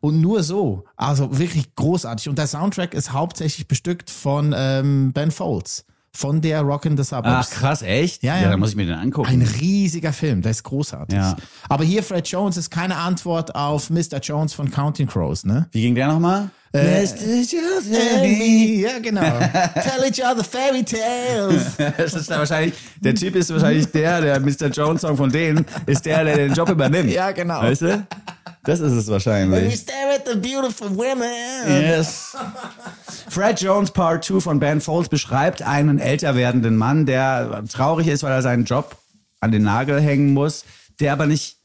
Und 0.00 0.20
nur 0.20 0.42
so. 0.42 0.84
Also 0.96 1.38
wirklich 1.38 1.74
großartig. 1.74 2.28
Und 2.28 2.38
der 2.38 2.46
Soundtrack 2.46 2.94
ist 2.94 3.12
hauptsächlich 3.12 3.66
bestückt 3.66 4.10
von 4.10 4.54
ähm, 4.56 5.12
Ben 5.12 5.30
Folds, 5.30 5.84
von 6.12 6.40
der 6.40 6.62
Rockin' 6.62 6.96
the 6.96 7.02
Ach 7.02 7.06
Suburbs. 7.24 7.50
krass, 7.50 7.82
echt? 7.82 8.22
Ja, 8.22 8.38
ja. 8.38 8.50
dann 8.50 8.60
muss 8.60 8.70
ich 8.70 8.76
mir 8.76 8.86
den 8.86 8.98
angucken. 8.98 9.28
Ein 9.28 9.42
riesiger 9.42 10.12
Film, 10.12 10.42
der 10.42 10.50
ist 10.50 10.62
großartig. 10.64 11.16
Ja. 11.16 11.36
Aber 11.68 11.84
hier 11.84 12.02
Fred 12.02 12.26
Jones 12.26 12.56
ist 12.56 12.70
keine 12.70 12.96
Antwort 12.96 13.54
auf 13.54 13.90
Mr. 13.90 14.18
Jones 14.22 14.54
von 14.54 14.70
Counting 14.70 15.06
Crows, 15.06 15.44
ne? 15.44 15.68
Wie 15.72 15.82
ging 15.82 15.94
der 15.94 16.08
nochmal? 16.08 16.50
Äh, 16.74 17.04
ja, 18.82 18.98
genau. 18.98 19.22
Tell 19.74 20.04
each 20.04 20.20
other 20.22 20.44
fairy 20.44 20.84
tales. 20.84 21.76
Das 21.96 22.12
ist 22.12 22.30
da 22.30 22.38
wahrscheinlich, 22.38 22.74
der 23.00 23.14
Typ 23.14 23.36
ist 23.36 23.50
wahrscheinlich 23.50 23.90
der, 23.90 24.20
der 24.20 24.40
Mr. 24.40 24.66
Jones 24.70 25.00
Song 25.00 25.16
von 25.16 25.30
denen, 25.30 25.64
ist 25.86 26.04
der, 26.04 26.24
der 26.24 26.36
den 26.36 26.52
Job 26.52 26.68
übernimmt. 26.68 27.10
Ja, 27.10 27.30
genau. 27.30 27.62
Weißt 27.62 27.82
du? 27.82 28.06
Das 28.68 28.80
ist 28.80 28.92
es 28.92 29.08
wahrscheinlich. 29.08 29.80
stare 29.80 30.16
at 30.16 30.28
the 30.28 30.36
beautiful 30.36 30.90
women. 30.90 31.82
Yes. 31.82 32.36
Fred 33.30 33.58
Jones 33.62 33.90
Part 33.90 34.24
2 34.24 34.40
von 34.40 34.60
Ben 34.60 34.82
Folds 34.82 35.08
beschreibt 35.08 35.62
einen 35.62 35.98
älter 35.98 36.36
werdenden 36.36 36.76
Mann, 36.76 37.06
der 37.06 37.64
traurig 37.72 38.08
ist, 38.08 38.22
weil 38.24 38.32
er 38.32 38.42
seinen 38.42 38.66
Job 38.66 38.98
an 39.40 39.52
den 39.52 39.62
Nagel 39.62 40.02
hängen 40.02 40.34
muss, 40.34 40.66
der 41.00 41.14
aber 41.14 41.24
nicht 41.24 41.56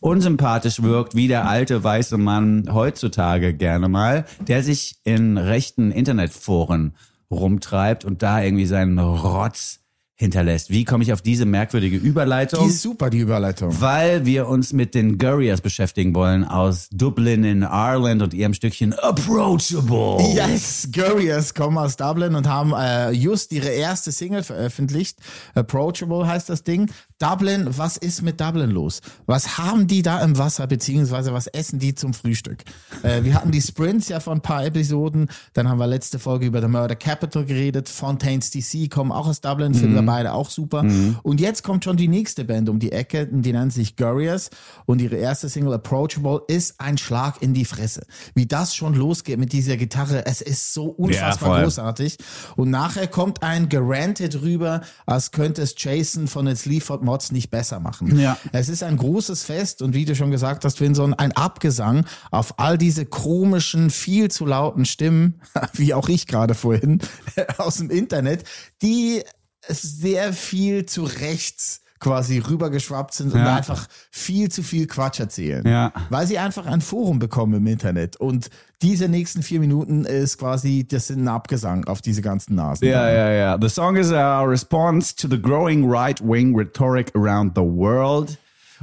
unsympathisch 0.00 0.82
wirkt, 0.82 1.14
wie 1.14 1.28
der 1.28 1.46
alte 1.46 1.84
weiße 1.84 2.16
Mann 2.16 2.70
heutzutage 2.72 3.52
gerne 3.52 3.90
mal, 3.90 4.24
der 4.48 4.62
sich 4.62 4.96
in 5.04 5.36
rechten 5.36 5.90
Internetforen 5.90 6.94
rumtreibt 7.30 8.06
und 8.06 8.22
da 8.22 8.40
irgendwie 8.40 8.64
seinen 8.64 8.98
Rotz 8.98 9.80
hinterlässt. 10.16 10.70
Wie 10.70 10.84
komme 10.84 11.04
ich 11.04 11.12
auf 11.12 11.20
diese 11.20 11.44
merkwürdige 11.44 11.96
Überleitung? 11.96 12.64
Die 12.64 12.70
ist 12.70 12.82
super, 12.82 13.10
die 13.10 13.18
Überleitung. 13.18 13.80
weil 13.80 14.24
wir 14.24 14.48
uns 14.48 14.72
mit 14.72 14.94
den 14.94 15.18
Gurriers 15.18 15.60
beschäftigen 15.60 16.14
wollen 16.14 16.44
aus 16.44 16.88
Dublin 16.90 17.44
in 17.44 17.62
Ireland 17.62 18.22
und 18.22 18.32
ihrem 18.32 18.54
Stückchen 18.54 18.94
Approachable. 18.94 20.22
Yes, 20.34 20.88
Gurriers 20.90 21.52
kommen 21.52 21.76
aus 21.76 21.96
Dublin 21.96 22.34
und 22.34 22.48
haben 22.48 22.72
äh, 22.72 23.10
just 23.10 23.52
ihre 23.52 23.68
erste 23.68 24.10
Single 24.10 24.42
veröffentlicht. 24.42 25.18
Approachable 25.54 26.26
heißt 26.26 26.48
das 26.48 26.64
Ding. 26.64 26.90
Dublin, 27.18 27.66
was 27.70 27.96
ist 27.96 28.20
mit 28.20 28.38
Dublin 28.42 28.70
los? 28.70 29.00
Was 29.24 29.56
haben 29.56 29.86
die 29.86 30.02
da 30.02 30.20
im 30.22 30.36
Wasser, 30.36 30.66
beziehungsweise 30.66 31.32
was 31.32 31.46
essen 31.46 31.78
die 31.78 31.94
zum 31.94 32.12
Frühstück? 32.12 32.62
Äh, 33.02 33.24
wir 33.24 33.32
hatten 33.32 33.50
die 33.50 33.62
Sprints 33.62 34.10
ja 34.10 34.20
vor 34.20 34.34
ein 34.34 34.42
paar 34.42 34.66
Episoden. 34.66 35.30
Dann 35.54 35.66
haben 35.66 35.78
wir 35.78 35.86
letzte 35.86 36.18
Folge 36.18 36.44
über 36.44 36.60
The 36.60 36.68
Murder 36.68 36.94
Capital 36.94 37.46
geredet. 37.46 37.88
Fontaines 37.88 38.50
DC 38.50 38.90
kommen 38.90 39.12
auch 39.12 39.26
aus 39.28 39.40
Dublin, 39.40 39.72
finden 39.72 39.94
wir 39.94 40.02
beide 40.02 40.34
auch 40.34 40.50
super. 40.50 40.84
Und 41.22 41.40
jetzt 41.40 41.62
kommt 41.62 41.84
schon 41.84 41.96
die 41.96 42.08
nächste 42.08 42.44
Band 42.44 42.68
um 42.68 42.78
die 42.78 42.92
Ecke, 42.92 43.26
die 43.26 43.52
nennt 43.52 43.72
sich 43.72 43.96
Gurriers. 43.96 44.50
Und 44.84 45.00
ihre 45.00 45.16
erste 45.16 45.48
Single 45.48 45.72
Approachable 45.72 46.42
ist 46.48 46.78
ein 46.80 46.98
Schlag 46.98 47.40
in 47.40 47.54
die 47.54 47.64
Fresse. 47.64 48.06
Wie 48.34 48.44
das 48.44 48.74
schon 48.74 48.94
losgeht 48.94 49.38
mit 49.38 49.54
dieser 49.54 49.78
Gitarre, 49.78 50.26
es 50.26 50.42
ist 50.42 50.74
so 50.74 50.84
unfassbar 50.84 51.48
voll. 51.48 51.62
großartig. 51.62 52.18
Und 52.56 52.68
nachher 52.70 53.06
kommt 53.06 53.42
ein 53.42 53.70
Gerantet 53.70 54.42
rüber, 54.42 54.82
als 55.06 55.30
könnte 55.30 55.62
es 55.62 55.74
Jason 55.78 56.28
von 56.28 56.44
den 56.44 56.56
Sleaford 56.56 57.05
Mods 57.06 57.32
nicht 57.32 57.50
besser 57.50 57.80
machen. 57.80 58.18
Ja. 58.18 58.36
Es 58.52 58.68
ist 58.68 58.82
ein 58.82 58.98
großes 58.98 59.44
Fest 59.44 59.80
und 59.80 59.94
wie 59.94 60.04
du 60.04 60.14
schon 60.14 60.30
gesagt 60.30 60.66
hast, 60.66 60.82
Winson, 60.82 61.14
ein 61.14 61.32
Abgesang 61.32 62.04
auf 62.30 62.58
all 62.58 62.76
diese 62.76 63.06
komischen, 63.06 63.88
viel 63.88 64.30
zu 64.30 64.44
lauten 64.44 64.84
Stimmen, 64.84 65.40
wie 65.72 65.94
auch 65.94 66.10
ich 66.10 66.26
gerade 66.26 66.54
vorhin, 66.54 67.00
aus 67.56 67.76
dem 67.76 67.88
Internet, 67.88 68.44
die 68.82 69.22
sehr 69.68 70.34
viel 70.34 70.84
zu 70.84 71.04
rechts 71.04 71.80
quasi 72.00 72.38
rübergeschwappt 72.38 73.14
sind 73.14 73.32
und 73.32 73.40
Ja. 73.40 73.56
einfach 73.56 73.86
viel 74.10 74.50
zu 74.50 74.62
viel 74.62 74.86
Quatsch 74.86 75.20
erzählen. 75.20 75.66
Ja. 75.66 75.92
Weil 76.10 76.26
sie 76.26 76.38
einfach 76.38 76.66
ein 76.66 76.80
Forum 76.80 77.18
bekommen 77.18 77.54
im 77.54 77.66
Internet. 77.66 78.16
Und 78.16 78.50
diese 78.82 79.08
nächsten 79.08 79.42
vier 79.42 79.60
Minuten 79.60 80.04
ist 80.04 80.38
quasi, 80.38 80.86
das 80.86 81.06
sind 81.06 81.24
ein 81.24 81.28
Abgesang 81.28 81.84
auf 81.86 82.02
diese 82.02 82.22
ganzen 82.22 82.54
Nasen. 82.54 82.86
Ja, 82.86 83.10
ja, 83.10 83.30
ja. 83.30 83.58
The 83.60 83.68
song 83.68 83.96
is 83.96 84.12
a 84.12 84.42
response 84.42 85.14
to 85.16 85.28
the 85.28 85.40
growing 85.40 85.88
right-wing 85.90 86.54
rhetoric 86.56 87.12
around 87.16 87.52
the 87.54 87.62
world. 87.62 88.38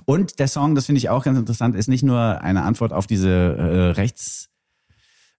Und 0.05 0.39
der 0.39 0.47
Song, 0.47 0.73
das 0.73 0.87
finde 0.87 0.97
ich 0.97 1.09
auch 1.09 1.23
ganz 1.23 1.37
interessant, 1.37 1.75
ist 1.75 1.87
nicht 1.87 2.03
nur 2.03 2.41
eine 2.41 2.63
Antwort 2.63 2.91
auf 2.93 3.05
diese 3.05 3.29
äh, 3.29 3.91
rechts 3.91 4.49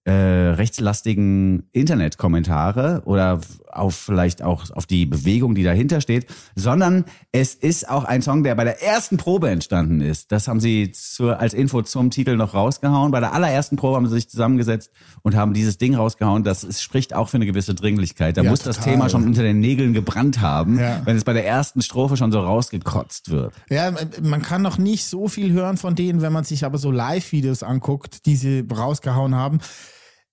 äh, 0.05 0.11
rechtslastigen 0.11 1.67
Internetkommentare 1.71 3.01
oder 3.05 3.41
auf 3.71 3.95
vielleicht 3.95 4.41
auch 4.43 4.69
auf 4.71 4.85
die 4.85 5.05
Bewegung, 5.05 5.55
die 5.55 5.63
dahinter 5.63 5.99
steht, 5.99 6.27
sondern 6.55 7.05
es 7.31 7.55
ist 7.55 7.89
auch 7.89 8.05
ein 8.05 8.21
Song, 8.21 8.43
der 8.43 8.55
bei 8.55 8.63
der 8.63 8.81
ersten 8.83 9.17
Probe 9.17 9.49
entstanden 9.49 10.01
ist. 10.01 10.31
Das 10.31 10.47
haben 10.47 10.59
sie 10.59 10.91
zur, 10.91 11.39
als 11.39 11.53
Info 11.53 11.81
zum 11.81 12.11
Titel 12.11 12.35
noch 12.37 12.53
rausgehauen. 12.53 13.11
Bei 13.11 13.19
der 13.19 13.33
allerersten 13.33 13.75
Probe 13.77 13.97
haben 13.97 14.07
sie 14.07 14.13
sich 14.13 14.29
zusammengesetzt 14.29 14.91
und 15.23 15.35
haben 15.35 15.53
dieses 15.53 15.77
Ding 15.77 15.95
rausgehauen. 15.95 16.43
Das 16.43 16.63
ist, 16.63 16.81
spricht 16.83 17.13
auch 17.15 17.27
für 17.29 17.37
eine 17.37 17.47
gewisse 17.47 17.73
Dringlichkeit. 17.73 18.37
Da 18.37 18.43
Ja, 18.43 18.49
muss 18.51 18.61
das 18.61 18.77
total. 18.77 18.93
Thema 18.93 19.09
schon 19.09 19.23
unter 19.25 19.41
den 19.41 19.59
Nägeln 19.59 19.93
gebrannt 19.93 20.39
haben, 20.39 20.79
Ja. 20.79 21.01
wenn 21.03 21.17
es 21.17 21.23
bei 21.23 21.33
der 21.33 21.45
ersten 21.47 21.81
Strophe 21.81 22.15
schon 22.15 22.31
so 22.31 22.39
rausgekotzt 22.39 23.31
wird. 23.31 23.53
Ja, 23.69 23.91
man 24.21 24.41
kann 24.43 24.61
noch 24.61 24.77
nicht 24.77 25.05
so 25.05 25.27
viel 25.27 25.51
hören 25.51 25.77
von 25.77 25.95
denen, 25.95 26.21
wenn 26.21 26.31
man 26.31 26.43
sich 26.43 26.63
aber 26.63 26.77
so 26.77 26.91
Live-Videos 26.91 27.63
anguckt, 27.63 28.25
die 28.27 28.35
sie 28.35 28.63
rausgehauen 28.71 29.35
haben. 29.35 29.59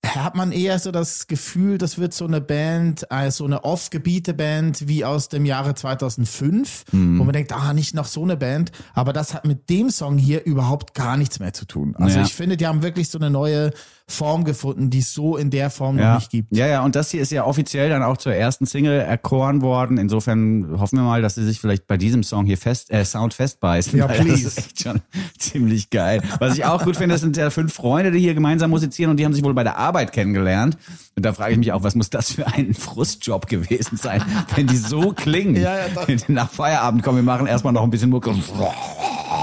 Hat 0.05 0.35
man 0.35 0.51
eher 0.51 0.81
so 0.81 0.91
das 0.91 1.29
Gefühl, 1.29 1.79
das 1.79 1.97
wird 1.97 2.13
so 2.13 2.27
eine 2.27 2.41
Band, 2.41 3.07
äh, 3.11 3.31
so 3.31 3.45
eine 3.45 3.63
Off-Gebiete-Band 3.65 4.89
wie 4.89 5.05
aus 5.05 5.29
dem 5.29 5.45
Jahre 5.47 5.75
2005, 5.75 6.85
Mhm. 6.91 7.19
wo 7.21 7.25
man 7.25 7.33
denkt, 7.33 7.53
ah, 7.53 7.73
nicht 7.73 7.95
noch 7.95 8.07
so 8.07 8.23
eine 8.25 8.37
Band. 8.37 8.73
Aber 8.95 9.13
das 9.13 9.33
hat 9.33 9.47
mit 9.47 9.71
dem 9.71 9.91
Song 9.91 10.19
hier 10.19 10.45
überhaupt 10.45 10.95
gar 10.95 11.17
nichts 11.17 11.39
mehr 11.39 11.53
zu 11.53 11.67
tun. 11.67 11.95
Also 11.99 12.19
Ja. 12.19 12.25
ich 12.25 12.35
finde, 12.35 12.57
die 12.57 12.67
haben 12.67 12.83
wirklich 12.83 13.11
so 13.11 13.19
eine 13.19 13.31
neue 13.31 13.71
Form 14.13 14.45
gefunden, 14.45 14.91
die 14.91 14.99
es 14.99 15.13
so 15.13 15.37
in 15.37 15.51
der 15.51 15.71
Form 15.71 15.97
noch 15.97 16.03
ja. 16.03 16.15
nicht 16.17 16.31
gibt. 16.31 16.55
Ja, 16.55 16.67
ja, 16.67 16.83
und 16.85 16.95
das 16.95 17.11
hier 17.11 17.23
ist 17.23 17.33
ja 17.33 17.45
offiziell 17.45 17.89
dann 17.89 18.03
auch 18.03 18.17
zur 18.17 18.35
ersten 18.35 18.67
Single 18.67 19.01
erkoren 19.01 19.63
worden. 19.63 19.99
Insofern 19.99 20.79
hoffen 20.79 20.99
wir 20.99 21.03
mal, 21.03 21.23
dass 21.23 21.35
sie 21.35 21.45
sich 21.45 21.61
vielleicht 21.61 21.87
bei 21.87 21.97
diesem 21.97 22.23
Song 22.23 22.47
hier 22.47 22.59
fest, 22.59 22.91
äh, 22.91 23.05
Sound 23.05 23.35
festbeißen. 23.35 23.99
Ja, 23.99 24.09
weil 24.09 24.19
Das 24.19 24.27
please. 24.27 24.47
ist 24.47 24.59
echt 24.59 24.83
schon 24.83 25.01
ziemlich 25.39 25.91
geil. 25.91 26.23
Was 26.39 26.55
ich 26.57 26.65
auch 26.65 26.85
gut 26.85 26.97
finde, 26.97 27.15
das 27.15 27.23
sind 27.23 27.37
ja 27.37 27.51
fünf 27.51 27.73
Freunde, 27.73 28.11
die 28.11 28.21
hier 28.21 28.35
gemeinsam 28.35 28.71
musizieren 28.71 29.11
und 29.11 29.17
die 29.17 29.25
haben 29.25 29.35
sich 29.35 29.43
wohl 29.45 29.55
bei 29.55 29.65
der 29.65 29.79
Arbeit 29.79 30.13
kennengelernt. 30.13 30.77
Und 31.17 31.27
da 31.27 31.33
frage 31.33 31.53
ich 31.53 31.59
mich 31.59 31.73
auch, 31.73 31.83
was 31.83 31.95
muss 31.95 32.11
das 32.11 32.31
für 32.33 32.47
ein 32.47 32.75
Frustjob 32.75 33.47
gewesen 33.47 33.97
sein, 33.97 34.23
wenn 34.57 34.67
die 34.67 34.77
so 34.77 35.13
klingen? 35.13 35.57
Ja, 35.57 35.77
ja, 35.77 35.85
doch. 35.95 36.09
Wenn 36.09 36.17
die 36.29 36.33
nach 36.33 36.51
Feierabend 36.51 37.03
kommen, 37.03 37.19
wir 37.19 37.23
machen 37.23 37.47
erstmal 37.47 37.73
noch 37.73 37.83
ein 37.83 37.91
bisschen 37.91 38.11
Mucke. 38.11 38.31
Und 38.31 38.43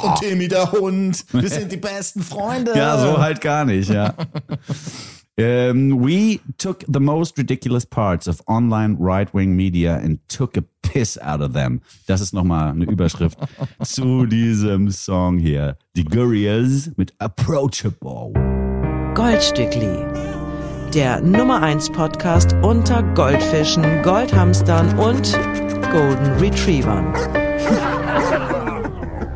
Und 0.03 0.19
Timmy 0.19 0.47
der 0.47 0.71
Hund, 0.71 1.25
wir 1.32 1.49
sind 1.49 1.71
die 1.71 1.77
besten 1.77 2.21
Freunde. 2.23 2.73
Ja, 2.75 2.97
so 2.99 3.17
halt 3.19 3.41
gar 3.41 3.65
nicht, 3.65 3.89
ja. 3.89 4.13
Um, 5.39 6.02
we 6.02 6.41
took 6.58 6.84
the 6.89 7.00
most 7.00 7.38
ridiculous 7.38 7.86
parts 7.86 8.28
of 8.28 8.41
online 8.45 8.98
right-wing 9.00 9.56
media 9.56 9.98
and 10.04 10.19
took 10.28 10.58
a 10.58 10.63
piss 10.84 11.17
out 11.22 11.39
of 11.39 11.54
them. 11.54 11.82
Das 12.08 12.19
ist 12.19 12.34
nochmal 12.34 12.72
eine 12.72 12.84
Überschrift 12.84 13.39
zu 13.84 14.26
diesem 14.26 14.91
Song 14.91 15.38
hier. 15.38 15.78
Die 15.95 16.04
Gurriers 16.04 16.91
mit 16.98 17.13
Approachable. 17.19 18.34
Goldstückli. 19.13 20.06
Der 20.93 21.22
Nummer 21.22 21.62
1 21.62 21.91
Podcast 21.91 22.54
unter 22.62 23.02
Goldfischen, 23.13 24.02
Goldhamstern 24.02 25.00
und 25.00 25.32
Golden 25.89 26.32
Retrievern. 26.39 27.13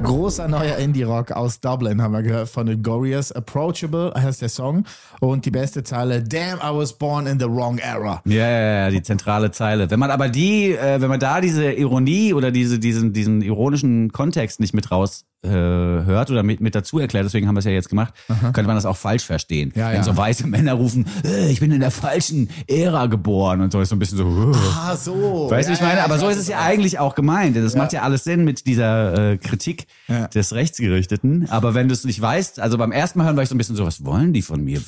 Großer 0.04 0.50
neuer 0.50 0.76
Indie-Rock 0.78 1.32
aus 1.32 1.62
Dublin 1.62 2.02
haben 2.02 2.12
wir 2.12 2.24
gehört 2.24 2.50
von 2.50 2.66
den 2.66 2.84
Gorias. 2.84 3.32
Approachable 3.32 4.14
heißt 4.14 4.42
der 4.42 4.50
Song. 4.50 4.84
Und 5.22 5.46
die 5.46 5.52
beste 5.52 5.84
Zeile, 5.84 6.22
Damn, 6.22 6.60
I 6.60 6.76
was 6.78 6.92
born 6.92 7.26
in 7.26 7.40
the 7.40 7.46
wrong 7.46 7.78
era. 7.78 8.22
Ja, 8.26 8.50
ja, 8.50 8.90
die 8.90 9.02
zentrale 9.02 9.52
Zeile. 9.52 9.90
Wenn 9.90 10.00
man 10.00 10.12
aber 10.12 10.28
die, 10.28 10.74
äh, 10.74 11.00
wenn 11.00 11.08
man 11.10 11.22
da 11.22 11.40
diese 11.40 11.72
Ironie 11.72 12.34
oder 12.34 12.52
diese, 12.52 12.80
diesen, 12.80 13.14
diesen 13.14 13.42
ironischen 13.42 14.12
Kontext 14.12 14.60
nicht 14.60 14.74
mit 14.74 14.92
raus 14.92 15.24
äh, 15.44 15.50
hört 15.50 16.32
oder 16.32 16.44
mit, 16.44 16.62
mit 16.62 16.74
dazu 16.76 17.00
erklärt, 17.00 17.26
deswegen 17.26 17.48
haben 17.48 17.56
wir 17.56 17.60
es 17.60 17.66
ja 17.66 17.72
jetzt 17.72 17.90
gemacht, 17.90 18.14
könnte 18.28 18.64
man 18.64 18.76
das 18.76 18.86
auch 18.86 18.98
falsch 18.98 19.24
verstehen. 19.26 19.72
Ja, 19.76 19.90
Wenn 19.90 19.98
ja. 19.98 20.04
so 20.04 20.16
weiße 20.16 20.48
Männer 20.48 20.74
rufen, 20.74 21.06
äh, 21.26 21.52
ich 21.52 21.60
bin 21.60 21.72
in 21.72 21.80
der 21.82 21.92
falschen 21.92 22.50
Ära 22.68 23.08
geboren 23.08 23.62
und 23.62 23.72
so 23.72 23.82
ist 23.82 23.90
so 23.90 23.96
ein 23.96 24.00
bisschen 24.00 24.18
so. 24.18 24.52
äh. 24.52 24.56
Ah, 24.76 24.96
so. 24.96 25.48
Weißt 25.50 25.68
du, 25.70 25.74
Ja, 25.74 25.78
ich 25.78 25.82
meine, 25.84 26.04
aber 26.04 26.18
so 26.20 26.28
ist 26.30 26.38
es 26.38 26.48
ja 26.48 26.60
eigentlich 26.62 27.00
auch 27.00 27.16
gemeint. 27.16 27.56
Das 27.58 27.76
macht 27.76 27.94
ja 27.94 28.02
alles 28.04 28.24
Sinn 28.24 28.44
mit 28.46 28.66
dieser 28.68 29.32
äh, 29.34 29.38
Kritik 29.38 29.88
des 30.34 30.54
Rechtsgerichteten. 30.54 31.50
Aber 31.50 31.74
wenn 31.74 31.88
du 31.88 31.94
es 31.94 32.04
nicht 32.06 32.22
weißt, 32.22 32.60
also 32.60 32.78
beim 32.78 32.92
ersten 32.92 33.20
Mal 33.20 33.26
hören 33.26 33.36
war 33.36 33.44
ich 33.44 33.50
so 33.50 33.56
ein 33.56 33.58
bisschen 33.58 33.76
so, 33.76 33.86
was 33.86 34.06
wollen 34.06 34.34
die 34.34 34.42
von 34.42 34.64
mir? 34.64 34.80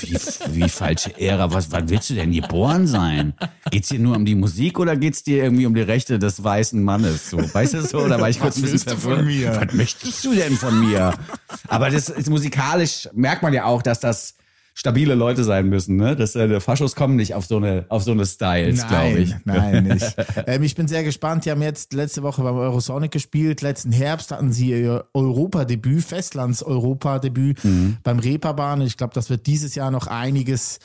Wie, 0.00 0.16
wie 0.54 0.68
falsche 0.68 1.18
Ära? 1.20 1.52
Was, 1.52 1.70
wann 1.70 1.88
willst 1.88 2.10
du 2.10 2.14
denn 2.14 2.32
geboren 2.32 2.86
sein? 2.86 3.34
Geht's 3.70 3.88
dir 3.88 3.98
nur 3.98 4.16
um 4.16 4.24
die 4.24 4.34
Musik 4.34 4.78
oder 4.78 4.96
geht's 4.96 5.22
dir 5.22 5.42
irgendwie 5.44 5.66
um 5.66 5.74
die 5.74 5.82
Rechte 5.82 6.18
des 6.18 6.42
weißen 6.42 6.82
Mannes? 6.82 7.30
So, 7.30 7.38
weißt 7.38 7.74
du 7.74 7.82
so? 7.82 8.08
Da 8.08 8.20
war 8.20 8.28
ich 8.28 8.40
kurz 8.40 8.56
ein 8.56 8.62
bisschen 8.62 8.96
von 8.98 9.14
verwirrt. 9.16 9.67
Was 9.68 9.74
möchtest 9.74 10.24
du 10.24 10.34
denn 10.34 10.54
von 10.56 10.80
mir? 10.80 11.14
Aber 11.68 11.90
das 11.90 12.08
ist 12.08 12.28
musikalisch 12.28 13.08
merkt 13.14 13.42
man 13.42 13.52
ja 13.52 13.64
auch, 13.64 13.82
dass 13.82 14.00
das 14.00 14.34
stabile 14.74 15.16
Leute 15.16 15.42
sein 15.42 15.68
müssen, 15.68 15.96
ne? 15.96 16.14
Dass 16.14 16.36
äh, 16.36 16.60
Faschos 16.60 16.94
kommen 16.94 17.16
nicht 17.16 17.34
auf 17.34 17.44
so 17.46 17.56
eine 17.56 17.84
auf 17.88 18.04
so 18.04 18.12
eine 18.12 18.24
Styles, 18.24 18.86
glaube 18.86 19.18
ich. 19.18 19.34
Nein, 19.44 19.84
nicht. 19.92 20.14
ähm, 20.46 20.62
ich 20.62 20.76
bin 20.76 20.86
sehr 20.86 21.02
gespannt. 21.02 21.44
Die 21.44 21.50
haben 21.50 21.62
jetzt 21.62 21.92
letzte 21.94 22.22
Woche 22.22 22.42
beim 22.42 22.54
Eurosonic 22.56 23.10
gespielt. 23.10 23.60
Letzten 23.60 23.90
Herbst 23.90 24.30
hatten 24.30 24.52
sie 24.52 24.68
ihr 24.70 25.06
Europadebüt, 25.14 26.04
Festlands-Europadebüt 26.04 27.64
Mhm. 27.64 27.96
beim 28.04 28.18
Reeperbahn. 28.20 28.80
Ich 28.82 28.96
glaube, 28.96 29.14
das 29.14 29.30
wird 29.30 29.46
dieses 29.46 29.74
Jahr 29.74 29.90
noch 29.90 30.06
einiges, 30.06 30.78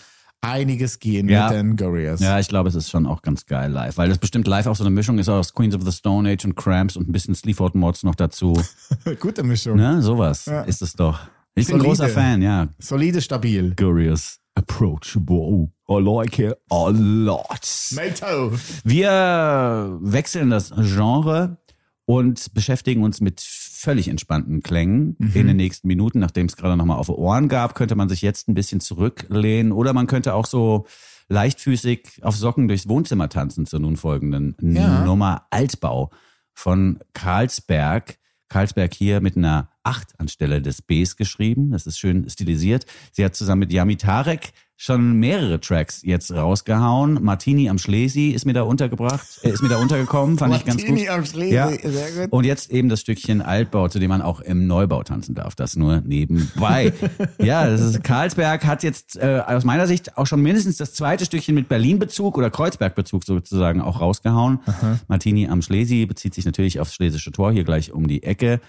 einiges 0.44 1.00
gehen 1.00 1.28
Ja. 1.30 1.48
mit 1.50 1.58
den 1.58 1.76
Gorias. 1.78 2.20
Ja, 2.20 2.40
ich 2.40 2.48
glaube, 2.48 2.70
es 2.70 2.76
ist 2.76 2.90
schon 2.90 3.06
auch 3.06 3.22
ganz 3.22 3.46
geil 3.46 3.72
live, 3.72 3.98
weil 3.98 4.10
das 4.10 4.18
bestimmt 4.18 4.48
live 4.48 4.68
auch 4.68 4.76
so 4.76 4.84
eine 4.84 4.92
Mischung 4.92 5.18
ist 5.18 5.30
aus 5.30 5.54
Queens 5.54 5.74
of 5.76 5.84
the 5.84 5.92
Stone 5.92 6.30
Age 6.30 6.46
und 6.46 6.56
Cramps 6.56 6.96
und 6.98 7.08
ein 7.10 7.12
bisschen 7.12 7.34
Sleaford 7.36 7.76
Mods 7.76 8.04
noch 8.04 8.16
dazu. 8.16 8.54
Gute 9.20 9.44
Mischung. 9.44 9.78
Ne, 9.78 10.02
sowas 10.02 10.48
ist 10.68 10.82
es 10.82 10.94
doch. 10.94 11.20
Ich 11.56 11.68
bin 11.68 11.74
Solide. 11.78 11.88
großer 11.88 12.10
Fan, 12.10 12.42
ja. 12.42 12.68
Solide, 12.80 13.22
stabil. 13.22 13.74
Curious, 13.76 14.40
approachable. 14.56 15.72
I 15.90 16.00
like 16.02 16.40
it 16.40 16.56
a 16.72 16.90
lot. 16.90 17.62
Mato. 17.92 18.52
Wir 18.84 19.98
wechseln 20.02 20.50
das 20.50 20.72
Genre 20.76 21.58
und 22.06 22.54
beschäftigen 22.54 23.04
uns 23.04 23.22
mit 23.22 23.40
völlig 23.84 24.08
entspannten 24.08 24.64
Klängen 24.64 25.18
in 25.34 25.48
den 25.48 25.58
nächsten 25.58 25.88
Minuten. 25.88 26.20
Nachdem 26.20 26.46
es 26.46 26.56
gerade 26.56 26.78
nochmal 26.78 26.98
auf 26.98 27.08
die 27.08 27.14
Ohren 27.14 27.50
gab, 27.50 27.76
könnte 27.76 27.96
man 27.96 28.08
sich 28.08 28.22
jetzt 28.22 28.48
ein 28.48 28.54
bisschen 28.54 28.80
zurücklehnen 28.80 29.74
oder 29.74 29.92
man 29.92 30.08
könnte 30.08 30.34
auch 30.34 30.46
so 30.46 30.86
leichtfüßig 31.28 32.22
auf 32.22 32.36
Socken 32.36 32.68
durchs 32.70 32.88
Wohnzimmer 32.88 33.28
tanzen 33.28 33.66
zur 33.66 33.80
nun 33.80 33.98
folgenden 33.98 34.56
Ja. 34.62 35.04
Nummer 35.04 35.48
Altbau 35.50 36.12
von 36.54 37.00
Karlsberg. 37.14 38.18
Karlsberg 38.48 38.94
hier 38.94 39.20
mit 39.20 39.36
einer 39.36 39.70
8 39.84 40.20
anstelle 40.20 40.62
des 40.62 40.82
Bs 40.82 41.18
geschrieben. 41.18 41.72
Das 41.72 41.86
ist 41.86 42.00
schön 42.00 42.30
stilisiert. 42.30 42.86
Sie 43.12 43.26
hat 43.26 43.36
zusammen 43.36 43.60
mit 43.60 43.74
Yami 43.74 43.98
Tarek 43.98 44.54
schon 44.76 45.14
mehrere 45.14 45.60
Tracks 45.60 46.02
jetzt 46.04 46.32
rausgehauen. 46.32 47.20
Martini 47.22 47.70
am 47.70 47.78
Schlesi 47.78 48.30
ist 48.30 48.46
mir 48.46 48.54
da 48.54 48.64
untergebracht, 48.64 49.26
äh, 49.44 49.50
ist 49.50 49.62
mir 49.62 49.70
da 49.70 49.78
untergekommen, 49.78 50.38
fand 50.38 50.56
ich 50.56 50.66
ganz 50.66 50.82
gut. 50.82 50.90
Martini 50.90 51.10
am 51.10 51.26
Schlesi, 51.26 51.54
ja. 51.54 51.70
sehr 51.70 52.12
gut. 52.12 52.32
Und 52.34 52.46
jetzt 52.46 52.72
eben 52.72 52.90
das 52.90 53.02
Stückchen 53.02 53.42
Altbau, 53.42 53.88
zu 53.88 54.00
dem 54.00 54.10
man 54.10 54.22
auch 54.22 54.42
im 54.42 54.68
Neubau 54.68 55.04
tanzen 55.04 55.36
darf. 55.36 55.56
Das 55.56 55.76
nur 55.76 56.02
nebenbei. 56.02 56.92
ja, 57.38 57.68
das 57.68 57.82
ist 57.82 58.04
Karlsberg 58.04 58.66
hat 58.66 58.84
jetzt 58.84 59.16
äh, 59.18 59.42
aus 59.46 59.64
meiner 59.64 59.88
Sicht 59.88 60.18
auch 60.18 60.28
schon 60.28 60.42
mindestens 60.42 60.78
das 60.78 60.94
zweite 60.94 61.26
Stückchen 61.26 61.56
mit 61.56 61.70
Berlin-Bezug 61.70 62.38
oder 62.38 62.50
Kreuzberg-Bezug 62.50 63.24
sozusagen 63.24 63.82
auch 63.82 64.02
rausgehauen. 64.02 64.60
Martini 65.08 65.48
am 65.48 65.62
Schlesi 65.62 66.06
bezieht 66.06 66.34
sich 66.34 66.46
natürlich 66.46 66.80
aufs 66.80 66.94
Schlesische 66.94 67.32
Tor 67.32 67.52
hier 67.52 67.64
gleich 67.64 67.92
um 67.92 68.08
die 68.08 68.24
Ecke. 68.24 68.60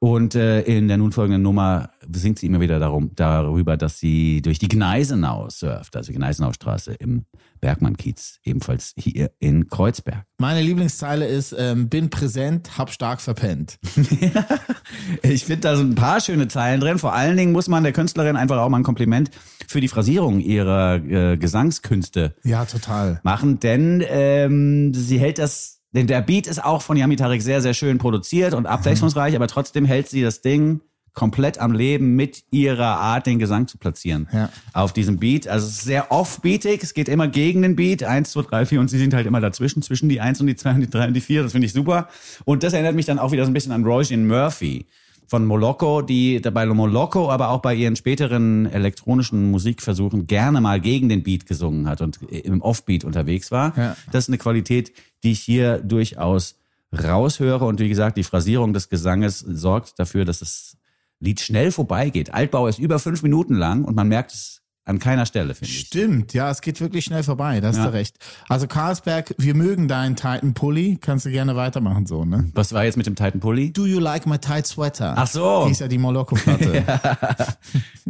Und 0.00 0.36
äh, 0.36 0.62
in 0.62 0.86
der 0.86 0.96
nun 0.96 1.10
folgenden 1.10 1.42
Nummer 1.42 1.90
singt 2.12 2.38
sie 2.38 2.46
immer 2.46 2.60
wieder 2.60 2.78
darum, 2.78 3.10
darüber, 3.16 3.76
dass 3.76 3.98
sie 3.98 4.42
durch 4.42 4.60
die 4.60 4.68
Gneisenau 4.68 5.48
surft, 5.50 5.96
also 5.96 6.12
Gneisenaustraße 6.12 6.94
im 6.94 7.24
Bergmann-Kiez, 7.60 8.38
ebenfalls 8.44 8.94
hier 8.96 9.32
in 9.40 9.66
Kreuzberg. 9.66 10.24
Meine 10.38 10.62
Lieblingszeile 10.62 11.26
ist, 11.26 11.52
ähm, 11.58 11.88
bin 11.88 12.10
präsent, 12.10 12.78
hab 12.78 12.90
stark 12.92 13.20
verpennt. 13.20 13.78
Ich 15.22 15.44
finde 15.44 15.62
da 15.62 15.76
sind 15.76 15.90
ein 15.92 15.94
paar 15.94 16.20
schöne 16.20 16.48
Zeilen 16.48 16.80
drin. 16.80 16.98
Vor 16.98 17.12
allen 17.12 17.36
Dingen 17.36 17.52
muss 17.52 17.68
man 17.68 17.82
der 17.82 17.92
Künstlerin 17.92 18.36
einfach 18.36 18.58
auch 18.58 18.68
mal 18.68 18.78
ein 18.78 18.84
Kompliment 18.84 19.30
für 19.66 19.80
die 19.80 19.88
Phrasierung 19.88 20.40
ihrer 20.40 20.96
äh, 20.96 21.36
Gesangskünste 21.36 22.34
Ja, 22.44 22.64
total. 22.64 23.20
machen, 23.22 23.60
denn 23.60 24.02
ähm, 24.08 24.94
sie 24.94 25.18
hält 25.18 25.38
das, 25.38 25.77
denn 25.92 26.06
der 26.06 26.20
Beat 26.20 26.46
ist 26.46 26.62
auch 26.62 26.82
von 26.82 26.96
Yami 26.96 27.16
Tarek 27.16 27.42
sehr, 27.42 27.62
sehr 27.62 27.74
schön 27.74 27.98
produziert 27.98 28.54
und 28.54 28.66
abwechslungsreich, 28.66 29.34
aber 29.34 29.48
trotzdem 29.48 29.84
hält 29.84 30.08
sie 30.08 30.22
das 30.22 30.42
Ding 30.42 30.80
komplett 31.14 31.58
am 31.58 31.72
Leben 31.72 32.14
mit 32.14 32.44
ihrer 32.52 33.00
Art, 33.00 33.26
den 33.26 33.40
Gesang 33.40 33.66
zu 33.66 33.76
platzieren. 33.76 34.28
Ja. 34.32 34.50
Auf 34.72 34.92
diesem 34.92 35.18
Beat. 35.18 35.48
Also 35.48 35.66
es 35.66 35.72
ist 35.78 35.82
sehr 35.82 36.12
off-beatig, 36.12 36.80
es 36.84 36.94
geht 36.94 37.08
immer 37.08 37.26
gegen 37.26 37.62
den 37.62 37.74
Beat. 37.74 38.04
Eins, 38.04 38.30
zwei, 38.30 38.42
drei, 38.42 38.66
vier 38.66 38.78
und 38.78 38.88
sie 38.88 38.98
sind 38.98 39.14
halt 39.14 39.26
immer 39.26 39.40
dazwischen, 39.40 39.82
zwischen 39.82 40.08
die 40.08 40.20
eins 40.20 40.40
und 40.40 40.46
die 40.46 40.54
zwei 40.54 40.74
und 40.74 40.80
die 40.80 40.88
drei 40.88 41.08
und 41.08 41.14
die 41.14 41.20
vier. 41.20 41.42
Das 41.42 41.52
finde 41.52 41.66
ich 41.66 41.72
super. 41.72 42.06
Und 42.44 42.62
das 42.62 42.72
erinnert 42.72 42.94
mich 42.94 43.06
dann 43.06 43.18
auch 43.18 43.32
wieder 43.32 43.44
so 43.44 43.50
ein 43.50 43.54
bisschen 43.54 43.72
an 43.72 43.84
Roisin 43.84 44.28
Murphy 44.28 44.86
von 45.26 45.44
Moloko, 45.44 46.02
die 46.02 46.38
bei 46.38 46.64
Moloko, 46.66 47.30
aber 47.30 47.50
auch 47.50 47.60
bei 47.60 47.74
ihren 47.74 47.96
späteren 47.96 48.66
elektronischen 48.66 49.50
Musikversuchen 49.50 50.26
gerne 50.26 50.60
mal 50.60 50.80
gegen 50.80 51.08
den 51.08 51.22
Beat 51.24 51.46
gesungen 51.46 51.88
hat 51.88 52.00
und 52.00 52.20
im 52.30 52.62
Offbeat 52.62 53.04
unterwegs 53.04 53.50
war. 53.50 53.76
Ja. 53.76 53.96
Das 54.12 54.24
ist 54.24 54.28
eine 54.28 54.38
Qualität, 54.38 54.92
die 55.22 55.32
ich 55.32 55.40
hier 55.40 55.78
durchaus 55.78 56.56
raushöre. 56.92 57.64
Und 57.64 57.80
wie 57.80 57.88
gesagt, 57.88 58.16
die 58.16 58.24
Phrasierung 58.24 58.72
des 58.72 58.88
Gesanges 58.88 59.40
sorgt 59.40 59.98
dafür, 59.98 60.24
dass 60.24 60.40
das 60.40 60.76
Lied 61.20 61.40
schnell 61.40 61.72
vorbeigeht. 61.72 62.32
Altbau 62.32 62.68
ist 62.68 62.78
über 62.78 62.98
fünf 62.98 63.22
Minuten 63.22 63.54
lang 63.54 63.84
und 63.84 63.96
man 63.96 64.08
merkt 64.08 64.32
es 64.32 64.62
an 64.88 64.98
keiner 64.98 65.26
Stelle, 65.26 65.54
finde 65.54 65.70
ich. 65.70 65.80
Stimmt, 65.80 66.32
ja, 66.34 66.50
es 66.50 66.60
geht 66.60 66.80
wirklich 66.80 67.04
schnell 67.04 67.22
vorbei, 67.22 67.60
da 67.60 67.68
hast 67.68 67.76
Ja. 67.76 67.86
du 67.86 67.92
recht. 67.92 68.16
Also 68.48 68.66
Karlsberg, 68.66 69.34
wir 69.38 69.54
mögen 69.54 69.86
deinen 69.88 70.16
Titan 70.16 70.54
Pulli, 70.54 70.98
kannst 71.00 71.26
du 71.26 71.30
gerne 71.30 71.54
weitermachen 71.56 72.06
so, 72.06 72.24
ne? 72.24 72.50
Was 72.54 72.72
war 72.72 72.84
jetzt 72.84 72.96
mit 72.96 73.06
dem 73.06 73.14
Titan 73.14 73.40
Pulli? 73.40 73.72
Do 73.72 73.86
you 73.86 74.00
like 74.00 74.26
my 74.26 74.38
tight 74.38 74.66
sweater? 74.66 75.14
Ach 75.16 75.26
so. 75.26 75.64
Die 75.66 75.72
ist 75.72 75.80
ja 75.80 75.88
die 75.88 75.98
Moloko-Platte. 75.98 76.84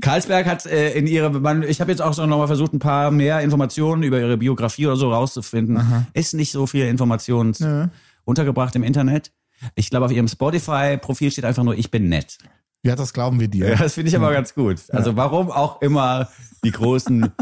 Karlsberg 0.01 0.47
hat 0.47 0.67
äh, 0.67 0.93
in 0.93 1.07
ihrer, 1.07 1.31
man, 1.31 1.63
ich 1.63 1.81
habe 1.81 1.91
jetzt 1.91 2.01
auch 2.01 2.13
so 2.15 2.27
nochmal 2.27 2.47
versucht, 2.47 2.73
ein 2.73 2.79
paar 2.79 3.11
mehr 3.11 3.41
Informationen 3.41 4.03
über 4.03 4.19
ihre 4.21 4.37
Biografie 4.37 4.87
oder 4.87 4.97
so 4.97 5.13
rauszufinden. 5.13 5.81
Ist 6.15 6.35
nicht 6.35 6.53
so 6.53 6.67
viel 6.67 6.87
Informationen 6.87 7.91
untergebracht 8.25 8.75
im 8.77 8.83
Internet. 8.83 9.33
Ich 9.75 9.91
glaube, 9.91 10.07
auf 10.07 10.13
ihrem 10.13 10.29
Spotify-Profil 10.29 11.33
steht 11.33 11.45
einfach 11.45 11.65
nur, 11.65 11.77
ich 11.77 11.91
bin 11.91 12.09
nett. 12.09 12.39
Ja, 12.85 12.97
das 12.97 13.13
glauben 13.13 13.41
wir 13.41 13.49
dir. 13.49 13.71
Ja, 13.71 13.77
das 13.77 13.95
finde 13.95 14.09
ich 14.09 14.17
aber 14.17 14.33
ganz 14.33 14.55
gut. 14.55 14.79
Also 14.91 15.17
warum 15.17 15.51
auch 15.51 15.83
immer 15.83 16.29
die 16.65 16.71
großen 16.71 17.33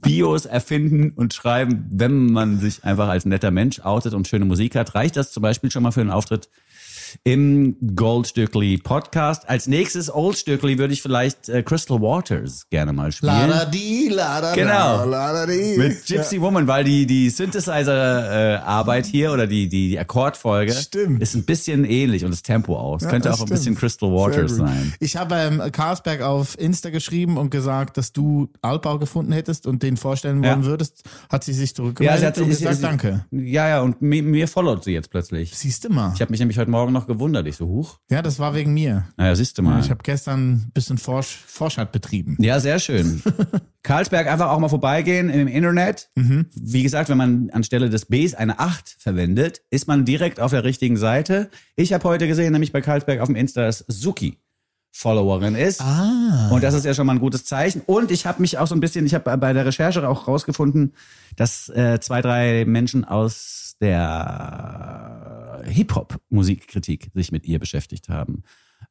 Bios 0.00 0.46
erfinden 0.46 1.10
und 1.10 1.34
schreiben, 1.34 1.86
wenn 1.90 2.32
man 2.32 2.58
sich 2.58 2.84
einfach 2.84 3.08
als 3.08 3.24
netter 3.24 3.50
Mensch 3.50 3.80
outet 3.80 4.14
und 4.14 4.28
schöne 4.28 4.44
Musik 4.44 4.76
hat, 4.76 4.94
reicht 4.94 5.16
das 5.16 5.32
zum 5.32 5.42
Beispiel 5.42 5.70
schon 5.70 5.82
mal 5.82 5.90
für 5.90 6.00
einen 6.00 6.10
Auftritt 6.10 6.48
im 7.22 7.76
Goldstückli 7.94 8.78
Podcast. 8.78 9.48
Als 9.48 9.66
nächstes 9.66 10.12
Oldstückli 10.12 10.78
würde 10.78 10.92
ich 10.94 11.02
vielleicht 11.02 11.48
äh, 11.48 11.62
Crystal 11.62 12.00
Waters 12.00 12.66
gerne 12.70 12.92
mal 12.92 13.12
spielen. 13.12 13.32
Lada 13.32 13.64
di, 13.66 14.08
lada 14.10 14.54
Genau. 14.54 14.98
da, 14.98 15.04
lada 15.04 15.46
di. 15.46 15.76
Mit 15.78 16.04
Gypsy 16.06 16.40
Woman, 16.40 16.66
weil 16.66 16.84
die, 16.84 17.06
die 17.06 17.30
Synthesizer-Arbeit 17.30 19.06
hier 19.06 19.32
oder 19.32 19.46
die, 19.46 19.68
die, 19.68 19.90
die 19.90 19.98
Akkordfolge 19.98 20.72
Stimmt. 20.72 21.22
ist 21.22 21.34
ein 21.34 21.44
bisschen 21.44 21.84
ähnlich 21.84 22.24
und 22.24 22.30
das 22.30 22.42
Tempo 22.42 22.76
auch. 22.76 22.96
Es 22.96 23.04
Ja, 23.04 23.10
könnte 23.10 23.28
auch 23.30 23.34
ein 23.34 23.46
stimmt. 23.46 23.50
bisschen 23.50 23.74
Crystal 23.76 24.10
Waters 24.10 24.56
sein. 24.56 24.92
Ich 25.00 25.16
habe 25.16 25.34
ähm, 25.36 25.62
Karlsberg 25.72 26.22
auf 26.22 26.58
Insta 26.58 26.90
geschrieben 26.90 27.36
und 27.36 27.50
gesagt, 27.50 27.96
dass 27.96 28.12
du 28.12 28.48
Altbau 28.62 28.98
gefunden 28.98 29.32
hättest 29.32 29.66
und 29.66 29.82
den 29.82 29.96
vorstellen 29.96 30.42
wollen 30.42 30.62
Ja. 30.62 30.66
würdest. 30.66 31.04
Hat 31.30 31.44
sie 31.44 31.52
sich 31.52 31.74
zurückgemeldet 31.74 32.38
und 32.38 32.48
gesagt, 32.48 32.76
sie- 32.76 32.82
danke. 32.82 33.24
Ja, 33.30 33.68
ja, 33.68 33.80
und 33.82 34.00
mir, 34.02 34.22
mir 34.22 34.48
followt 34.48 34.84
sie 34.84 34.92
jetzt 34.92 35.10
plötzlich. 35.10 35.54
Siehst 35.54 35.84
du 35.84 35.88
mal. 35.90 36.12
Ich 36.14 36.20
habe 36.20 36.30
mich 36.30 36.40
nämlich 36.40 36.58
heute 36.58 36.70
Morgen 36.70 36.92
noch 36.92 37.03
gewundert. 37.06 37.46
Ich 37.46 37.56
so, 37.56 37.66
huch. 37.66 37.98
Ja, 38.10 38.22
das 38.22 38.38
war 38.38 38.54
wegen 38.54 38.72
mir. 38.74 39.08
Naja, 39.16 39.34
siehst 39.34 39.58
du 39.58 39.62
mal. 39.62 39.80
Ich 39.80 39.90
habe 39.90 40.02
gestern 40.02 40.52
ein 40.52 40.70
bisschen 40.74 40.98
Forsch 40.98 41.36
Forschheit 41.46 41.92
betrieben. 41.92 42.36
ja, 42.40 42.60
sehr 42.60 42.78
schön. 42.78 43.22
Karlsberg 43.82 44.26
einfach 44.26 44.50
auch 44.50 44.58
mal 44.58 44.68
vorbeigehen 44.68 45.28
im 45.28 45.46
Internet. 45.46 46.10
Mhm. 46.14 46.46
Wie 46.54 46.82
gesagt, 46.82 47.10
wenn 47.10 47.18
man 47.18 47.50
anstelle 47.50 47.90
des 47.90 48.06
Bs 48.06 48.34
eine 48.34 48.58
8 48.58 48.96
verwendet, 48.98 49.62
ist 49.70 49.86
man 49.86 50.04
direkt 50.04 50.40
auf 50.40 50.50
der 50.50 50.64
richtigen 50.64 50.96
Seite. 50.96 51.50
Ich 51.76 51.92
habe 51.92 52.04
heute 52.04 52.26
gesehen, 52.26 52.52
nämlich 52.52 52.72
bei 52.72 52.80
Karlsberg 52.80 53.20
auf 53.20 53.28
dem 53.28 53.36
Insta, 53.36 53.62
dass 53.62 53.84
Suki 53.88 54.38
Followerin 54.96 55.56
ist. 55.56 55.80
Ah. 55.80 56.50
Und 56.52 56.62
das 56.62 56.72
ist 56.72 56.84
ja 56.84 56.94
schon 56.94 57.06
mal 57.06 57.14
ein 57.14 57.20
gutes 57.20 57.44
Zeichen. 57.44 57.82
Und 57.84 58.12
ich 58.12 58.26
habe 58.26 58.40
mich 58.40 58.58
auch 58.58 58.68
so 58.68 58.76
ein 58.76 58.80
bisschen, 58.80 59.04
ich 59.04 59.12
habe 59.12 59.36
bei 59.36 59.52
der 59.52 59.66
Recherche 59.66 60.08
auch 60.08 60.28
rausgefunden, 60.28 60.94
dass 61.34 61.68
äh, 61.68 61.98
zwei, 61.98 62.22
drei 62.22 62.64
Menschen 62.64 63.04
aus 63.04 63.74
der 63.80 65.23
Hip-Hop-Musikkritik 65.66 67.10
sich 67.14 67.32
mit 67.32 67.46
ihr 67.46 67.58
beschäftigt 67.58 68.08
haben. 68.08 68.42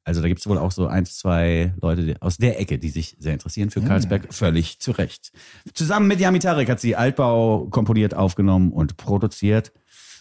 Also 0.03 0.21
da 0.21 0.27
gibt 0.27 0.39
es 0.39 0.47
wohl 0.47 0.57
auch 0.57 0.71
so 0.71 0.87
eins, 0.87 1.17
zwei 1.17 1.73
Leute 1.81 2.03
die, 2.03 2.21
aus 2.21 2.37
der 2.37 2.59
Ecke, 2.59 2.77
die 2.77 2.89
sich 2.89 3.15
sehr 3.19 3.33
interessieren 3.33 3.69
für 3.69 3.81
Karlsberg. 3.81 4.33
Völlig 4.33 4.79
zu 4.79 4.91
Recht. 4.91 5.31
Zusammen 5.73 6.07
mit 6.07 6.19
Yami 6.19 6.39
Tarek 6.39 6.69
hat 6.69 6.79
sie 6.79 6.95
Altbau 6.95 7.67
komponiert, 7.69 8.13
aufgenommen 8.13 8.71
und 8.71 8.97
produziert. 8.97 9.71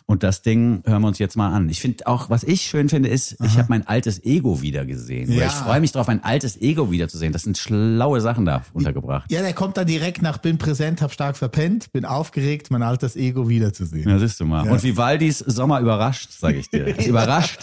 Und 0.07 0.22
das 0.22 0.42
Ding 0.42 0.82
hören 0.84 1.03
wir 1.03 1.09
uns 1.09 1.18
jetzt 1.18 1.36
mal 1.36 1.53
an. 1.53 1.68
Ich 1.68 1.80
finde 1.80 2.07
auch, 2.07 2.30
was 2.30 2.44
ich 2.44 2.62
schön 2.62 2.88
finde, 2.88 3.09
ist, 3.09 3.36
ich 3.42 3.57
habe 3.57 3.66
mein 3.68 3.86
altes 3.86 4.24
Ego 4.24 4.62
wieder 4.62 4.84
gesehen. 4.84 5.30
Ja. 5.32 5.46
Ich 5.46 5.53
freue 5.53 5.80
mich 5.80 5.92
drauf, 5.92 6.09
ein 6.09 6.22
altes 6.24 6.61
Ego 6.61 6.90
wiederzusehen. 6.90 7.32
Das 7.32 7.42
sind 7.42 7.59
schlaue 7.59 8.20
Sachen 8.20 8.44
da 8.44 8.62
untergebracht. 8.72 9.30
Ja, 9.30 9.42
der 9.42 9.53
kommt 9.53 9.76
dann 9.76 9.86
direkt 9.86 10.22
nach 10.22 10.38
bin 10.38 10.59
präsent, 10.59 11.03
hab 11.03 11.12
stark 11.12 11.36
verpennt, 11.36 11.92
bin 11.92 12.05
aufgeregt, 12.05 12.70
mein 12.70 12.82
altes 12.82 13.16
Ego 13.16 13.48
wiederzusehen. 13.48 14.09
Ja, 14.09 14.18
siehst 14.18 14.40
du 14.40 14.44
mal. 14.44 14.68
Und 14.68 14.82
Vivaldis 14.82 15.38
Sommer 15.38 15.80
überrascht, 15.80 16.30
sage 16.32 16.59
ich 16.59 16.68
dir. 16.68 16.98
Überrascht. 17.07 17.61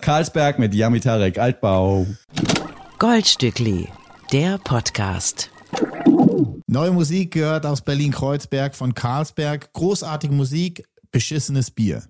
Karlsberg 0.00 0.58
mit 0.58 0.74
Yami 0.74 1.00
Tarek, 1.00 1.38
Altbau. 1.38 2.06
Goldstückli, 2.98 3.88
der 4.32 4.58
Podcast. 4.58 5.50
Neue 6.66 6.92
Musik 6.92 7.32
gehört 7.32 7.66
aus 7.66 7.80
Berlin-Kreuzberg 7.80 8.76
von 8.76 8.94
Karlsberg. 8.94 9.72
Großartige 9.72 10.32
Musik, 10.32 10.84
beschissenes 11.12 11.70
Bier. 11.70 12.02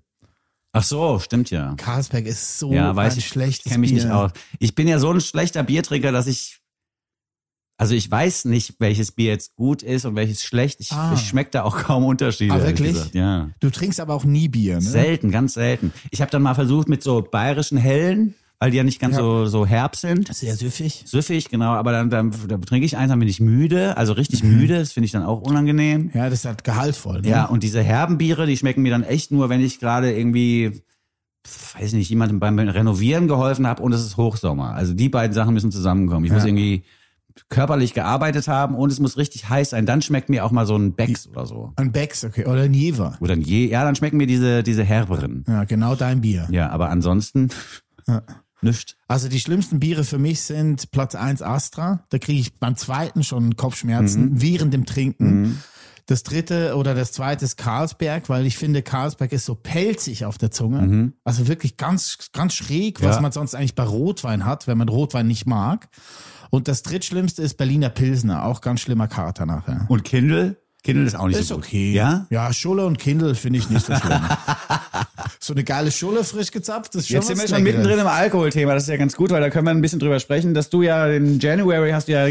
Ach 0.72 0.84
so, 0.84 1.18
stimmt 1.18 1.50
ja. 1.50 1.74
Karlsberg 1.76 2.26
ist 2.26 2.58
so 2.58 2.72
Ja, 2.72 2.94
weiß 2.94 3.14
ein 3.14 3.18
ich. 3.18 3.26
schlechtes 3.28 3.66
Ich 3.66 3.72
kenne 3.72 3.80
mich 3.80 3.90
Bier. 3.92 4.04
nicht 4.04 4.12
aus. 4.12 4.30
Ich 4.60 4.74
bin 4.74 4.86
ja 4.86 4.98
so 5.00 5.10
ein 5.10 5.20
schlechter 5.20 5.62
Biertrinker, 5.64 6.12
dass 6.12 6.26
ich 6.26 6.58
also 7.76 7.94
ich 7.94 8.10
weiß 8.10 8.44
nicht, 8.44 8.74
welches 8.78 9.10
Bier 9.10 9.30
jetzt 9.30 9.56
gut 9.56 9.82
ist 9.82 10.04
und 10.04 10.14
welches 10.14 10.44
schlecht. 10.44 10.80
Ich, 10.80 10.92
Ah. 10.92 11.14
ich 11.14 11.26
schmecke 11.26 11.52
da 11.52 11.62
auch 11.62 11.78
kaum 11.78 12.04
Unterschiede. 12.04 12.52
Ah, 12.52 12.62
wirklich? 12.62 13.14
Ja. 13.14 13.48
Du 13.60 13.70
trinkst 13.70 14.00
aber 14.00 14.12
auch 14.14 14.24
nie 14.24 14.48
Bier, 14.48 14.74
ne? 14.74 14.80
Selten, 14.82 15.30
ganz 15.30 15.54
selten. 15.54 15.90
Ich 16.10 16.20
habe 16.20 16.30
dann 16.30 16.42
mal 16.42 16.54
versucht 16.54 16.90
mit 16.90 17.02
so 17.02 17.22
bayerischen 17.22 17.78
Hellen, 17.78 18.34
weil 18.60 18.70
die 18.70 18.76
ja 18.76 18.84
nicht 18.84 19.00
ganz 19.00 19.16
Ja. 19.16 19.22
so, 19.22 19.46
so 19.46 19.66
herb 19.66 19.96
sind. 19.96 20.32
Sehr 20.34 20.54
süffig. 20.54 21.02
Süffig, 21.06 21.48
genau, 21.48 21.70
aber 21.72 21.92
dann, 21.92 22.10
dann, 22.10 22.30
dann 22.46 22.60
trinke 22.62 22.84
ich 22.86 22.96
eins, 22.96 23.08
dann 23.10 23.18
bin 23.18 23.28
ich 23.28 23.40
müde, 23.40 23.96
also 23.96 24.12
richtig 24.12 24.44
müde, 24.44 24.78
das 24.78 24.92
finde 24.92 25.06
ich 25.06 25.12
dann 25.12 25.24
auch 25.24 25.40
unangenehm. 25.40 26.10
Ja, 26.14 26.28
das 26.30 26.40
ist 26.40 26.44
halt 26.44 26.62
gehaltvoll. 26.62 27.22
Ne? 27.22 27.28
Ja, 27.30 27.46
und 27.46 27.62
diese 27.62 27.82
herben 27.82 28.18
Biere, 28.18 28.46
die 28.46 28.56
schmecken 28.56 28.82
mir 28.82 28.90
dann 28.90 29.02
echt 29.02 29.32
nur, 29.32 29.48
wenn 29.48 29.60
ich 29.62 29.80
gerade 29.80 30.12
irgendwie, 30.12 30.82
weiß 31.78 31.94
nicht, 31.94 32.10
jemandem 32.10 32.38
beim 32.38 32.58
Renovieren 32.58 33.28
geholfen 33.28 33.66
habe 33.66 33.82
und 33.82 33.92
es 33.94 34.02
ist 34.02 34.18
Hochsommer. 34.18 34.74
Also 34.74 34.92
die 34.92 35.08
beiden 35.08 35.32
Sachen 35.32 35.54
müssen 35.54 35.72
zusammenkommen. 35.72 36.26
Ich 36.26 36.30
muss 36.32 36.42
Ja. 36.42 36.48
irgendwie 36.48 36.84
körperlich 37.48 37.94
gearbeitet 37.94 38.46
haben 38.48 38.74
und 38.74 38.92
es 38.92 39.00
muss 39.00 39.16
richtig 39.16 39.48
heiß 39.48 39.70
sein. 39.70 39.86
Dann 39.86 40.02
schmeckt 40.02 40.28
mir 40.28 40.44
auch 40.44 40.50
mal 40.50 40.66
so 40.66 40.76
ein 40.76 40.92
Becks 40.92 41.26
oder 41.28 41.46
so. 41.46 41.72
Ein 41.76 41.92
Becks, 41.92 42.24
okay. 42.24 42.44
Oder 42.44 42.62
ein 42.62 42.74
Jever. 42.74 43.16
Oder 43.20 43.32
ein 43.32 43.40
Je, 43.40 43.66
ja, 43.70 43.84
dann 43.84 43.94
schmecken 43.96 44.18
mir 44.18 44.26
diese, 44.26 44.62
diese 44.62 44.84
herberen. 44.84 45.44
Ja, 45.48 45.64
genau 45.64 45.94
dein 45.94 46.20
Bier. 46.20 46.46
Ja, 46.50 46.68
aber 46.68 46.90
ansonsten 46.90 47.48
Ja. 48.06 48.22
Nichts. 48.62 48.96
Also 49.08 49.28
die 49.28 49.40
schlimmsten 49.40 49.80
Biere 49.80 50.04
für 50.04 50.18
mich 50.18 50.42
sind 50.42 50.90
Platz 50.90 51.14
1 51.14 51.42
Astra. 51.42 52.04
Da 52.10 52.18
kriege 52.18 52.40
ich 52.40 52.58
beim 52.58 52.76
zweiten 52.76 53.22
schon 53.24 53.56
Kopfschmerzen 53.56 54.30
Mhm. 54.32 54.42
während 54.42 54.74
dem 54.74 54.86
Trinken. 54.86 55.62
Das 56.06 56.24
dritte 56.24 56.74
oder 56.76 56.94
das 56.96 57.12
zweite 57.12 57.44
ist 57.44 57.56
Carlsberg, 57.56 58.28
weil 58.28 58.44
ich 58.44 58.56
finde, 58.56 58.82
Carlsberg 58.82 59.30
ist 59.32 59.44
so 59.44 59.54
pelzig 59.54 60.24
auf 60.24 60.38
der 60.38 60.50
Zunge. 60.50 61.12
Also 61.22 61.46
wirklich 61.46 61.76
ganz, 61.76 62.30
ganz 62.32 62.54
schräg, 62.54 63.00
was 63.02 63.16
Ja. 63.16 63.22
man 63.22 63.30
sonst 63.30 63.54
eigentlich 63.54 63.76
bei 63.76 63.84
Rotwein 63.84 64.44
hat, 64.44 64.66
wenn 64.66 64.76
man 64.78 64.88
Rotwein 64.88 65.28
nicht 65.28 65.46
mag. 65.46 65.88
Und 66.50 66.66
das 66.66 66.82
drittschlimmste 66.82 67.42
ist 67.42 67.56
Berliner 67.58 67.90
Pilsner, 67.90 68.44
auch 68.44 68.60
ganz 68.60 68.80
schlimmer 68.80 69.06
Kater 69.06 69.46
nachher. 69.46 69.86
Und 69.88 70.02
Kindle? 70.02 70.56
Kindle 70.82 71.04
ist 71.06 71.14
auch 71.14 71.28
nicht 71.28 71.38
Ist 71.38 71.48
so 71.48 71.56
gut. 71.56 71.66
okay. 71.66 71.92
Ja? 71.92 72.26
Ja, 72.30 72.52
Schulle 72.52 72.86
und 72.86 72.98
Kindle 72.98 73.34
finde 73.36 73.58
ich 73.60 73.70
nicht 73.70 73.86
so 73.86 73.94
schlimm. 73.94 74.20
so 75.50 75.54
eine 75.54 75.64
geile 75.64 75.90
Schulle 75.90 76.22
frisch 76.22 76.52
gezapft, 76.52 76.94
das 76.94 77.02
ist 77.02 77.08
schon 77.08 77.16
Jetzt 77.16 77.26
sind 77.26 77.40
wir 77.40 77.48
schon 77.48 77.64
mittendrin 77.64 77.98
im 77.98 78.06
Alkoholthema. 78.06 78.72
Das 78.72 78.84
ist 78.84 78.88
ja 78.88 78.96
ganz 78.96 79.16
gut, 79.16 79.30
weil 79.30 79.40
da 79.40 79.50
können 79.50 79.66
wir 79.66 79.72
ein 79.72 79.80
bisschen 79.80 79.98
drüber 79.98 80.20
sprechen, 80.20 80.54
dass 80.54 80.70
du 80.70 80.82
ja 80.82 81.08
in 81.08 81.40
January 81.40 81.90
hast 81.90 82.06
du 82.06 82.12
ja 82.12 82.26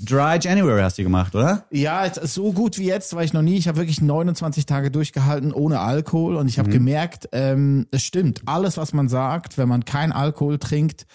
Dry 0.00 0.38
January 0.40 0.82
hast 0.82 0.98
du 0.98 1.04
gemacht, 1.04 1.36
oder? 1.36 1.66
Ja, 1.70 2.10
so 2.20 2.52
gut 2.52 2.76
wie 2.78 2.86
jetzt 2.86 3.14
war 3.14 3.22
ich 3.22 3.32
noch 3.32 3.42
nie. 3.42 3.56
Ich 3.56 3.68
habe 3.68 3.78
wirklich 3.78 4.00
29 4.00 4.66
Tage 4.66 4.90
durchgehalten 4.90 5.52
ohne 5.52 5.78
Alkohol 5.78 6.34
und 6.34 6.48
ich 6.48 6.58
habe 6.58 6.68
gemerkt, 6.68 7.28
ähm, 7.30 7.86
es 7.92 8.02
stimmt. 8.02 8.42
Alles, 8.46 8.76
was 8.76 8.92
man 8.92 9.08
sagt, 9.08 9.56
wenn 9.56 9.68
man 9.68 9.84
kein 9.84 10.10
Alkohol 10.10 10.58
trinkt, 10.58 11.06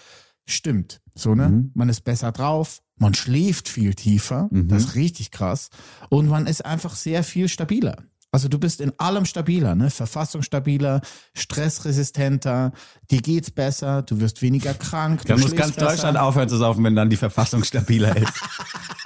stimmt. 0.45 1.01
So, 1.14 1.36
ne? 1.36 1.70
Man 1.74 1.89
ist 1.89 2.05
besser 2.05 2.32
drauf, 2.32 2.82
man 2.95 3.14
schläft 3.14 3.68
viel 3.68 3.95
tiefer, 3.95 4.47
das 4.51 4.84
ist 4.86 4.95
richtig 4.95 5.32
krass. 5.32 5.72
Und 6.07 6.30
man 6.30 6.47
ist 6.47 6.66
einfach 6.66 6.95
sehr 6.95 7.26
viel 7.26 7.49
stabiler. 7.49 7.97
Also 8.32 8.48
du 8.48 8.60
bist 8.60 8.80
in 8.80 8.94
allem 9.00 9.26
stabiler, 9.26 9.74
ne? 9.74 9.90
Verfassungsstabiler, 9.90 11.02
stressresistenter, 11.34 12.74
dir 13.10 13.22
geht's 13.22 13.50
besser, 13.50 14.04
du 14.04 14.20
wirst 14.20 14.42
weniger 14.44 14.76
krank. 14.76 15.26
Dann 15.26 15.40
muss 15.40 15.56
ganz 15.56 15.74
besser. 15.74 15.88
Deutschland 15.88 16.18
aufhören 16.18 16.48
zu 16.48 16.58
saufen, 16.58 16.84
wenn 16.84 16.96
dann 16.96 17.10
die 17.10 17.18
Verfassung 17.18 17.64
stabiler 17.64 18.16
ist. 18.16 18.34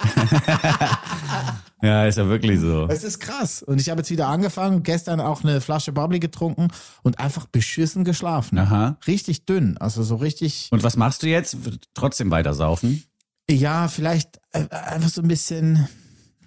ja, 1.82 2.04
ist 2.04 2.18
ja 2.18 2.28
wirklich 2.28 2.60
so. 2.60 2.86
Es 2.88 3.02
ist 3.02 3.18
krass. 3.18 3.62
Und 3.62 3.80
ich 3.80 3.88
habe 3.88 4.00
jetzt 4.00 4.10
wieder 4.10 4.28
angefangen, 4.28 4.82
gestern 4.82 5.20
auch 5.20 5.42
eine 5.42 5.62
Flasche 5.62 5.92
Bubbly 5.92 6.20
getrunken 6.20 6.68
und 7.02 7.18
einfach 7.18 7.46
beschissen 7.46 8.04
geschlafen. 8.04 8.58
Aha. 8.58 8.98
Richtig 9.06 9.46
dünn. 9.46 9.78
Also 9.78 10.02
so 10.02 10.16
richtig, 10.16 10.68
Und 10.70 10.82
was 10.82 10.96
machst 10.96 11.22
du 11.22 11.28
jetzt? 11.28 11.56
Trotzdem 11.94 12.30
weiter 12.30 12.52
saufen? 12.52 13.04
ja, 13.50 13.88
vielleicht 13.88 14.40
äh, 14.52 14.68
einfach 14.70 15.10
so 15.10 15.22
ein 15.22 15.28
bisschen 15.28 15.88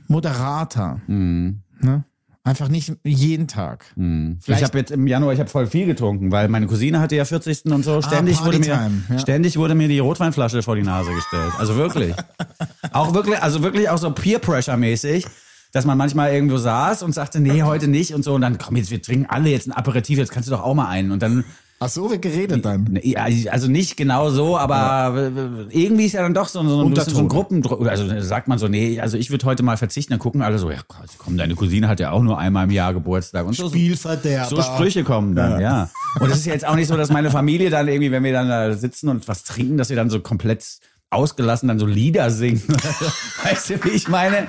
moderater. 0.08 1.02
Mhm. 1.08 1.62
Ne? 1.80 2.04
Einfach 2.48 2.70
nicht 2.70 2.94
jeden 3.04 3.48
Tag. 3.50 3.86
Ich 3.98 4.46
Vielleicht- 4.46 4.64
habe 4.64 4.78
jetzt 4.78 4.92
im 4.92 5.06
Januar, 5.06 5.34
ich 5.34 5.40
habe 5.40 5.50
voll 5.50 5.68
viel 5.68 5.86
getrunken, 5.86 6.32
weil 6.32 6.48
meine 6.48 6.66
Cousine 6.66 7.02
hatte 7.02 7.16
ja 7.18 7.26
40. 7.26 7.66
und 7.74 7.84
so. 7.84 8.02
Ständig, 8.02 8.42
wurde 8.46 8.60
mir, 8.60 8.90
ja. 9.10 9.20
ständig 9.20 9.58
wurde 9.58 9.76
mir 9.76 9.90
die 9.90 10.00
Rotweinflasche 10.00 10.64
vor 10.64 10.78
die 10.78 10.84
Nase 10.84 11.12
gestellt. 11.14 11.52
Also 11.60 11.76
wirklich. 11.76 12.16
auch 12.94 13.14
wirklich, 13.14 13.42
also 13.44 13.64
wirklich 13.64 13.90
auch 13.90 13.98
so 13.98 14.12
Peer 14.12 14.40
Pressure 14.40 14.78
mäßig, 14.78 15.26
dass 15.74 15.84
man 15.86 15.98
manchmal 15.98 16.32
irgendwo 16.34 16.56
saß 16.58 17.04
und 17.04 17.14
sagte, 17.14 17.42
nee, 17.42 17.64
heute 17.64 17.90
nicht 17.90 18.14
und 18.14 18.24
so. 18.24 18.34
Und 18.36 18.42
dann 18.42 18.58
komm 18.58 18.78
jetzt, 18.78 18.92
wir 18.92 19.02
trinken 19.02 19.26
alle 19.30 19.50
jetzt 19.50 19.68
ein 19.68 19.74
Aperitif, 19.74 20.18
jetzt 20.18 20.32
kannst 20.32 20.48
du 20.48 20.54
doch 20.54 20.64
auch 20.64 20.74
mal 20.74 20.88
einen. 20.88 21.12
Und 21.12 21.22
dann, 21.22 21.44
Ach 21.80 21.90
so, 21.90 22.10
wird 22.10 22.24
geredet 22.24 22.66
dann. 22.66 23.00
ja, 23.04 23.28
also 23.52 23.68
nicht 23.68 23.98
genau 23.98 24.32
so, 24.32 24.58
aber 24.58 25.32
irgendwie 25.70 26.06
ist 26.06 26.14
ja 26.14 26.24
dann 26.24 26.34
doch 26.34 26.48
so, 26.48 26.68
so, 26.68 26.84
ein 26.84 26.96
so 26.96 27.20
ein. 27.20 27.28
Gruppendruck. 27.28 27.88
Also 27.88 28.20
sagt 28.22 28.48
man 28.48 28.58
so, 28.58 28.68
nee, 28.68 29.00
also 29.00 29.16
ich 29.16 29.30
würde 29.30 29.46
heute 29.46 29.62
mal 29.62 29.78
verzichten. 29.78 30.14
Dann 30.14 30.20
gucken 30.20 30.42
alle 30.42 30.58
so, 30.58 30.72
ja 30.72 30.80
komm, 30.88 31.38
deine 31.38 31.54
Cousine 31.54 31.88
hat 31.88 32.00
ja 32.00 32.12
auch 32.12 32.24
nur 32.24 32.40
einmal 32.40 32.66
im 32.66 32.72
Jahr 32.72 32.94
Geburtstag. 32.94 33.46
Und 33.46 33.56
so, 33.56 33.70
Spielverderber. 33.70 34.50
so 34.50 34.60
Sprüche 34.64 35.04
kommen 35.04 35.36
dann, 35.36 35.62
ja. 35.62 35.92
Und 36.20 36.32
es 36.32 36.38
ist 36.38 36.46
ja 36.48 36.54
jetzt 36.54 36.66
auch 36.66 36.76
nicht 36.76 36.88
so, 36.88 36.98
dass 36.98 37.12
meine 37.12 37.30
Familie 37.30 37.70
dann 37.70 37.88
irgendwie, 37.88 38.12
wenn 38.12 38.24
wir 38.24 38.34
dann 38.34 38.50
da 38.50 38.74
sitzen 38.74 39.10
und 39.10 39.28
was 39.28 39.44
trinken, 39.44 39.78
dass 39.78 39.90
wir 39.90 39.96
dann 39.96 40.10
so 40.10 40.20
komplett 40.20 40.66
ausgelassen 41.12 41.68
dann 41.68 41.78
so 41.78 41.86
Lieder 41.86 42.32
singen. 42.32 42.64
weißt 43.44 43.70
du, 43.70 43.84
wie 43.84 43.90
ich 43.90 44.08
meine? 44.08 44.48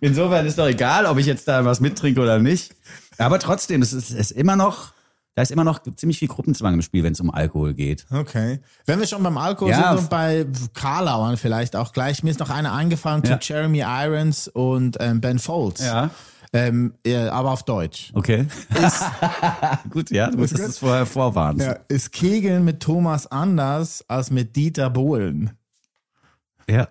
Insofern 0.00 0.46
ist 0.46 0.58
doch 0.58 0.66
egal, 0.66 1.04
ob 1.04 1.18
ich 1.18 1.26
jetzt 1.26 1.46
da 1.46 1.66
was 1.66 1.80
mittrinke 1.80 2.22
oder 2.22 2.38
nicht. 2.38 2.74
Aber 3.18 3.38
trotzdem, 3.38 3.82
es 3.82 3.92
ist, 3.92 4.10
es 4.10 4.30
ist 4.30 4.30
immer 4.30 4.56
noch, 4.56 4.92
da 5.34 5.42
ist 5.42 5.50
immer 5.52 5.64
noch 5.64 5.80
ziemlich 5.96 6.18
viel 6.18 6.28
Gruppenzwang 6.28 6.74
im 6.74 6.82
Spiel, 6.82 7.02
wenn 7.04 7.12
es 7.12 7.20
um 7.20 7.30
Alkohol 7.30 7.72
geht. 7.74 8.04
Okay. 8.10 8.60
Wenn 8.86 8.98
wir 8.98 9.06
schon 9.06 9.22
beim 9.22 9.38
Alkohol 9.38 9.70
Ja. 9.70 9.90
sind 9.92 10.04
und 10.04 10.10
bei 10.10 10.46
Karlauern 10.74 11.36
vielleicht 11.36 11.76
auch 11.76 11.92
gleich, 11.92 12.22
mir 12.22 12.30
ist 12.30 12.40
noch 12.40 12.50
eine 12.50 12.72
eingefallen 12.72 13.24
zu 13.24 13.32
Ja. 13.32 13.38
Jeremy 13.40 13.80
Irons 13.86 14.48
und 14.48 14.96
ähm, 15.00 15.20
Ben 15.20 15.38
Folds. 15.38 15.82
Ja. 15.84 16.10
Ähm, 16.52 16.94
äh, 17.06 17.28
aber 17.28 17.52
auf 17.52 17.62
Deutsch. 17.62 18.10
Okay. 18.12 18.46
Gut, 19.90 20.10
ja, 20.10 20.30
du 20.30 20.38
musstest 20.38 20.64
es 20.68 20.78
vorher 20.78 21.06
vorwarnen. 21.06 21.60
Ja, 21.60 21.76
ist 21.88 22.10
Kegeln 22.12 22.64
mit 22.64 22.80
Thomas 22.80 23.26
anders 23.28 24.04
als 24.08 24.30
mit 24.30 24.56
Dieter 24.56 24.90
Bohlen. 24.90 25.52
Ja. 26.68 26.88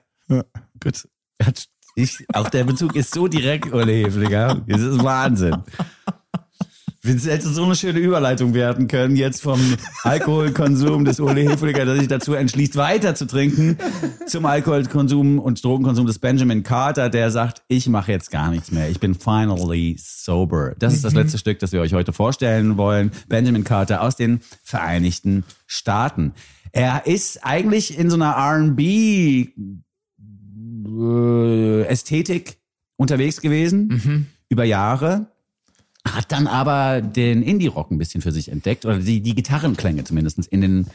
Gut. 0.81 1.07
Hat- 1.43 1.67
Ich, 1.95 2.23
auch 2.33 2.47
der 2.49 2.63
Bezug 2.63 2.95
ist 2.95 3.13
so 3.13 3.27
direkt, 3.27 3.73
Ole 3.73 3.91
Hefliger. 3.91 4.61
Das 4.67 4.79
ist 4.79 5.03
Wahnsinn. 5.03 5.57
Es 7.01 7.25
hätte 7.25 7.47
so 7.47 7.63
eine 7.63 7.75
schöne 7.75 7.99
Überleitung 7.99 8.53
werden 8.53 8.87
können, 8.87 9.15
jetzt 9.15 9.41
vom 9.41 9.59
Alkoholkonsum 10.03 11.05
des 11.05 11.21
Ole 11.21 11.49
Hefliger, 11.49 11.85
dass 11.85 11.97
sich 11.97 12.09
dazu 12.09 12.33
entschließt, 12.33 12.75
weiter 12.75 13.15
zu 13.15 13.25
trinken, 13.25 13.77
zum 14.27 14.45
Alkoholkonsum 14.45 15.39
und 15.39 15.63
Drogenkonsum 15.63 16.05
des 16.05 16.19
Benjamin 16.19 16.61
Carter, 16.63 17.09
der 17.09 17.31
sagt, 17.31 17.63
ich 17.69 17.87
mache 17.87 18.11
jetzt 18.11 18.31
gar 18.31 18.51
nichts 18.51 18.71
mehr. 18.71 18.89
Ich 18.89 18.99
bin 18.99 19.15
finally 19.15 19.95
sober. 19.97 20.75
Das 20.77 20.93
ist 20.93 21.05
das 21.05 21.13
letzte 21.13 21.37
Stück, 21.37 21.59
das 21.59 21.71
wir 21.71 21.79
euch 21.79 21.93
heute 21.93 22.11
vorstellen 22.11 22.75
wollen. 22.75 23.11
Benjamin 23.29 23.63
Carter 23.63 24.01
aus 24.01 24.17
den 24.17 24.41
Vereinigten 24.63 25.45
Staaten. 25.67 26.33
Er 26.73 27.07
ist 27.07 27.45
eigentlich 27.45 27.97
in 27.97 28.09
so 28.09 28.17
einer 28.17 28.31
R&B 28.31 29.47
äh, 30.85 31.83
Ästhetik 31.85 32.57
unterwegs 32.97 33.39
gewesen 33.39 34.27
über 34.49 34.65
Jahre. 34.65 35.31
Hat 36.05 36.31
dann 36.31 36.47
aber 36.47 37.01
den 37.01 37.43
Indie-Rock 37.43 37.91
ein 37.91 37.97
bisschen 37.97 38.21
für 38.21 38.31
sich 38.31 38.51
entdeckt 38.51 38.85
oder 38.85 38.99
die, 38.99 39.21
die 39.21 39.35
Gitarrenklänge 39.35 40.03
zumindest 40.03 40.39
in 40.47 40.61
den 40.61 40.87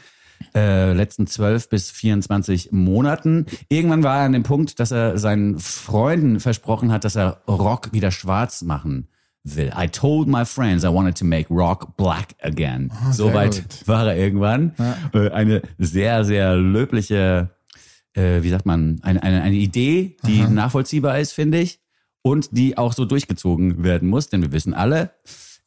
äh, 0.53 0.93
letzten 0.93 1.27
12 1.27 1.69
bis 1.69 1.91
24 1.91 2.71
Monaten. 2.71 3.45
Irgendwann 3.69 4.03
war 4.03 4.19
er 4.19 4.25
an 4.25 4.33
dem 4.33 4.43
Punkt, 4.43 4.79
dass 4.79 4.91
er 4.91 5.17
seinen 5.17 5.59
Freunden 5.59 6.39
versprochen 6.39 6.91
hat, 6.91 7.03
dass 7.03 7.15
er 7.15 7.41
Rock 7.47 7.93
wieder 7.93 8.11
schwarz 8.11 8.61
machen 8.63 9.07
will. 9.43 9.71
I 9.77 9.87
told 9.87 10.27
my 10.27 10.43
friends 10.43 10.83
I 10.83 10.87
wanted 10.87 11.17
to 11.19 11.25
make 11.25 11.53
rock 11.53 11.95
black 11.97 12.35
again. 12.41 12.91
Soweit 13.11 13.61
gut. 13.61 13.87
war 13.87 14.07
er 14.07 14.17
irgendwann. 14.17 14.73
Äh, 15.13 15.29
eine 15.29 15.61
sehr, 15.77 16.25
sehr 16.25 16.55
löbliche 16.55 17.51
äh, 18.15 18.41
wie 18.41 18.49
sagt 18.49 18.65
man, 18.65 18.99
eine, 19.01 19.21
eine, 19.21 19.41
eine 19.41 19.55
Idee, 19.55 20.15
die 20.25 20.41
nachvollziehbar 20.43 21.19
ist, 21.19 21.33
finde 21.33 21.59
ich, 21.59 21.79
und 22.25 22.57
die 22.57 22.75
auch 22.75 22.91
so 22.91 23.05
durchgezogen 23.05 23.83
werden 23.83 24.09
muss, 24.09 24.29
denn 24.29 24.41
wir 24.41 24.51
wissen 24.51 24.73
alle, 24.73 25.11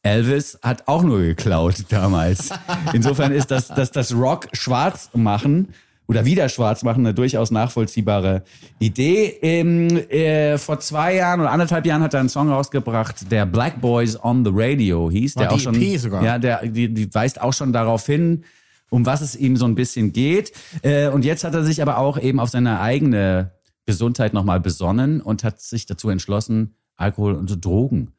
Elvis 0.03 0.59
hat 0.61 0.89
auch 0.89 1.03
nur 1.03 1.19
geklaut 1.21 1.85
damals. 1.87 2.49
Insofern 2.93 3.31
ist 3.31 3.49
das, 3.49 3.69
das, 3.69 3.91
das 3.91 4.13
Rock 4.13 4.49
schwarz 4.51 5.09
machen 5.13 5.69
oder 6.05 6.25
wieder 6.25 6.49
schwarz 6.49 6.83
machen 6.83 7.05
eine 7.05 7.13
durchaus 7.13 7.49
nachvollziehbare 7.51 8.43
Idee. 8.77 9.37
Ähm, 9.41 9.87
äh, 10.09 10.57
vor 10.57 10.81
zwei 10.81 11.15
Jahren 11.15 11.39
oder 11.39 11.51
anderthalb 11.51 11.85
Jahren 11.85 12.01
hat 12.01 12.13
er 12.13 12.19
einen 12.19 12.27
Song 12.27 12.49
rausgebracht, 12.49 13.31
der 13.31 13.45
Black 13.45 13.79
Boys 13.79 14.21
on 14.21 14.43
the 14.43 14.51
Radio 14.53 15.09
hieß, 15.09 15.37
War 15.37 15.43
der 15.43 15.51
auch 15.53 15.57
die 15.57 15.63
schon, 15.63 15.81
EP 15.81 15.97
sogar. 15.97 16.21
ja, 16.25 16.39
der, 16.39 16.67
die, 16.67 16.93
die 16.93 17.13
weist 17.13 17.39
auch 17.39 17.53
schon 17.53 17.71
darauf 17.71 18.05
hin, 18.05 18.43
um 18.89 19.05
was 19.05 19.21
es 19.21 19.33
ihm 19.37 19.55
so 19.55 19.63
ein 19.63 19.75
bisschen 19.75 20.11
geht. 20.11 20.51
Äh, 20.81 21.07
und 21.07 21.23
jetzt 21.23 21.45
hat 21.45 21.53
er 21.53 21.63
sich 21.63 21.81
aber 21.81 21.99
auch 21.99 22.19
eben 22.19 22.41
auf 22.41 22.49
seine 22.49 22.81
eigene 22.81 23.51
Gesundheit 23.89 24.33
nochmal 24.33 24.59
besonnen 24.59 25.19
und 25.19 25.43
hat 25.43 25.59
sich 25.61 25.87
dazu 25.87 26.11
entschlossen, 26.11 26.75
Alkohol 26.95 27.33
und 27.33 27.65
Drogen 27.65 28.11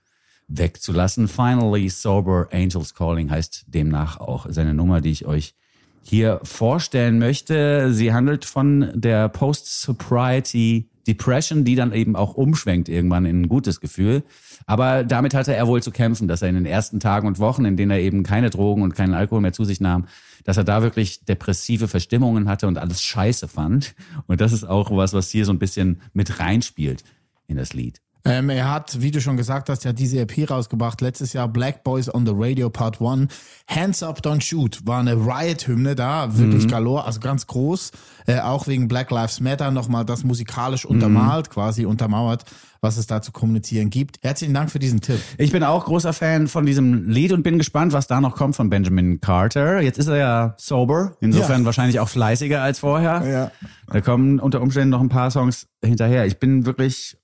wegzulassen. 0.49 1.29
Finally 1.29 1.89
Sober 1.91 2.49
Angels 2.51 2.93
Calling 2.93 3.31
heißt 3.31 3.67
demnach 3.69 4.19
auch 4.19 4.47
seine 4.49 4.75
Nummer, 4.75 5.01
die 5.01 5.13
ich 5.13 5.27
euch 5.27 5.55
hier 6.03 6.41
vorstellen 6.43 7.21
möchte. 7.21 7.95
Sie 7.95 8.13
handelt 8.13 8.45
von 8.45 8.91
der 8.97 9.29
Post-Sobriety 9.29 10.90
Depression, 11.11 11.65
die 11.65 11.75
dann 11.75 11.93
eben 11.93 12.15
auch 12.15 12.35
umschwenkt 12.35 12.89
irgendwann 12.89 13.27
in 13.27 13.43
ein 13.43 13.49
gutes 13.49 13.81
Gefühl. 13.81 14.23
Aber 14.67 15.03
damit 15.03 15.35
hatte 15.35 15.55
er 15.55 15.67
wohl 15.67 15.83
zu 15.83 15.91
kämpfen, 15.91 16.29
dass 16.29 16.43
er 16.43 16.49
in 16.49 16.55
den 16.55 16.67
ersten 16.67 17.01
Tagen 17.01 17.27
und 17.27 17.39
Wochen, 17.41 17.65
in 17.65 17.77
denen 17.77 17.91
er 17.91 18.01
eben 18.01 18.23
keine 18.23 18.51
Drogen 18.51 18.83
und 18.83 18.95
keinen 18.95 19.15
Alkohol 19.15 19.41
mehr 19.41 19.53
zu 19.53 19.65
sich 19.65 19.81
nahm, 19.81 20.07
dass 20.45 20.57
er 20.57 20.65
da 20.65 20.83
wirklich 20.83 21.25
depressive 21.25 21.89
Verstimmungen 21.89 22.49
hatte 22.49 22.69
und 22.69 22.79
alles 22.79 23.03
scheiße 23.03 23.49
fand. 23.49 23.95
Und 24.27 24.41
das 24.41 24.53
ist 24.53 24.65
auch 24.65 24.95
was, 24.97 25.13
was 25.13 25.31
hier 25.31 25.45
so 25.45 25.53
ein 25.53 25.59
bisschen 25.59 26.01
mit 26.13 26.39
reinspielt 26.39 27.03
in 27.49 27.57
das 27.57 27.73
Lied. 27.73 28.01
Ähm, 28.25 28.51
er 28.51 28.71
hat, 28.71 29.01
wie 29.01 29.11
du 29.11 29.21
schon 29.21 29.37
gesagt 29.37 29.69
hast, 29.71 29.85
ja 29.85 29.93
diese 29.93 30.19
EP 30.21 30.51
rausgebracht. 30.51 31.01
Letztes 31.01 31.33
Jahr 31.33 31.49
Black 31.49 31.85
Boys 31.85 32.13
on 32.13 32.27
the 32.27 32.33
Radio 32.35 32.69
Part 32.69 33.01
1. 33.01 33.33
Hands 33.67 34.03
Up 34.03 34.21
Don't 34.21 34.43
Shoot 34.43 34.81
war 34.87 35.01
eine 35.01 35.15
Riot-Hymne 35.15 35.95
da, 35.95 36.37
wirklich 36.37 36.69
galore, 36.69 37.05
also 37.05 37.21
ganz 37.21 37.47
groß. 37.47 37.93
Äh, 38.27 38.41
auch 38.41 38.67
wegen 38.67 38.89
Black 38.89 39.11
Lives 39.11 39.41
Matter 39.41 39.71
nochmal 39.71 40.05
das 40.05 40.23
musikalisch 40.25 40.85
untermalt, 40.85 41.49
quasi 41.51 41.87
untermauert, 41.87 42.45
was 42.83 42.97
es 42.99 43.07
da 43.07 43.23
zu 43.23 43.33
kommunizieren 43.33 43.89
gibt. 43.91 44.19
Herzlichen 44.23 44.53
Dank 44.55 44.71
für 44.71 44.79
diesen 44.79 45.01
Tipp. 45.01 45.21
Ich 45.39 45.51
bin 45.53 45.65
auch 45.65 45.87
großer 45.87 46.13
Fan 46.13 46.47
von 46.49 46.67
diesem 46.67 47.09
Lied 47.09 47.33
und 47.33 47.43
bin 47.43 47.57
gespannt, 47.59 47.93
was 47.95 48.07
da 48.07 48.21
noch 48.21 48.37
kommt 48.37 48.55
von 48.57 48.69
Benjamin 48.71 49.21
Carter. 49.21 49.81
Jetzt 49.81 49.99
ist 49.99 50.09
er 50.09 50.17
ja 50.17 50.55
sober, 50.59 51.17
insofern 51.21 51.61
Ja. 51.63 51.67
wahrscheinlich 51.67 52.01
auch 52.01 52.09
fleißiger 52.09 52.61
als 52.63 52.81
vorher. 52.81 53.27
Ja. 53.27 53.51
Da 53.91 54.01
kommen 54.03 54.39
unter 54.41 54.61
Umständen 54.61 54.91
noch 54.91 55.01
ein 55.01 55.09
paar 55.09 55.31
Songs 55.31 55.67
hinterher. 55.83 56.27
Ich 56.27 56.39
bin 56.39 56.67
wirklich 56.67 57.17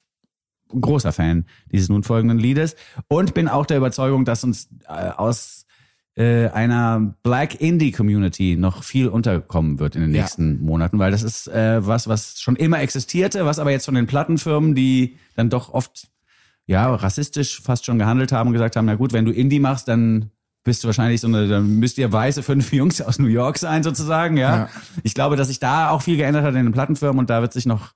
großer 0.69 1.13
Fan 1.13 1.47
dieses 1.73 1.89
nun 1.89 2.03
folgenden 2.03 2.39
Liedes 2.39 2.77
und 3.09 3.35
bin 3.35 3.49
auch 3.49 3.67
der 3.67 3.77
Überzeugung, 3.77 4.25
dass 4.25 4.45
uns 4.45 4.69
äh, 4.89 5.11
aus 5.11 5.65
äh, 6.17 6.49
einer 6.49 7.15
Black 7.23 7.61
Indie 7.61 7.93
Community 7.93 8.57
noch 8.57 8.83
viel 8.83 9.09
unterkommen 9.09 9.79
wird 9.79 9.97
in 9.97 10.03
den 10.03 10.15
Ja. 10.15 10.23
nächsten 10.23 10.61
Monaten, 10.65 10.99
weil 10.99 11.11
das 11.11 11.23
ist 11.23 11.47
äh, 11.49 11.87
was, 11.87 12.09
was 12.09 12.41
schon 12.41 12.57
immer 12.57 12.81
existierte, 12.81 13.45
was 13.45 13.59
aber 13.59 13.71
jetzt 13.71 13.85
von 13.85 13.95
den 13.95 14.07
Plattenfirmen, 14.07 14.75
die 14.75 15.17
dann 15.37 15.51
doch 15.51 15.73
oft 15.75 16.09
ja 16.67 16.93
rassistisch 16.95 17.61
fast 17.63 17.85
schon 17.85 17.99
gehandelt 17.99 18.33
haben 18.33 18.49
und 18.49 18.55
gesagt 18.55 18.77
haben, 18.77 18.87
na 18.87 18.95
gut, 18.97 19.13
wenn 19.13 19.25
du 19.25 19.31
Indie 19.31 19.61
machst, 19.61 19.89
dann 19.89 20.31
bist 20.65 20.83
du 20.83 20.89
wahrscheinlich 20.89 21.21
so 21.21 21.29
eine, 21.29 21.47
dann 21.47 21.77
müsst 21.79 21.97
ihr 21.99 22.11
weiße 22.11 22.43
fünf 22.43 22.73
Jungs 22.73 23.01
aus 23.01 23.19
New 23.21 23.29
York 23.29 23.59
sein 23.59 23.83
sozusagen, 23.85 24.37
ja. 24.37 24.57
Ja. 24.57 24.69
Ich 25.05 25.15
glaube, 25.15 25.37
dass 25.37 25.47
sich 25.49 25.61
da 25.61 25.91
auch 25.91 26.03
viel 26.03 26.17
geändert 26.17 26.43
hat 26.45 26.55
in 26.57 26.65
den 26.65 26.73
Plattenfirmen 26.73 27.19
und 27.21 27.31
da 27.31 27.41
wird 27.43 27.53
sich 27.53 27.67
noch 27.67 27.93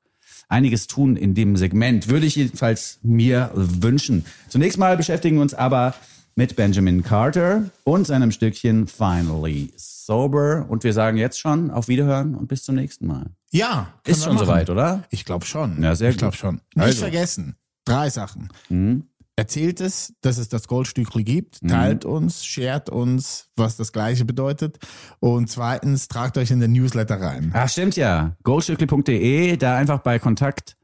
einiges 0.51 0.87
tun 0.87 1.17
in 1.17 1.35
dem 1.35 1.57
Segment. 1.57 2.09
Würde 2.09 2.27
ich 2.27 2.37
jedenfalls 2.37 2.99
mir 3.03 3.51
wünschen. 3.55 4.25
Zunächst 4.49 4.79
mal 4.79 4.97
beschäftigen 4.97 5.37
wir 5.37 5.43
uns 5.43 5.55
aber 5.55 5.95
mit 6.37 6.57
Benjamin 6.57 7.03
Carter 7.03 7.65
und 7.85 8.07
seinem 8.07 8.31
Stückchen 8.33 8.87
Finally 8.87 9.73
Sober. 9.77 10.67
Und 10.69 10.85
wir 10.85 10.93
sagen 10.93 11.17
jetzt 11.17 11.39
schon 11.41 11.71
auf 11.71 11.89
Wiederhören 11.89 12.35
und 12.35 12.49
bis 12.49 12.63
zum 12.65 12.75
nächsten 12.75 13.07
Mal. 13.07 13.27
Ja, 13.51 13.95
Ist 14.07 14.25
schon 14.25 14.35
machen. 14.35 14.47
soweit, 14.47 14.71
oder? 14.71 15.05
Ich 15.11 15.25
glaube 15.25 15.45
schon. 15.47 15.83
Ja, 15.83 15.95
sehr 15.95 16.11
ich 16.11 16.17
glaube 16.19 16.37
schon. 16.37 16.61
Nicht 16.75 16.85
Also. 16.87 16.99
vergessen. 17.01 17.57
Drei 17.85 18.11
Sachen. 18.11 18.49
Mhm. 18.69 19.05
Erzählt 19.41 19.81
es, 19.81 20.13
dass 20.21 20.37
es 20.37 20.51
das 20.51 20.69
Goldstückli 20.69 21.25
gibt, 21.25 21.67
teilt 21.67 22.05
uns, 22.05 22.45
shared 22.45 22.91
uns, 22.91 23.49
was 23.57 23.75
das 23.79 23.91
Gleiche 23.91 24.27
bedeutet. 24.27 24.79
Und 25.19 25.49
zweitens, 25.49 26.09
tragt 26.09 26.37
euch 26.37 26.51
in 26.51 26.61
den 26.61 26.73
Newsletter 26.73 27.19
rein. 27.19 27.51
Ach, 27.55 27.67
stimmt 27.67 27.97
ja. 27.97 28.37
goldstückli.de, 28.43 29.57
da 29.57 29.79
einfach 29.79 30.01
bei 30.01 30.19
Kontakt 30.19 30.77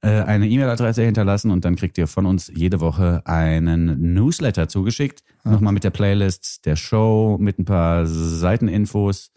äh, 0.00 0.08
eine 0.08 0.48
E-Mail-Adresse 0.48 1.04
hinterlassen 1.04 1.52
und 1.52 1.64
dann 1.64 1.76
kriegt 1.76 1.96
ihr 1.96 2.08
von 2.08 2.26
uns 2.26 2.50
jede 2.52 2.80
Woche 2.80 3.22
einen 3.26 4.12
Newsletter 4.12 4.68
zugeschickt. 4.68 5.22
Nochmal 5.44 5.72
mit 5.72 5.84
der 5.84 5.90
Playlist 5.90 6.66
der 6.66 6.74
Show, 6.74 7.36
mit 7.38 7.60
ein 7.60 7.64
paar 7.64 8.06
Seiteninfos 8.06 9.30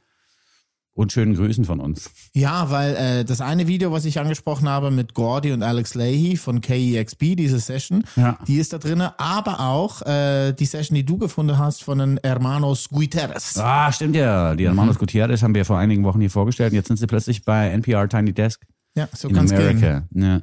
und 0.97 1.11
schönen 1.11 1.35
Grüßen 1.35 1.63
von 1.63 1.79
uns. 1.79 2.09
Ja, 2.33 2.71
weil 2.71 2.95
äh, 2.95 3.23
das 3.25 3.39
eine 3.39 3.67
Video, 3.67 3.91
was 3.91 4.03
ich 4.05 4.19
angesprochen 4.19 4.67
habe 4.67 4.89
mit 4.91 5.13
Gordy 5.13 5.51
und 5.51 5.61
Alex 5.63 5.93
Leahy 5.95 6.35
von 6.37 6.59
KEXP, 6.59 7.35
diese 7.37 7.59
Session, 7.59 8.03
Ja. 8.15 8.37
die 8.47 8.57
ist 8.57 8.73
da 8.73 8.79
drinne, 8.79 9.17
aber 9.19 9.59
auch 9.59 10.01
äh, 10.01 10.53
die 10.53 10.65
Session, 10.65 10.95
die 10.95 11.05
du 11.05 11.17
gefunden 11.17 11.57
hast 11.57 11.83
von 11.83 11.99
den 11.99 12.19
Hermanos 12.23 12.89
Guiteres. 12.89 13.57
Ah, 13.57 13.91
stimmt 13.91 14.15
ja. 14.15 14.55
Die 14.55 14.65
Hermanos 14.65 14.97
Gutierrez 14.97 15.43
haben 15.43 15.53
wir 15.55 15.65
vor 15.65 15.77
einigen 15.77 16.03
Wochen 16.03 16.19
hier 16.19 16.31
vorgestellt 16.31 16.71
und 16.71 16.75
jetzt 16.77 16.87
sind 16.87 16.97
sie 16.97 17.07
plötzlich 17.07 17.45
bei 17.45 17.69
NPR 17.69 18.09
Tiny 18.09 18.33
Desk 18.33 18.61
Ja, 18.95 19.07
so 19.13 19.27
in 19.29 19.35
kann's 19.35 19.51
gehen. 19.51 19.59
America. 19.59 20.07
Ja. 20.13 20.41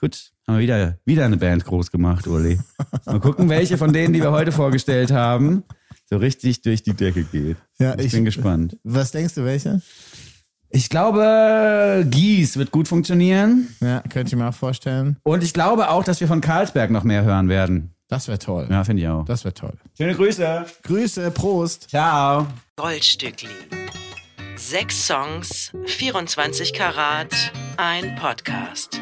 Gut, 0.00 0.30
haben 0.46 0.56
wir 0.56 0.62
wieder, 0.62 0.98
wieder 1.04 1.24
eine 1.26 1.36
Band 1.36 1.64
groß 1.64 1.90
gemacht, 1.90 2.26
Uli. 2.26 2.58
Mal 3.06 3.20
gucken, 3.20 3.48
welche 3.48 3.76
von 3.78 3.92
denen, 3.92 4.12
die 4.14 4.20
wir 4.22 4.30
heute 4.32 4.50
vorgestellt 4.52 5.10
haben, 5.12 5.62
so 6.06 6.16
richtig 6.16 6.62
durch 6.62 6.82
die 6.82 6.94
Decke 6.94 7.24
geht. 7.24 7.56
Ja, 7.78 7.98
ich, 7.98 8.06
ich- 8.06 8.12
bin 8.12 8.24
gespannt. 8.24 8.76
Was 8.84 9.10
denkst 9.12 9.34
du, 9.34 9.44
welche? 9.44 9.80
Ich 10.70 10.88
glaube, 10.88 12.04
Gies 12.10 12.56
wird 12.56 12.72
gut 12.72 12.88
funktionieren. 12.88 13.68
Ja, 13.80 14.00
könnte 14.00 14.34
ich 14.34 14.36
mir 14.36 14.48
auch 14.48 14.54
vorstellen. 14.54 15.18
Und 15.22 15.44
ich 15.44 15.52
glaube 15.54 15.88
auch, 15.88 16.02
dass 16.02 16.20
wir 16.20 16.26
von 16.26 16.40
Karlsberg 16.40 16.90
noch 16.90 17.04
mehr 17.04 17.22
hören 17.22 17.48
werden. 17.48 17.94
Das 18.08 18.26
wäre 18.26 18.38
toll. 18.40 18.66
Ja, 18.70 18.82
finde 18.82 19.02
ich 19.02 19.08
auch. 19.08 19.24
Das 19.24 19.44
wäre 19.44 19.54
toll. 19.54 19.74
Schöne 19.96 20.14
Grüße. 20.14 20.66
Grüße, 20.82 21.30
Prost. 21.30 21.90
Ciao. 21.90 22.48
Goldstückli. 22.76 23.48
Sechs 24.56 25.06
Songs, 25.06 25.72
24 25.86 26.72
Karat, 26.72 27.32
ein 27.76 28.16
Podcast. 28.16 29.00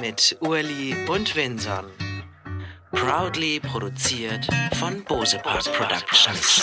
Mit 0.00 0.36
Urli 0.40 0.94
und 1.08 1.34
Vinson. 1.36 1.84
Proudly 2.92 3.60
produziert 3.60 4.46
von 4.78 5.02
Bose 5.04 5.38
Park 5.38 5.64
Productions. 5.72 6.62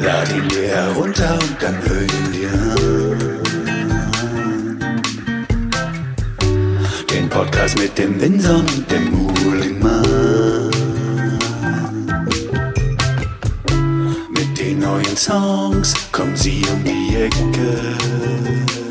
Lad 0.00 0.32
ihn 0.32 0.48
dir 0.48 0.68
herunter 0.68 1.34
und 1.34 1.56
dann 1.62 1.80
hör 1.82 2.02
ihn 2.02 2.32
dir 2.32 2.52
an. 2.52 3.42
Den 7.10 7.28
Podcast 7.28 7.78
mit 7.78 7.96
dem 7.96 8.20
Windsor 8.20 8.58
und 8.58 8.90
dem 8.90 9.10
Muhlingmann. 9.10 10.70
Mit 14.30 14.58
den 14.58 14.80
neuen 14.80 15.16
Songs 15.16 15.94
kommen 16.10 16.36
sie 16.36 16.62
um 16.72 16.82
die 16.84 17.16
Ecke. 17.16 18.83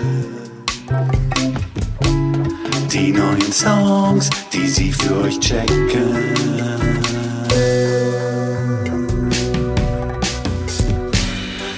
die 3.03 3.11
neuen 3.11 3.51
Songs, 3.51 4.29
die 4.53 4.67
sie 4.67 4.91
für 4.93 5.23
euch 5.23 5.37
checken. 5.39 6.33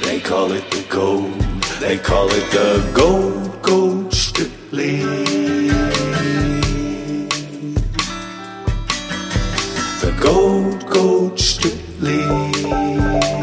They 0.04 0.20
call 0.20 0.52
it 0.52 0.70
the 0.70 0.84
gold, 0.88 1.34
they 1.80 1.98
call 1.98 2.28
it 2.28 2.52
the 2.52 2.80
gold, 2.94 3.62
gold 3.64 4.14
Stückling. 4.14 5.26
The 10.02 10.12
gold, 10.22 10.86
gold 10.88 11.40
Stückling. 11.40 13.35